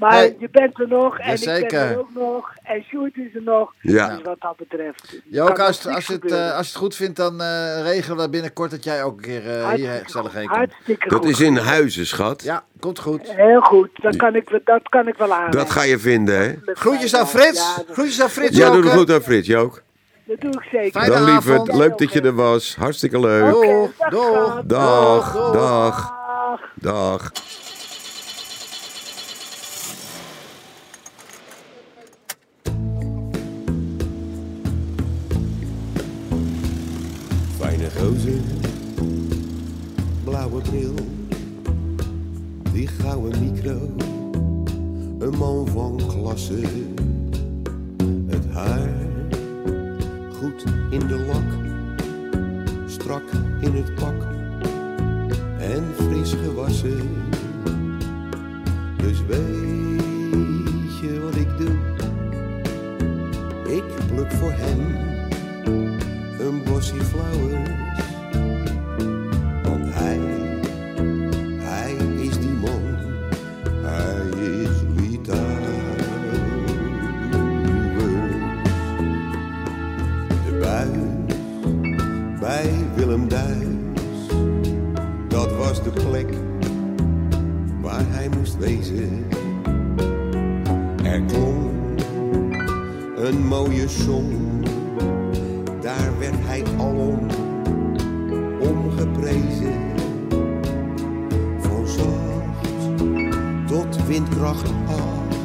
Maar 0.00 0.12
Hey. 0.12 0.36
je 0.38 0.48
bent 0.50 0.80
er 0.80 0.88
nog 0.88 1.18
en 1.18 1.32
ik 1.32 1.38
Jazeker. 1.38 1.68
ben 1.68 1.88
er 1.90 1.98
ook 1.98 2.14
nog. 2.14 2.52
En 2.62 2.82
Sjoerd 2.82 3.16
is 3.16 3.34
er 3.34 3.42
nog. 3.42 3.72
Ja. 3.80 4.08
Dus 4.08 4.22
wat 4.24 4.36
dat 4.40 4.56
betreft. 4.56 5.20
Ja, 5.24 5.42
ook 5.42 5.58
als, 5.58 5.82
het, 5.84 6.32
eh, 6.32 6.56
als 6.56 6.66
je 6.66 6.72
het 6.72 6.74
goed 6.82 6.94
vindt, 6.94 7.16
dan 7.16 7.40
eh, 7.40 7.80
regelen 7.82 8.16
we 8.18 8.28
binnenkort 8.30 8.70
dat 8.70 8.84
jij 8.84 9.02
ook 9.04 9.16
een 9.16 9.22
keer 9.22 9.36
eh, 9.40 9.44
hier 9.52 9.64
Hartstikke 9.64 10.04
gezellig 10.04 10.32
heen 10.32 10.46
komt. 10.48 10.56
Hartstikke 10.58 11.08
Dat 11.08 11.18
goed. 11.18 11.28
is 11.28 11.40
in 11.40 11.56
huizen, 11.56 12.06
schat. 12.06 12.42
Ja, 12.42 12.64
komt 12.80 12.98
goed. 12.98 13.20
Heel 13.34 13.60
goed, 13.60 13.88
dat 14.02 14.16
kan 14.16 14.34
ik, 14.34 14.60
dat 14.64 14.88
kan 14.88 15.08
ik 15.08 15.16
wel 15.16 15.34
aan. 15.34 15.50
Dat 15.50 15.70
ga 15.70 15.82
je 15.82 15.98
vinden, 15.98 16.38
hè? 16.40 16.54
Groetjes 16.74 17.14
aan 17.16 17.28
Frits. 17.28 17.58
Ja, 17.76 17.82
dat, 17.86 17.94
Groetjes 17.94 18.22
aan 18.22 18.30
Frits 18.30 18.56
Ja, 18.56 18.70
doe 18.70 18.82
het 18.84 18.92
goed 18.92 19.10
aan 19.12 19.20
Frits, 19.22 19.46
je 19.46 19.56
ook. 19.56 19.82
dat 20.24 20.40
doe 20.40 20.50
ik 20.52 20.68
zeker. 20.72 21.00
Fijne 21.00 21.14
Dan 21.14 21.24
lieverd, 21.24 21.72
leuk 21.74 21.98
dat 21.98 22.12
je 22.12 22.20
er 22.20 22.34
was. 22.34 22.76
Hartstikke 22.76 23.20
leuk. 23.20 23.50
Doeg, 23.50 23.64
Oké, 23.64 23.90
dag. 24.10 24.62
Dag, 24.66 25.32
Doeg. 25.32 25.52
dag, 25.52 26.12
Dag. 26.12 26.60
dag. 26.74 27.30
Fijne 37.64 37.90
gozer, 37.90 38.40
blauwe 40.24 40.60
bril, 40.60 40.94
die 42.72 42.86
gouden 42.86 43.40
micro, 43.40 43.90
een 45.18 45.38
man 45.38 45.68
van 45.68 46.00
klasse. 46.06 46.60
Het 48.26 48.46
haar. 48.52 48.88
Goed 50.38 50.64
in 50.90 51.06
de 51.06 51.18
lak, 51.26 51.50
strak 52.86 53.30
in 53.60 53.72
het 53.72 53.94
pak. 53.94 54.26
En 55.58 55.84
fris 55.94 56.32
gewassen. 56.32 57.08
Dus 58.96 59.24
weet 59.26 60.98
je 61.00 61.20
wat 61.22 61.36
ik 61.36 61.58
doe? 61.58 61.76
Ik 63.76 63.84
pluk 64.06 64.32
voor 64.32 64.52
hem 64.52 65.12
een 66.44 66.62
bosje 66.62 67.04
flowers. 67.04 67.70
Want 69.62 69.94
hij, 69.94 70.20
hij 71.58 71.92
is 72.16 72.38
die 72.38 72.50
man, 72.50 72.82
hij 73.82 74.28
is 74.62 74.70
Litouwers. 74.96 76.02
De 80.44 80.58
bui 80.60 80.88
bij 82.40 82.72
Willem 82.94 83.28
Duis, 83.28 84.26
dat 85.28 85.56
was 85.56 85.82
de 85.82 85.90
plek 85.90 86.34
waar 87.80 88.04
hij 88.08 88.28
moest 88.28 88.56
wezen. 88.56 89.26
Er 91.02 91.22
klonk 91.22 92.00
een 93.16 93.46
mooie 93.46 93.88
song 93.88 94.43
werd 96.30 96.46
hij 96.46 96.62
alom 96.78 97.26
omgeprezen. 98.60 99.80
Van 101.58 101.86
zacht 101.86 102.96
tot 103.66 104.06
windkracht 104.06 104.70
acht, 104.86 105.38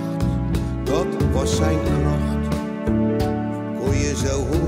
dat 0.83 1.07
was 1.33 1.55
zijn 1.55 1.77
kracht. 1.83 2.57
Kon 3.79 3.97
je 3.97 4.13
zo 4.25 4.58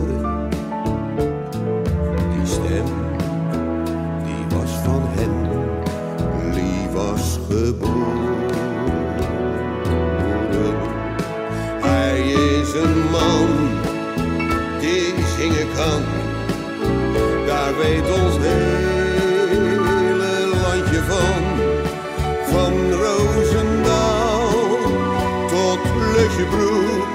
Daar 17.46 17.76
weet 17.78 18.08
ons 18.22 18.36
hele 18.40 20.32
landje 20.64 21.02
van. 21.12 21.44
Van 22.52 22.74
Roosendaal 22.92 24.50
tot 25.48 25.80
Lutjebroek. 26.16 27.08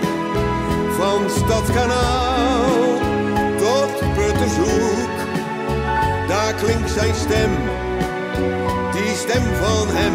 Van 0.98 1.30
Stadskanaal 1.30 2.98
tot 3.58 4.14
Puttershoek. 4.14 5.16
Daar 6.28 6.54
klinkt 6.54 6.90
zijn 6.90 7.14
stem, 7.14 7.50
die 8.92 9.14
stem 9.14 9.42
van 9.42 9.86
hem. 9.88 10.14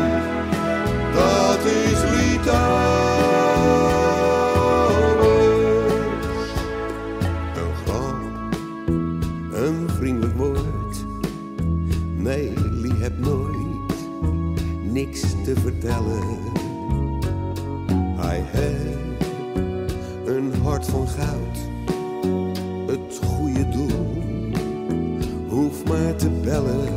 Dat 1.14 1.66
is 1.66 2.00
Litouwers. 2.12 2.91
Te 15.44 15.56
vertellen. 15.56 16.40
Hij 18.16 18.44
heeft 18.46 19.26
een 20.26 20.54
hart 20.64 20.86
van 20.86 21.08
goud, 21.08 21.58
het 22.88 23.20
goede 23.26 23.70
doel. 23.70 24.20
Hoef 25.50 25.84
maar 25.86 26.16
te 26.16 26.30
bellen. 26.30 26.90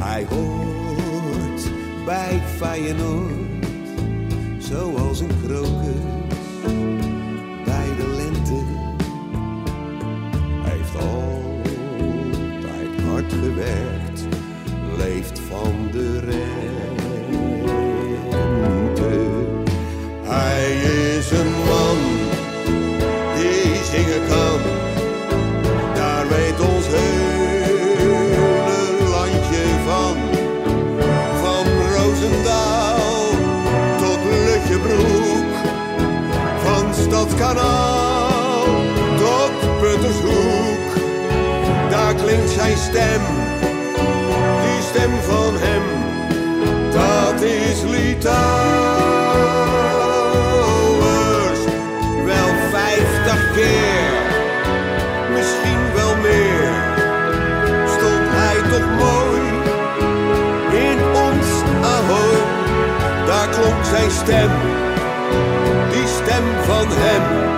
Hij 0.00 0.26
hoort 0.30 1.70
bij 2.04 2.40
Feyenoord, 2.56 3.66
zoals 4.58 5.20
een 5.20 5.40
krokus 5.46 6.02
bij 7.64 7.88
de 7.96 8.14
lente. 8.16 8.62
Hij 10.62 10.76
heeft 10.76 10.96
altijd 10.96 11.80
hard 13.02 13.32
gewerkt, 13.32 14.26
leeft 14.96 15.38
van 15.38 15.88
de 15.90 16.18
rente. 16.18 16.41
Die 42.92 44.82
stem 44.90 45.10
van 45.22 45.54
hem, 45.58 45.82
dat 46.90 47.42
is 47.42 47.82
Litouwers. 47.82 48.32
Wel 52.24 52.50
vijftig 52.70 53.52
keer, 53.54 54.10
misschien 55.34 55.92
wel 55.94 56.16
meer, 56.16 56.72
stond 57.86 58.26
hij 58.38 58.56
toch 58.70 58.88
mooi 58.98 59.40
in 60.88 60.98
ons 61.28 61.48
Ahoy. 61.82 62.38
Daar 63.26 63.48
klonk 63.48 63.84
zijn 63.84 64.10
stem, 64.10 64.50
die 65.92 66.06
stem 66.06 66.44
van 66.66 66.86
hem. 66.88 67.51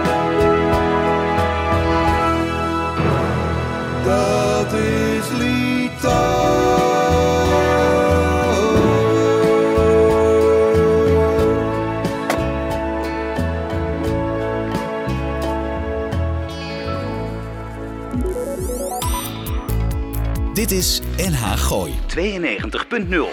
Dit 20.64 20.78
is 20.78 21.00
NH 21.16 21.52
Gooi. 21.56 21.94
92.0. 22.08 23.26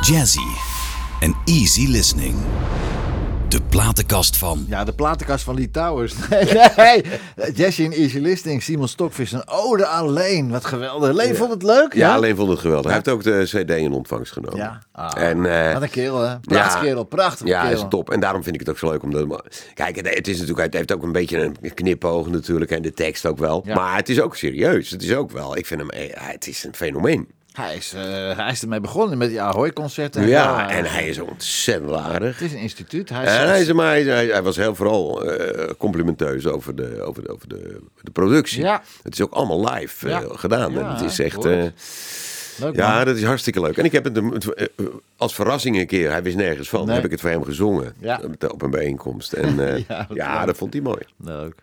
Jazzy 0.00 0.48
en 1.20 1.36
easy 1.44 1.86
listening. 1.86 2.36
De 3.72 3.78
platenkast 3.78 4.36
van. 4.36 4.64
Ja, 4.68 4.84
de 4.84 4.92
platenkast 4.92 5.44
van 5.44 5.54
Lee 5.54 5.70
Towers. 5.70 6.14
Nee, 6.30 7.02
nee. 7.36 7.52
Jesse 7.54 7.82
in 7.82 7.92
Easy 7.92 8.18
Listening, 8.18 8.62
Simon 8.62 8.88
Stokvis, 8.88 9.32
een 9.32 9.48
ode 9.48 9.86
aan 9.86 10.10
Leen. 10.12 10.50
Wat 10.50 10.64
geweldig. 10.64 11.12
Leen 11.12 11.36
vond 11.36 11.50
het 11.50 11.62
leuk? 11.62 11.94
Ja, 11.94 12.14
alleen 12.14 12.36
vond 12.36 12.50
het 12.50 12.58
geweldig. 12.58 12.84
Hij 12.86 12.94
heeft 12.94 13.08
ook 13.08 13.22
de 13.22 13.42
CD 13.46 13.70
in 13.70 13.92
ontvangst 13.92 14.32
genomen. 14.32 14.56
Ja. 14.58 14.82
Ah, 14.92 15.22
En, 15.28 15.66
eh, 15.66 15.72
wat 15.72 15.82
een 15.82 15.90
kerel, 15.90 16.20
hè? 16.20 16.38
Prachtig 16.40 16.74
ja. 16.80 16.80
kerel, 16.86 17.04
prachtig 17.04 17.46
Ja, 17.46 17.62
kerel. 17.62 17.76
is 17.82 17.86
top. 17.88 18.10
En 18.10 18.20
daarom 18.20 18.42
vind 18.42 18.54
ik 18.54 18.60
het 18.60 18.70
ook 18.70 18.78
zo 18.78 18.90
leuk. 18.90 19.02
Omdat, 19.02 19.42
kijk, 19.74 19.96
het- 19.96 20.14
het, 20.14 20.28
is 20.28 20.38
natuurlijk, 20.38 20.66
het 20.66 20.74
heeft 20.74 20.92
ook 20.92 21.02
een 21.02 21.12
beetje 21.12 21.38
een 21.60 21.74
knipoog 21.74 22.28
natuurlijk. 22.28 22.70
En 22.70 22.82
de 22.82 22.92
tekst 22.92 23.26
ook 23.26 23.38
wel. 23.38 23.62
Ja. 23.66 23.74
Maar 23.74 23.96
het 23.96 24.08
is 24.08 24.20
ook 24.20 24.36
serieus. 24.36 24.90
Het 24.90 25.02
is 25.02 25.14
ook 25.14 25.30
wel. 25.30 25.56
Ik 25.56 25.66
vind 25.66 25.80
hem... 25.80 25.90
eh, 25.90 26.10
Het 26.14 26.46
is 26.46 26.64
een 26.64 26.74
fenomeen. 26.74 27.28
Hij 27.52 27.76
is, 27.76 27.92
eh, 27.94 28.02
hij 28.36 28.50
is 28.50 28.62
ermee 28.62 28.80
begonnen 28.80 29.18
met 29.18 29.28
die 29.28 29.40
Ahoy-concerten. 29.42 30.26
Ja, 30.26 30.70
en 30.70 30.84
hij 30.84 31.08
is 31.08 31.18
ontzettend 31.18 31.92
aardig. 31.92 32.38
Het 32.38 32.46
is 32.48 32.52
een 32.52 32.58
instituut. 32.60 33.08
Hij 33.08 33.22
is, 33.24 33.30
En 33.30 33.46
hij, 33.48 33.60
is, 33.60 33.72
maar 33.72 33.86
hij, 33.86 34.02
hij, 34.02 34.26
hij 34.26 34.42
was 34.42 34.56
heel 34.56 34.74
vooral 34.74 35.24
eh, 35.24 35.70
complimenteus 35.78 36.46
over, 36.46 36.76
de, 36.76 37.02
over, 37.02 37.22
de, 37.22 37.28
over 37.32 37.48
de, 37.48 37.80
de 38.00 38.10
productie. 38.10 38.62
Ja. 38.62 38.82
Het 39.02 39.12
is 39.12 39.20
ook 39.20 39.32
allemaal 39.32 39.64
live 39.74 40.06
eh, 40.06 40.12
Ja. 40.12 40.22
gedaan. 40.32 40.72
Ja, 40.72 40.78
en 40.80 40.86
het 40.96 41.00
is 41.10 41.18
echt... 41.18 41.44
eh, 41.44 41.64
leuk, 42.56 42.74
ja, 42.76 42.96
man. 42.96 43.04
dat 43.04 43.16
is 43.16 43.24
hartstikke 43.24 43.60
leuk. 43.60 43.78
En 43.78 43.84
ik 43.84 43.92
heb 43.92 44.04
het 44.04 44.20
als 45.16 45.34
verrassing 45.34 45.78
een 45.78 45.86
keer, 45.86 46.10
hij 46.10 46.22
wist 46.22 46.36
nergens 46.36 46.68
van, 46.68 46.86
Nee. 46.86 46.94
heb 46.94 47.04
ik 47.04 47.10
het 47.10 47.20
voor 47.20 47.30
hem 47.30 47.44
gezongen 47.44 47.94
Ja. 48.00 48.20
op- 48.48 48.62
een 48.62 48.70
bijeenkomst. 48.70 49.32
En 49.32 49.60
eh, 49.68 49.84
Ja, 49.88 50.06
ja, 50.14 50.36
wat 50.38 50.46
dat, 50.46 50.56
vond 50.56 50.72
hij 50.72 50.82
mooi. 50.82 51.00
Leuk. 51.16 51.54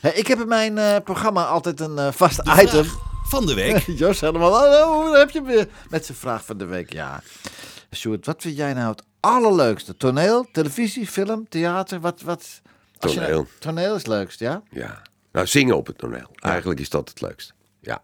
Hey, 0.00 0.12
ik 0.14 0.26
heb 0.26 0.40
in 0.40 0.48
mijn 0.48 0.78
eh, 0.78 0.96
programma 1.04 1.44
altijd 1.44 1.80
een 1.80 2.12
vast 2.12 2.40
item. 2.60 2.84
Van 3.26 3.46
de 3.46 3.54
week. 3.54 3.76
Jos 4.00 4.20
helemaal, 4.20 4.52
hallo, 4.52 5.10
daar 5.10 5.18
heb 5.20 5.30
je 5.30 5.42
weer. 5.42 5.68
Met 5.90 6.04
zijn 6.06 6.18
vraag 6.18 6.44
van 6.44 6.58
de 6.58 6.64
week, 6.64 6.92
ja. 6.92 7.22
Sjoerd, 7.94 8.26
wat 8.26 8.42
vind 8.42 8.56
jij 8.56 8.72
nou 8.72 8.90
het 8.90 9.02
allerleukste? 9.20 9.96
Toneel, 9.96 10.46
televisie, 10.52 11.06
film, 11.06 11.48
theater? 11.48 12.00
Wat, 12.00 12.20
wat? 12.20 12.60
als 12.98 13.12
je 13.12 13.18
nou- 13.20 13.30
Toneel. 13.32 13.46
toneel 13.58 13.90
is 13.94 13.98
het 13.98 14.06
leukst, 14.06 14.38
ja? 14.38 14.62
Ja. 14.70 15.02
Nou, 15.32 15.46
zingen 15.46 15.76
op 15.76 15.86
het 15.86 15.98
toneel. 15.98 16.30
Eigenlijk 16.34 16.80
is 16.80 16.88
dat 16.88 17.08
het 17.08 17.20
leukst. 17.20 17.54
Ja, 17.80 18.02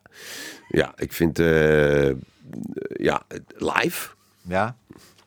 ja 0.68 0.92
ik 0.96 1.12
vind 1.12 1.38
eh, 1.38 2.08
ja, 2.96 3.22
het- 3.28 3.52
live 3.56 4.08
Ja. 4.42 4.76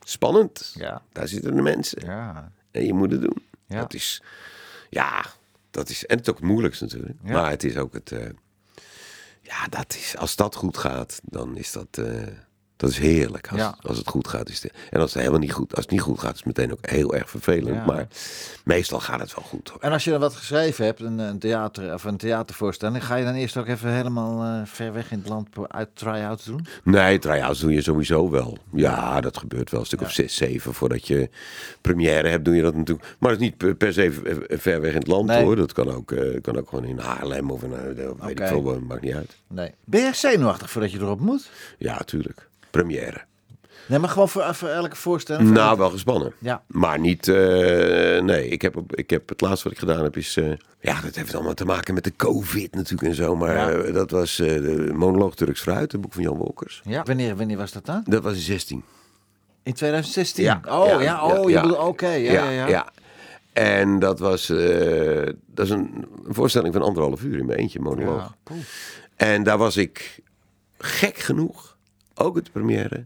spannend. 0.04 0.74
Ja. 0.76 1.02
Daar 1.12 1.28
zitten 1.28 1.56
de 1.56 1.62
mensen. 1.62 2.06
Ja. 2.06 2.52
En 2.72 2.86
je 2.86 2.94
moet 2.94 3.12
het 3.12 3.22
doen. 3.22 3.44
Ja. 3.68 3.80
Dat 3.80 3.94
is, 3.94 4.22
ja, 4.90 5.26
dat 5.72 5.90
is, 5.90 6.06
en 6.06 6.18
het 6.18 6.26
is 6.28 6.32
ook 6.34 6.40
het 6.40 6.50
moeilijkste 6.50 6.84
natuurlijk. 6.84 7.18
Ja. 7.24 7.32
Maar 7.32 7.50
het 7.50 7.64
is 7.64 7.78
ook 7.78 7.94
het, 7.94 8.12
eh, 8.12 8.30
ja, 9.44 9.68
dat 9.68 9.96
is, 9.96 10.18
als 10.18 10.36
dat 10.36 10.56
goed 10.56 10.78
gaat, 10.78 11.20
dan 11.24 11.58
is 11.58 11.72
dat, 11.72 11.98
eh, 11.98 12.28
dat 12.78 12.90
is 12.90 12.98
heerlijk. 12.98 13.48
Als, 13.48 13.60
Ja. 13.60 13.76
als 13.82 13.98
het 13.98 14.08
goed 14.08 14.28
gaat, 14.28 14.50
is 14.50 14.64
het, 14.64 14.74
en 14.90 15.00
als 15.00 15.10
het 15.14 15.20
helemaal 15.20 15.42
niet 15.42 15.52
goed, 15.54 15.72
als 15.76 15.82
het 15.84 15.92
niet 15.92 16.02
goed 16.02 16.20
gaat, 16.20 16.32
is 16.34 16.38
het 16.38 16.46
meteen 16.46 16.72
ook 16.72 16.90
heel 16.90 17.14
erg 17.16 17.30
vervelend. 17.30 17.76
Ja. 17.76 17.86
Maar 17.86 18.08
meestal 18.64 19.00
gaat 19.00 19.20
het 19.20 19.36
wel 19.36 19.44
goed. 19.46 19.70
Hoor. 19.70 19.82
En 19.82 19.92
als 19.92 20.04
je 20.04 20.10
dan 20.12 20.20
wat 20.20 20.34
geschreven 20.36 20.86
hebt, 20.86 21.00
een, 21.00 21.20
een, 21.20 21.40
theater, 21.40 21.94
of 21.94 22.04
een 22.04 22.18
theatervoorstelling, 22.18 23.06
ga 23.06 23.16
je 23.16 23.26
dan 23.26 23.34
eerst 23.34 23.58
ook 23.58 23.68
even 23.68 23.90
helemaal 23.92 24.44
eh, 24.44 24.62
ver 24.66 24.94
weg 24.94 25.12
in 25.12 25.18
het 25.20 25.28
land 25.30 25.48
uit 25.68 25.90
try-outs 25.94 26.46
doen? 26.46 26.66
Nee, 26.84 27.20
try-outs 27.20 27.60
doe 27.60 27.74
je 27.74 27.82
sowieso 27.82 28.30
wel. 28.30 28.58
Ja, 28.72 29.22
dat 29.22 29.38
gebeurt 29.38 29.72
wel 29.72 29.80
een 29.80 29.86
stuk 29.86 30.02
of 30.02 30.12
zes, 30.12 30.36
zeven 30.36 30.74
voordat 30.74 31.08
je 31.08 31.30
première 31.82 32.28
hebt, 32.28 32.46
doe 32.46 32.56
je 32.56 32.62
dat 32.62 32.76
natuurlijk. 32.76 33.16
Maar 33.20 33.32
het 33.32 33.42
is 33.42 33.46
niet 33.46 33.78
per- 33.78 33.94
se 33.94 34.12
v- 34.12 34.62
ver 34.62 34.82
weg 34.82 34.92
in 34.92 34.98
het 35.00 35.08
land 35.08 35.28
Nee. 35.28 35.44
hoor. 35.44 35.56
Dat 35.56 35.74
kan 35.74 35.92
ook, 35.92 36.12
eh, 36.12 36.42
kan 36.42 36.58
ook 36.58 36.70
gewoon 36.70 36.86
in 36.86 36.98
Haarlem 37.00 37.52
of 37.52 37.64
in, 37.64 37.74
eh, 37.74 37.80
weet 38.20 38.40
ik 38.40 38.48
veel, 38.48 38.80
maakt 38.88 39.02
niet 39.02 39.14
uit. 39.14 39.36
Nee. 39.48 39.72
Ben 39.86 40.02
je 40.02 40.14
zenuwachtig 40.14 40.70
voordat 40.72 40.92
je 40.92 40.98
erop 41.00 41.20
moet? 41.20 41.50
Ja, 41.78 41.98
tuurlijk. 41.98 42.50
Première. 42.82 43.22
Nee, 43.88 44.00
maar 44.00 44.10
gewoon 44.10 44.30
voor, 44.30 44.56
voor 44.56 44.70
elke 44.70 44.96
voorstelling? 44.96 45.48
voor 45.48 45.56
Nou, 45.56 45.68
elke- 45.70 45.80
wel 45.82 45.90
gespannen. 45.90 46.34
Ja. 46.40 46.64
Maar 46.68 47.00
niet, 47.00 47.28
eh, 47.28 47.36
nee, 48.22 48.48
ik 48.48 48.62
heb, 48.62 48.76
ik 48.90 49.10
heb 49.10 49.30
het 49.30 49.42
laatste 49.42 49.64
wat 49.64 49.74
ik 49.74 49.80
gedaan 49.80 50.04
heb 50.04 50.18
is, 50.18 50.38
eh, 50.38 50.52
ja, 50.80 51.02
dat 51.02 51.16
heeft 51.16 51.36
allemaal 51.36 51.54
te 51.54 51.66
maken 51.66 51.94
met 51.94 52.04
de 52.04 52.16
covid 52.16 52.76
natuurlijk 52.76 53.10
en 53.10 53.16
zo. 53.16 53.36
Maar 53.36 53.56
Ja. 53.56 53.70
eh, 53.72 53.94
dat 53.94 54.12
was 54.12 54.36
de 54.36 54.92
monoloog 54.94 55.36
Turks 55.36 55.62
Fruit, 55.62 55.92
het 55.92 56.02
boek 56.02 56.14
van 56.14 56.24
Jan 56.24 56.38
Wolkers. 56.38 56.82
Ja. 56.86 57.04
Wanneer, 57.04 57.36
wanneer 57.36 57.58
was 57.58 57.72
dat 57.72 57.86
dan? 57.86 58.04
Dat 58.06 58.24
was 58.24 58.34
in 58.34 58.40
16. 58.42 58.84
In 59.64 59.74
2016? 59.74 60.44
Ja, 60.44 60.62
Oh, 60.70 60.86
ja, 60.88 61.02
ja, 61.02 61.26
oh, 61.26 61.50
je 61.50 61.62
bedoelt, 61.62 61.78
oké, 61.78 62.10
ja, 62.10 62.50
ja, 62.50 62.68
ja. 62.68 62.88
En 63.54 64.00
dat 64.00 64.20
was, 64.20 64.48
dat 65.46 65.66
is 65.66 65.70
een, 65.70 66.06
voorstelling 66.24 66.74
van 66.74 66.82
anderhalf 66.84 67.24
uur 67.24 67.40
in 67.40 67.46
mijn 67.46 67.60
eentje, 67.60 67.80
monoloog. 67.80 68.36
En 69.16 69.44
daar 69.44 69.58
was 69.58 69.78
ik 69.78 70.20
gek 70.78 71.18
genoeg, 71.18 71.73
ook 72.16 72.36
het 72.36 72.52
première, 72.52 73.06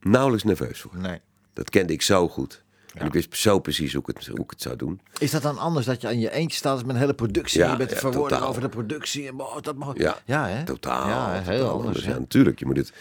nauwelijks 0.00 0.44
nerveus 0.44 0.80
voor. 0.80 0.96
Nee. 0.96 1.20
Dat 1.52 1.70
kende 1.70 1.92
ik 1.92 2.02
zo 2.02 2.28
goed. 2.28 2.62
En 2.94 3.06
ik 3.06 3.12
wist 3.12 3.36
zo 3.36 3.58
precies 3.58 3.92
hoe 3.92 4.02
ik, 4.06 4.16
het, 4.16 4.26
hoe 4.26 4.44
ik 4.44 4.50
het 4.50 4.62
zou 4.62 4.76
doen. 4.76 5.00
Is 5.18 5.30
dat 5.30 5.42
dan 5.42 5.58
anders 5.58 5.86
dat 5.86 6.00
je 6.00 6.06
aan 6.06 6.20
je 6.20 6.30
eentje 6.32 6.56
staat 6.56 6.84
met 6.86 6.94
een 6.94 7.00
hele 7.00 7.14
productie? 7.14 7.60
Ja, 7.60 7.70
je 7.70 7.76
bent 7.76 7.92
verwoorden 7.92 8.42
over 8.42 8.60
de 8.60 8.68
productie. 8.68 9.28
En, 9.28 9.40
oh, 9.40 9.56
dat 9.60 9.76
mag... 9.76 9.98
Ja, 9.98 10.18
ja, 10.24 10.46
hè? 10.48 10.64
Totaal. 10.64 11.08
Ja, 11.08 11.32
heel 11.32 11.58
totaal 11.58 11.72
anders. 11.72 12.04
Ja, 12.04 12.18
natuurlijk. 12.18 12.58
Je 12.58 12.66
moet, 12.66 12.76
het, 12.76 12.92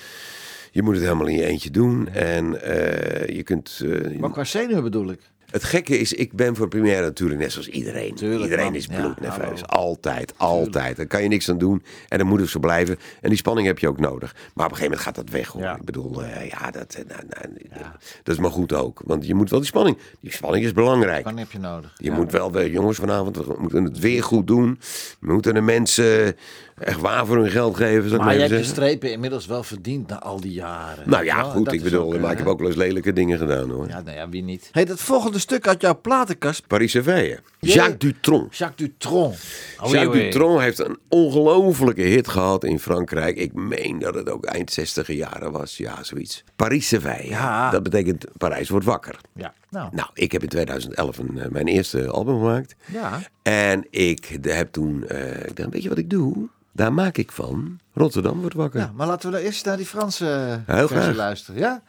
je 0.72 0.82
moet 0.84 0.94
het 0.96 1.04
helemaal 1.04 1.28
in 1.28 1.36
je 1.36 1.46
eentje 1.46 1.72
doen. 1.72 2.08
En 2.08 2.62
eh, 2.62 3.36
je 3.36 3.44
kunt... 3.44 3.82
eh, 3.84 4.20
Maar 4.20 4.32
qua 4.32 4.44
zenuwen 4.44 4.84
bedoel 4.84 5.10
ik. 5.10 5.20
Het 5.52 5.64
gekke 5.64 6.00
is, 6.00 6.14
ik 6.14 6.34
ben 6.34 6.56
voor 6.56 6.68
première 6.68 7.02
natuurlijk 7.02 7.40
net 7.40 7.52
zoals 7.52 7.68
iedereen. 7.68 8.16
Tuurlijk, 8.16 8.44
iedereen 8.44 8.66
man. 8.66 8.76
is 8.76 8.86
Ja, 8.86 9.00
bloednerveus. 9.00 9.62
hallo. 9.66 9.88
altijd, 9.90 10.34
altijd. 10.38 10.96
Daar 10.98 11.06
kan 11.08 11.24
je 11.24 11.28
niks 11.28 11.50
aan 11.50 11.58
doen. 11.58 11.84
En 12.08 12.18
dan 12.18 12.28
moet 12.28 12.40
het 12.40 12.50
zo 12.50 12.60
blijven. 12.60 12.98
En 13.22 13.30
die 13.30 13.38
spanning 13.38 13.68
heb 13.68 13.80
je 13.80 13.88
ook 13.88 14.00
nodig. 14.00 14.34
Maar 14.54 14.66
op 14.66 14.72
een 14.72 14.78
gegeven 14.78 14.84
moment 14.84 15.02
gaat 15.02 15.16
dat 15.16 15.30
weg. 15.30 15.48
Hoor. 15.48 15.62
Ja. 15.62 15.76
Ik 15.76 15.84
bedoel, 15.86 16.24
eh, 16.24 16.50
ja, 16.50 16.72
dat, 16.72 16.94
eh, 16.94 17.06
nou, 17.08 17.22
nou, 17.70 17.86
dat 18.24 18.36
is 18.36 18.42
maar 18.42 18.52
goed 18.52 18.74
ook. 18.74 19.02
Want 19.06 19.26
je 19.26 19.36
moet 19.36 19.50
wel 19.50 19.60
die 19.60 19.68
spanning. 19.68 19.98
Die 20.20 20.32
spanning 20.32 20.66
is 20.66 20.74
belangrijk. 20.74 21.24
Wanneer 21.24 21.44
heb 21.44 21.52
je 21.52 21.60
nodig? 21.60 21.94
Je 21.98 22.10
Ja. 22.10 22.16
moet 22.16 22.32
wel, 22.32 22.52
wel, 22.52 22.66
jongens, 22.66 22.98
vanavond, 22.98 23.38
we 23.38 23.56
moeten 23.60 23.84
het 23.84 24.00
weer 24.00 24.24
goed 24.24 24.48
doen. 24.48 24.80
We 25.20 25.34
moeten 25.34 25.54
de 25.54 25.62
mensen 25.62 26.36
echt 26.78 27.00
waar 27.00 27.26
voor 27.26 27.38
hun 27.38 27.52
geld 27.52 27.76
geven. 27.76 28.10
Maar 28.10 28.12
je 28.12 28.18
maar 28.18 28.36
hebt 28.36 28.50
zeggen. 28.50 28.68
strepen 28.68 29.12
inmiddels 29.12 29.46
wel 29.46 29.64
verdiend 29.64 30.08
na 30.08 30.20
al 30.20 30.42
die 30.42 30.52
jaren. 30.52 31.10
Nou 31.10 31.24
ja, 31.24 31.44
goed. 31.44 31.72
Ik 31.74 31.84
bedoel, 31.84 32.14
ook, 32.14 32.20
maar 32.20 32.32
ik 32.32 32.38
eh, 32.38 32.44
heb 32.44 32.48
ook 32.48 32.60
wel 32.60 32.68
eens 32.68 32.78
lelijke 32.78 33.14
dingen 33.14 33.38
gedaan 33.38 33.70
hoor. 33.70 33.88
Ja, 33.88 34.02
nou 34.02 34.18
ja, 34.18 34.30
wie 34.30 34.44
niet? 34.44 34.70
Hey, 34.72 34.86
dat 34.86 35.00
volgende 35.00 35.40
stuk 35.40 35.68
uit 35.68 35.82
jouw 35.82 36.00
platenkast. 36.02 36.68
Paris 36.68 36.92
Seville. 36.92 37.40
Jee. 37.60 37.74
Jacques 37.74 37.98
Dutronc. 37.98 38.54
Jacques 38.54 38.90
Dutronc. 38.90 39.34
Oh, 39.34 39.92
Jacques 39.92 40.08
oei, 40.08 40.08
oei. 40.08 40.24
Dutronc 40.24 40.60
heeft 40.60 40.80
een 40.80 40.98
ongelofelijke 41.10 42.02
hit 42.02 42.28
gehad 42.28 42.64
in 42.64 42.80
Frankrijk. 42.80 43.38
Ik 43.38 43.54
meen 43.54 44.00
dat 44.00 44.16
het 44.16 44.30
ook 44.30 44.46
eind 44.46 44.72
60 44.72 45.08
jaren 45.08 45.52
was. 45.52 45.78
Ja, 45.78 46.04
zoiets. 46.04 46.44
Paris 46.56 46.88
Seville. 46.88 47.30
Ja. 47.30 47.70
Dat 47.70 47.84
betekent 47.84 48.26
Parijs 48.38 48.70
wordt 48.70 48.86
wakker. 48.86 49.20
Ja, 49.34 49.54
nou. 49.70 49.90
Nou, 49.92 50.10
ik 50.14 50.32
heb 50.32 50.42
in 50.44 50.50
2011 50.50 51.18
een, 51.18 51.40
eh, 51.40 51.50
mijn 51.50 51.68
eerste 51.68 52.08
album 52.08 52.38
gemaakt. 52.38 52.76
Ja. 52.86 53.20
En 53.42 53.86
ik 53.90 54.38
heb 54.42 54.72
toen, 54.72 55.08
eh, 55.08 55.46
ik 55.46 55.56
dacht, 55.56 55.70
weet 55.70 55.84
je 55.84 55.90
wat 55.90 55.98
ik 55.98 56.10
doe? 56.10 56.48
Daar 56.72 56.94
maak 56.94 57.18
ik 57.18 57.32
van 57.32 57.80
Rotterdam 57.94 58.40
wordt 58.40 58.56
wakker. 58.56 58.80
Ja, 58.80 58.92
maar 58.96 59.08
laten 59.08 59.30
we 59.30 59.36
nou 59.36 59.48
eerst 59.48 59.66
naar 59.66 59.78
die 59.78 59.86
Franse 59.86 60.26
eh, 60.66 60.76
Heel 60.76 60.88
versie 60.88 61.04
graag. 61.04 61.16
luisteren. 61.16 61.60
Ja? 61.62 61.82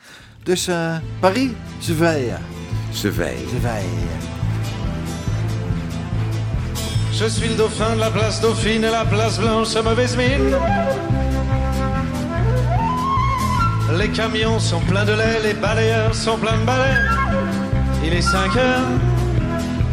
Dus 0.43 0.67
eh, 0.67 0.97
Paris, 1.21 1.51
Seville. 1.79 2.37
Seville. 2.93 3.49
Seville. 3.49 4.07
Je 7.11 7.29
suis 7.29 7.49
le 7.51 7.57
dauphin 7.57 7.91
de 7.95 7.99
la 7.99 8.11
place 8.11 8.41
Dauphine 8.41 8.85
et 8.87 8.91
la 8.91 9.05
place 9.05 9.39
Blanche 9.39 9.75
à 9.77 9.83
mauvaise 9.83 10.17
mine. 10.17 10.57
Les 13.97 14.11
camions 14.11 14.61
sont 14.61 14.85
pleins 14.87 15.05
de 15.07 15.15
lait, 15.17 15.41
les 15.43 15.55
balayeurs 15.61 16.15
sont 16.15 16.39
pleins 16.39 16.59
de 16.59 16.65
balais. 16.65 17.68
Il 18.05 18.15
est 18.15 18.23
5 18.23 18.57
heures, 18.57 18.89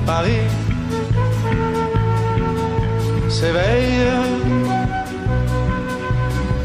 Paris 0.05 0.41
s'éveille. 3.29 4.05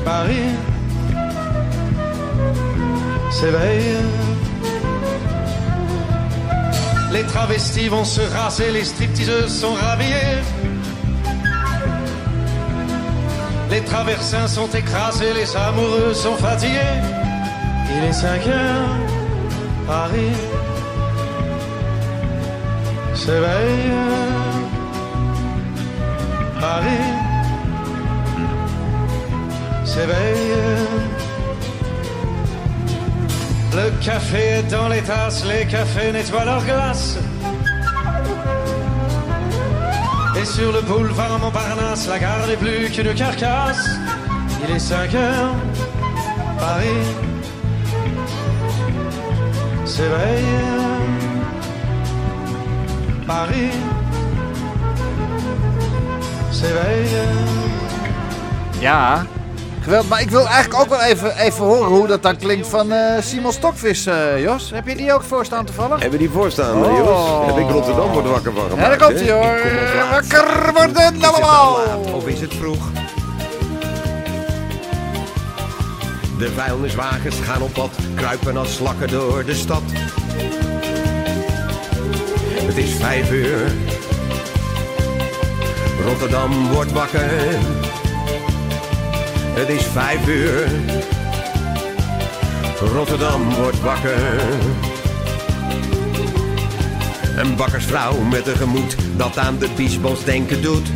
Paris 0.04 0.50
s'éveille. 3.30 3.96
Les 7.12 7.24
travestis 7.24 7.88
vont 7.88 8.04
se 8.04 8.20
raser, 8.20 8.70
les 8.70 8.84
stripteaseuses 8.84 9.60
sont 9.60 9.74
rhabillées. 9.74 10.42
Les 13.70 13.82
traversins 13.82 14.48
sont 14.48 14.68
écrasés, 14.68 15.32
les 15.32 15.56
amoureux 15.56 16.14
sont 16.14 16.36
fatigués. 16.36 16.98
Il 17.96 18.04
est 18.04 18.12
5 18.12 18.46
heures, 18.46 18.96
Paris 19.86 20.32
s'éveille. 23.30 23.92
Paris 26.60 27.06
s'éveille. 29.84 30.54
Le 33.76 34.04
café 34.04 34.42
est 34.58 34.70
dans 34.70 34.88
les 34.88 35.02
tasses, 35.02 35.44
les 35.46 35.64
cafés 35.66 36.12
nettoient 36.12 36.44
leurs 36.44 36.64
glaces. 36.64 37.18
Et 40.40 40.44
sur 40.44 40.72
le 40.72 40.80
boulevard 40.80 41.38
Montparnasse, 41.38 42.08
la 42.08 42.18
gare 42.18 42.46
n'est 42.48 42.56
plus 42.56 42.90
qu'une 42.90 43.14
carcasse. 43.14 43.86
Il 44.62 44.74
est 44.74 44.78
5 44.78 45.14
heures, 45.14 45.54
Paris 46.58 47.04
s'éveille. 49.84 50.79
Paris 53.30 53.74
s'éveille. 56.50 57.22
Ja, 58.78 59.26
geweldig. 59.80 60.08
Maar 60.08 60.20
ik 60.20 60.30
wil 60.30 60.46
eigenlijk 60.48 60.80
ook 60.82 60.88
wel 60.88 61.00
even, 61.02 61.36
even 61.38 61.64
horen 61.64 61.88
hoe 61.88 62.06
dat 62.06 62.22
dan 62.22 62.36
klinkt 62.36 62.68
van 62.68 62.92
eh, 62.92 63.22
Simon 63.22 63.52
Stokvis, 63.52 64.06
eh, 64.06 64.42
Jos. 64.42 64.70
Heb 64.74 64.86
je 64.86 64.96
die 64.96 65.12
ook 65.12 65.22
voorstaan 65.22 65.64
toevallig? 65.64 66.00
Hebben 66.00 66.18
die 66.18 66.30
voorstaan, 66.30 66.84
Oh. 66.84 66.96
Jos? 66.96 67.46
Heb 67.54 67.64
ik 67.64 67.70
Rotterdam 67.70 68.10
wordt 68.12 68.28
wakker 68.28 68.52
van 68.52 68.62
Ja, 68.64 68.68
gemaakt. 68.70 68.98
daar 68.98 69.08
komt 69.08 69.20
hij 69.20 69.30
hoor. 69.32 70.10
Wakker 70.10 70.72
worden 70.74 71.22
allemaal. 71.24 71.76
of 72.14 72.26
is 72.26 72.40
het 72.40 72.54
vroeg? 72.54 72.84
De 76.38 76.50
vuilniswagens 76.56 77.36
gaan 77.40 77.62
op 77.62 77.72
pad, 77.72 77.90
kruipen 78.14 78.56
als 78.56 78.74
slakken 78.74 79.08
door 79.08 79.44
de 79.44 79.54
stad. 79.54 79.82
Het 82.70 82.78
is 82.78 82.94
vijf 82.94 83.30
uur. 83.30 83.72
Rotterdam 86.04 86.72
wordt 86.72 86.92
wakker. 86.92 87.30
Het 89.54 89.68
is 89.68 89.82
vijf 89.82 90.26
uur. 90.26 90.68
Rotterdam 92.92 93.54
wordt 93.54 93.80
wakker. 93.80 94.40
Een 97.36 97.56
bakkersvrouw 97.56 98.20
met 98.20 98.46
een 98.46 98.56
gemoed 98.56 98.96
dat 99.16 99.38
aan 99.38 99.58
de 99.58 99.68
biesbos 99.76 100.24
denken 100.24 100.62
doet. 100.62 100.88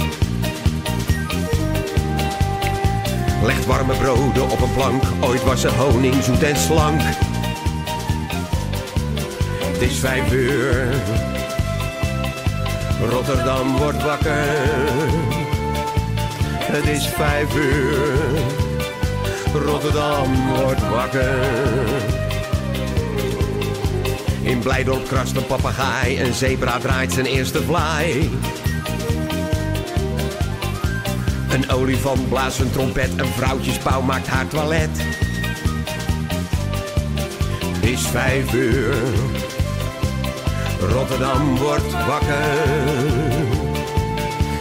Legt 3.43 3.67
warme 3.67 3.95
broden 3.95 4.51
op 4.51 4.61
een 4.61 4.73
plank, 4.75 5.03
ooit 5.21 5.45
was 5.45 5.61
ze 5.61 5.69
honing 5.69 6.23
zoet 6.23 6.43
en 6.43 6.57
slank. 6.57 7.01
Het 9.73 9.81
is 9.81 9.99
vijf 9.99 10.33
uur, 10.33 10.89
Rotterdam 13.01 13.77
wordt 13.77 14.03
wakker. 14.03 14.47
Het 16.61 16.87
is 16.87 17.07
vijf 17.07 17.57
uur, 17.57 17.99
Rotterdam 19.65 20.47
wordt 20.47 20.89
wakker. 20.89 21.39
In 24.43 24.59
Blijdorp 24.59 25.09
krast 25.09 25.37
een 25.37 25.47
papegaai, 25.47 26.21
een 26.21 26.35
zebra 26.35 26.79
draait 26.79 27.13
zijn 27.13 27.27
eerste 27.27 27.63
vlaai. 27.63 28.31
Een 31.51 31.71
olifant 31.71 32.29
blaast 32.29 32.61
een 32.61 32.71
trompet, 32.71 33.11
een 33.17 33.33
vrouwtjespauw 33.37 34.01
maakt 34.03 34.27
haar 34.27 34.49
toilet. 34.49 34.91
Het 37.75 37.91
is 37.91 38.01
vijf 38.01 38.55
uur, 38.55 38.95
Rotterdam 40.89 41.57
wordt 41.57 41.93
wakker. 42.07 42.45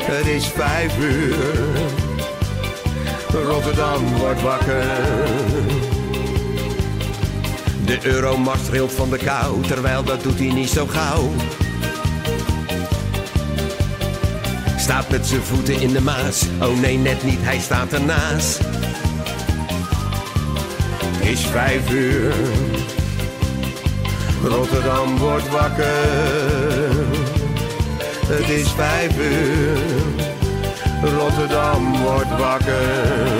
Het 0.01 0.27
is 0.27 0.45
vijf 0.45 0.97
uur, 0.97 1.35
Rotterdam 3.45 4.17
wordt 4.17 4.41
wakker. 4.41 4.85
De 7.85 7.99
euromast 8.03 8.65
trilt 8.65 8.91
van 8.91 9.09
de 9.09 9.17
kou, 9.17 9.61
terwijl 9.61 10.03
dat 10.03 10.23
doet 10.23 10.39
hij 10.39 10.51
niet 10.51 10.69
zo 10.69 10.87
gauw. 10.87 11.31
Staat 14.77 15.09
met 15.09 15.25
zijn 15.25 15.41
voeten 15.41 15.81
in 15.81 15.93
de 15.93 16.01
maas, 16.01 16.45
oh 16.61 16.79
nee 16.79 16.97
net 16.97 17.23
niet, 17.23 17.39
hij 17.41 17.59
staat 17.59 17.93
ernaast. 17.93 18.59
Is 21.21 21.45
vijf 21.45 21.91
uur, 21.91 22.33
Rotterdam 24.43 25.17
wordt 25.17 25.49
wakker. 25.49 25.85
Het 28.27 28.49
is 28.49 28.71
vijf 28.71 29.17
uur, 29.17 29.77
Rotterdam 31.17 32.01
wordt 32.01 32.37
wakker. 32.37 33.31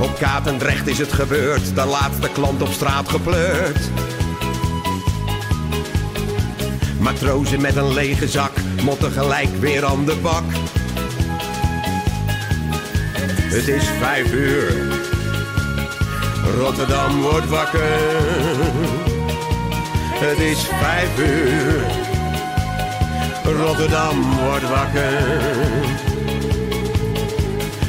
Op 0.00 0.18
Katendrecht 0.18 0.86
is 0.86 0.98
het 0.98 1.12
gebeurd, 1.12 1.74
de 1.74 1.84
laatste 1.84 2.28
klant 2.32 2.62
op 2.62 2.72
straat 2.72 3.08
gepleurd. 3.08 3.90
Matrozen 6.98 7.60
met 7.60 7.76
een 7.76 7.92
lege 7.92 8.28
zak 8.28 8.52
motten 8.82 9.12
gelijk 9.12 9.56
weer 9.60 9.84
aan 9.84 10.04
de 10.04 10.16
bak. 10.22 10.44
Het 13.50 13.68
is 13.68 13.84
vijf 14.00 14.32
uur, 14.32 14.87
Rotterdam 16.56 17.20
wordt 17.20 17.48
wakker. 17.48 17.80
Het 20.20 20.38
is 20.38 20.58
vijf 20.58 21.18
uur, 21.18 21.80
Rotterdam 23.56 24.36
wordt 24.44 24.68
wakker. 24.68 25.12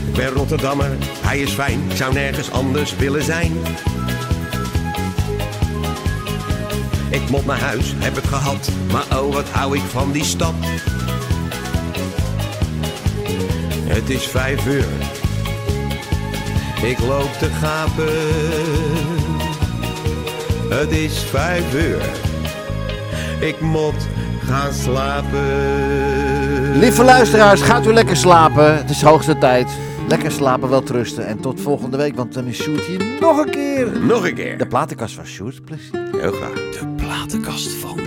Ik 0.08 0.16
ben 0.16 0.28
Rotterdammer, 0.28 0.92
hij 1.22 1.40
is 1.40 1.52
fijn, 1.52 1.82
ik 1.90 1.96
zou 1.96 2.14
nergens 2.14 2.52
anders 2.52 2.96
willen 2.96 3.24
zijn. 3.24 3.54
Ik 7.10 7.30
moet 7.30 7.46
naar 7.46 7.60
huis, 7.60 7.94
heb 7.98 8.16
het 8.16 8.28
gehad, 8.28 8.70
maar 8.92 9.20
oh 9.20 9.34
wat 9.34 9.50
hou 9.50 9.78
ik 9.78 9.84
van 9.90 10.12
die 10.12 10.24
stad. 10.24 10.54
Het 13.88 14.10
is 14.10 14.28
vijf 14.28 14.66
uur, 14.66 14.88
ik 16.84 17.00
loop 17.00 17.34
te 17.34 17.50
gapen. 17.50 18.14
Het 20.70 20.92
is 20.92 21.20
vijf 21.20 21.74
uur, 21.74 22.02
ik 23.40 23.62
moet 23.62 24.08
gaan 24.46 24.74
slapen. 24.74 25.40
Lieve 26.80 27.04
luisteraars, 27.04 27.62
gaat 27.62 27.86
u 27.86 27.94
lekker 27.94 28.18
slapen. 28.18 28.78
Het 28.78 28.90
is 28.90 29.02
hoogste 29.02 29.38
tijd. 29.38 29.72
Lekker 30.08 30.32
slapen, 30.32 30.70
wel 30.70 30.84
trusten. 30.84 31.28
En 31.28 31.40
tot 31.40 31.62
volgende 31.62 31.98
week, 31.98 32.16
want 32.16 32.34
dan 32.34 32.46
is 32.46 32.58
Sjoerd 32.58 32.86
hier 32.86 33.06
nog 33.20 33.38
een 33.38 33.50
keer. 33.50 34.00
Nog 34.00 34.28
een 34.28 34.36
keer. 34.36 34.58
De 34.58 34.68
platenkast 34.68 35.16
van 35.16 35.26
Sjoerd, 35.26 35.66
plezier. 35.66 36.10
Heel 36.12 36.32
graag. 36.32 36.54
De 36.54 36.88
platenkast 36.96 37.72
van. 37.72 37.99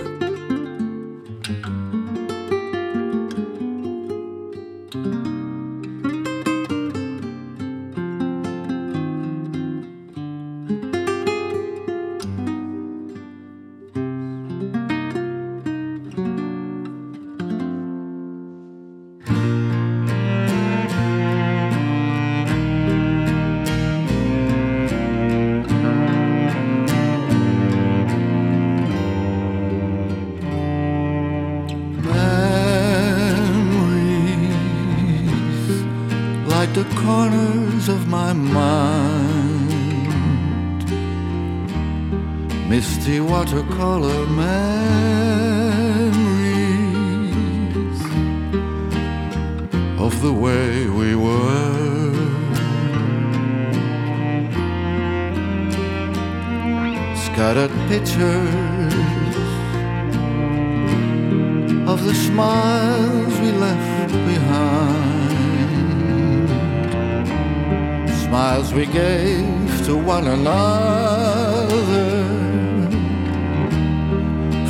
We 68.75 68.85
gave 68.87 69.85
to 69.85 69.95
one 69.95 70.27
another 70.27 71.75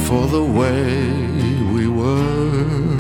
for 0.06 0.28
the 0.28 0.44
way 0.44 1.08
we 1.74 1.88
were. 1.88 2.98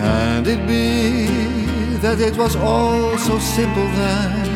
Can 0.00 0.46
it 0.46 0.66
be 0.66 1.96
that 1.98 2.20
it 2.20 2.36
was 2.36 2.56
all 2.56 3.16
so 3.18 3.38
simple 3.38 3.86
then? 4.00 4.46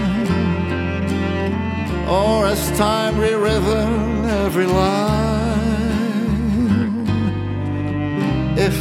or 2.11 2.45
as 2.45 2.77
time 2.77 3.17
rewritten 3.17 4.25
every 4.25 4.67
line. 4.67 5.31
If 8.59 8.77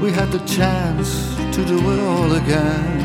we 0.00 0.10
had 0.10 0.32
the 0.32 0.38
chance 0.46 1.29
to 1.52 1.64
do 1.64 1.78
it 1.90 1.98
all 1.98 2.32
again. 2.34 3.00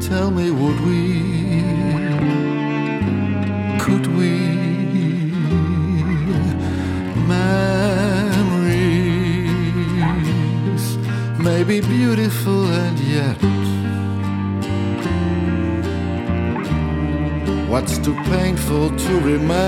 Tell 0.00 0.30
me, 0.30 0.50
would 0.50 0.80
we? 0.80 1.62
Could 3.80 4.06
we? 4.16 4.30
Memories 7.26 8.58
may 11.38 11.64
be 11.64 11.80
beautiful 11.80 12.66
and 12.66 12.98
yet. 13.00 13.38
What's 17.68 17.98
too 17.98 18.14
painful 18.24 18.96
to 18.96 19.20
remember? 19.20 19.58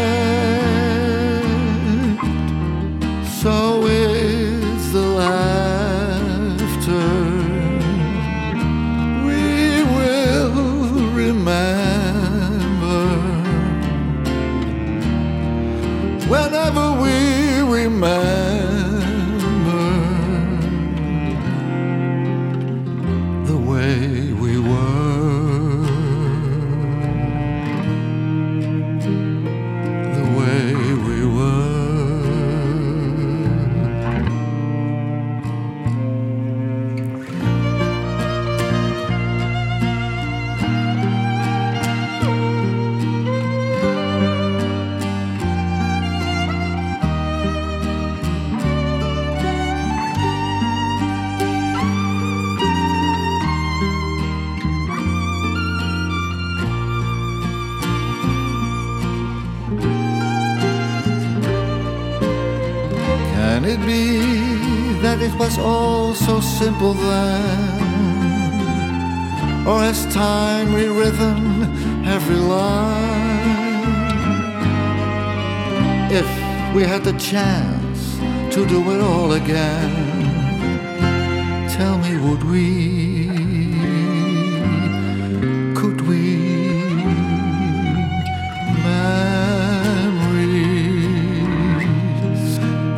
So 3.42 3.86
is 3.86 4.92
the 4.92 5.06
laughter. 5.22 7.08
We 9.26 9.82
will 9.96 10.52
remember. 11.22 13.02
Whenever 16.28 16.86
we 17.02 17.16
remember 17.78 18.43
was 65.56 65.64
all 65.64 66.14
so 66.14 66.40
simple 66.40 66.94
then? 66.94 67.66
Or 69.66 69.78
has 69.80 70.06
time 70.12 70.74
rewritten 70.74 72.06
every 72.06 72.36
line? 72.36 73.82
If 76.10 76.26
we 76.74 76.82
had 76.82 77.04
the 77.04 77.12
chance 77.18 78.18
to 78.54 78.66
do 78.66 78.90
it 78.90 79.00
all 79.00 79.32
again, 79.32 79.92
tell 81.68 81.98
me, 81.98 82.16
would 82.16 82.42
we? 82.44 83.28
Could 85.74 86.00
we? 86.00 86.36
Memories 88.82 90.24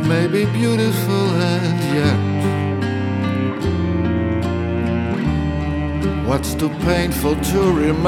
may 0.09 0.27
be 0.27 0.45
beautiful 0.47 1.31
and 1.53 1.81
yet 1.95 2.36
what's 6.27 6.55
too 6.55 6.69
painful 6.81 7.37
to 7.37 7.73
remember? 7.73 8.07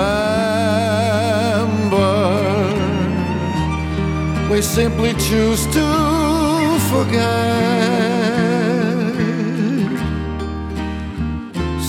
We 4.50 4.60
simply 4.60 5.12
choose 5.14 5.64
to 5.66 5.86
forget. 6.90 7.28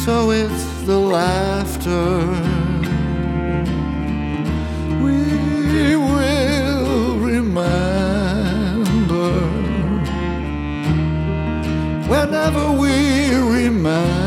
So 0.05 0.31
it's 0.31 0.63
the 0.85 0.99
laughter. 0.99 2.25
We 5.03 5.95
will 5.95 7.17
remember 7.19 7.69
whenever 12.07 12.71
we 12.71 13.33
remember 13.35 14.18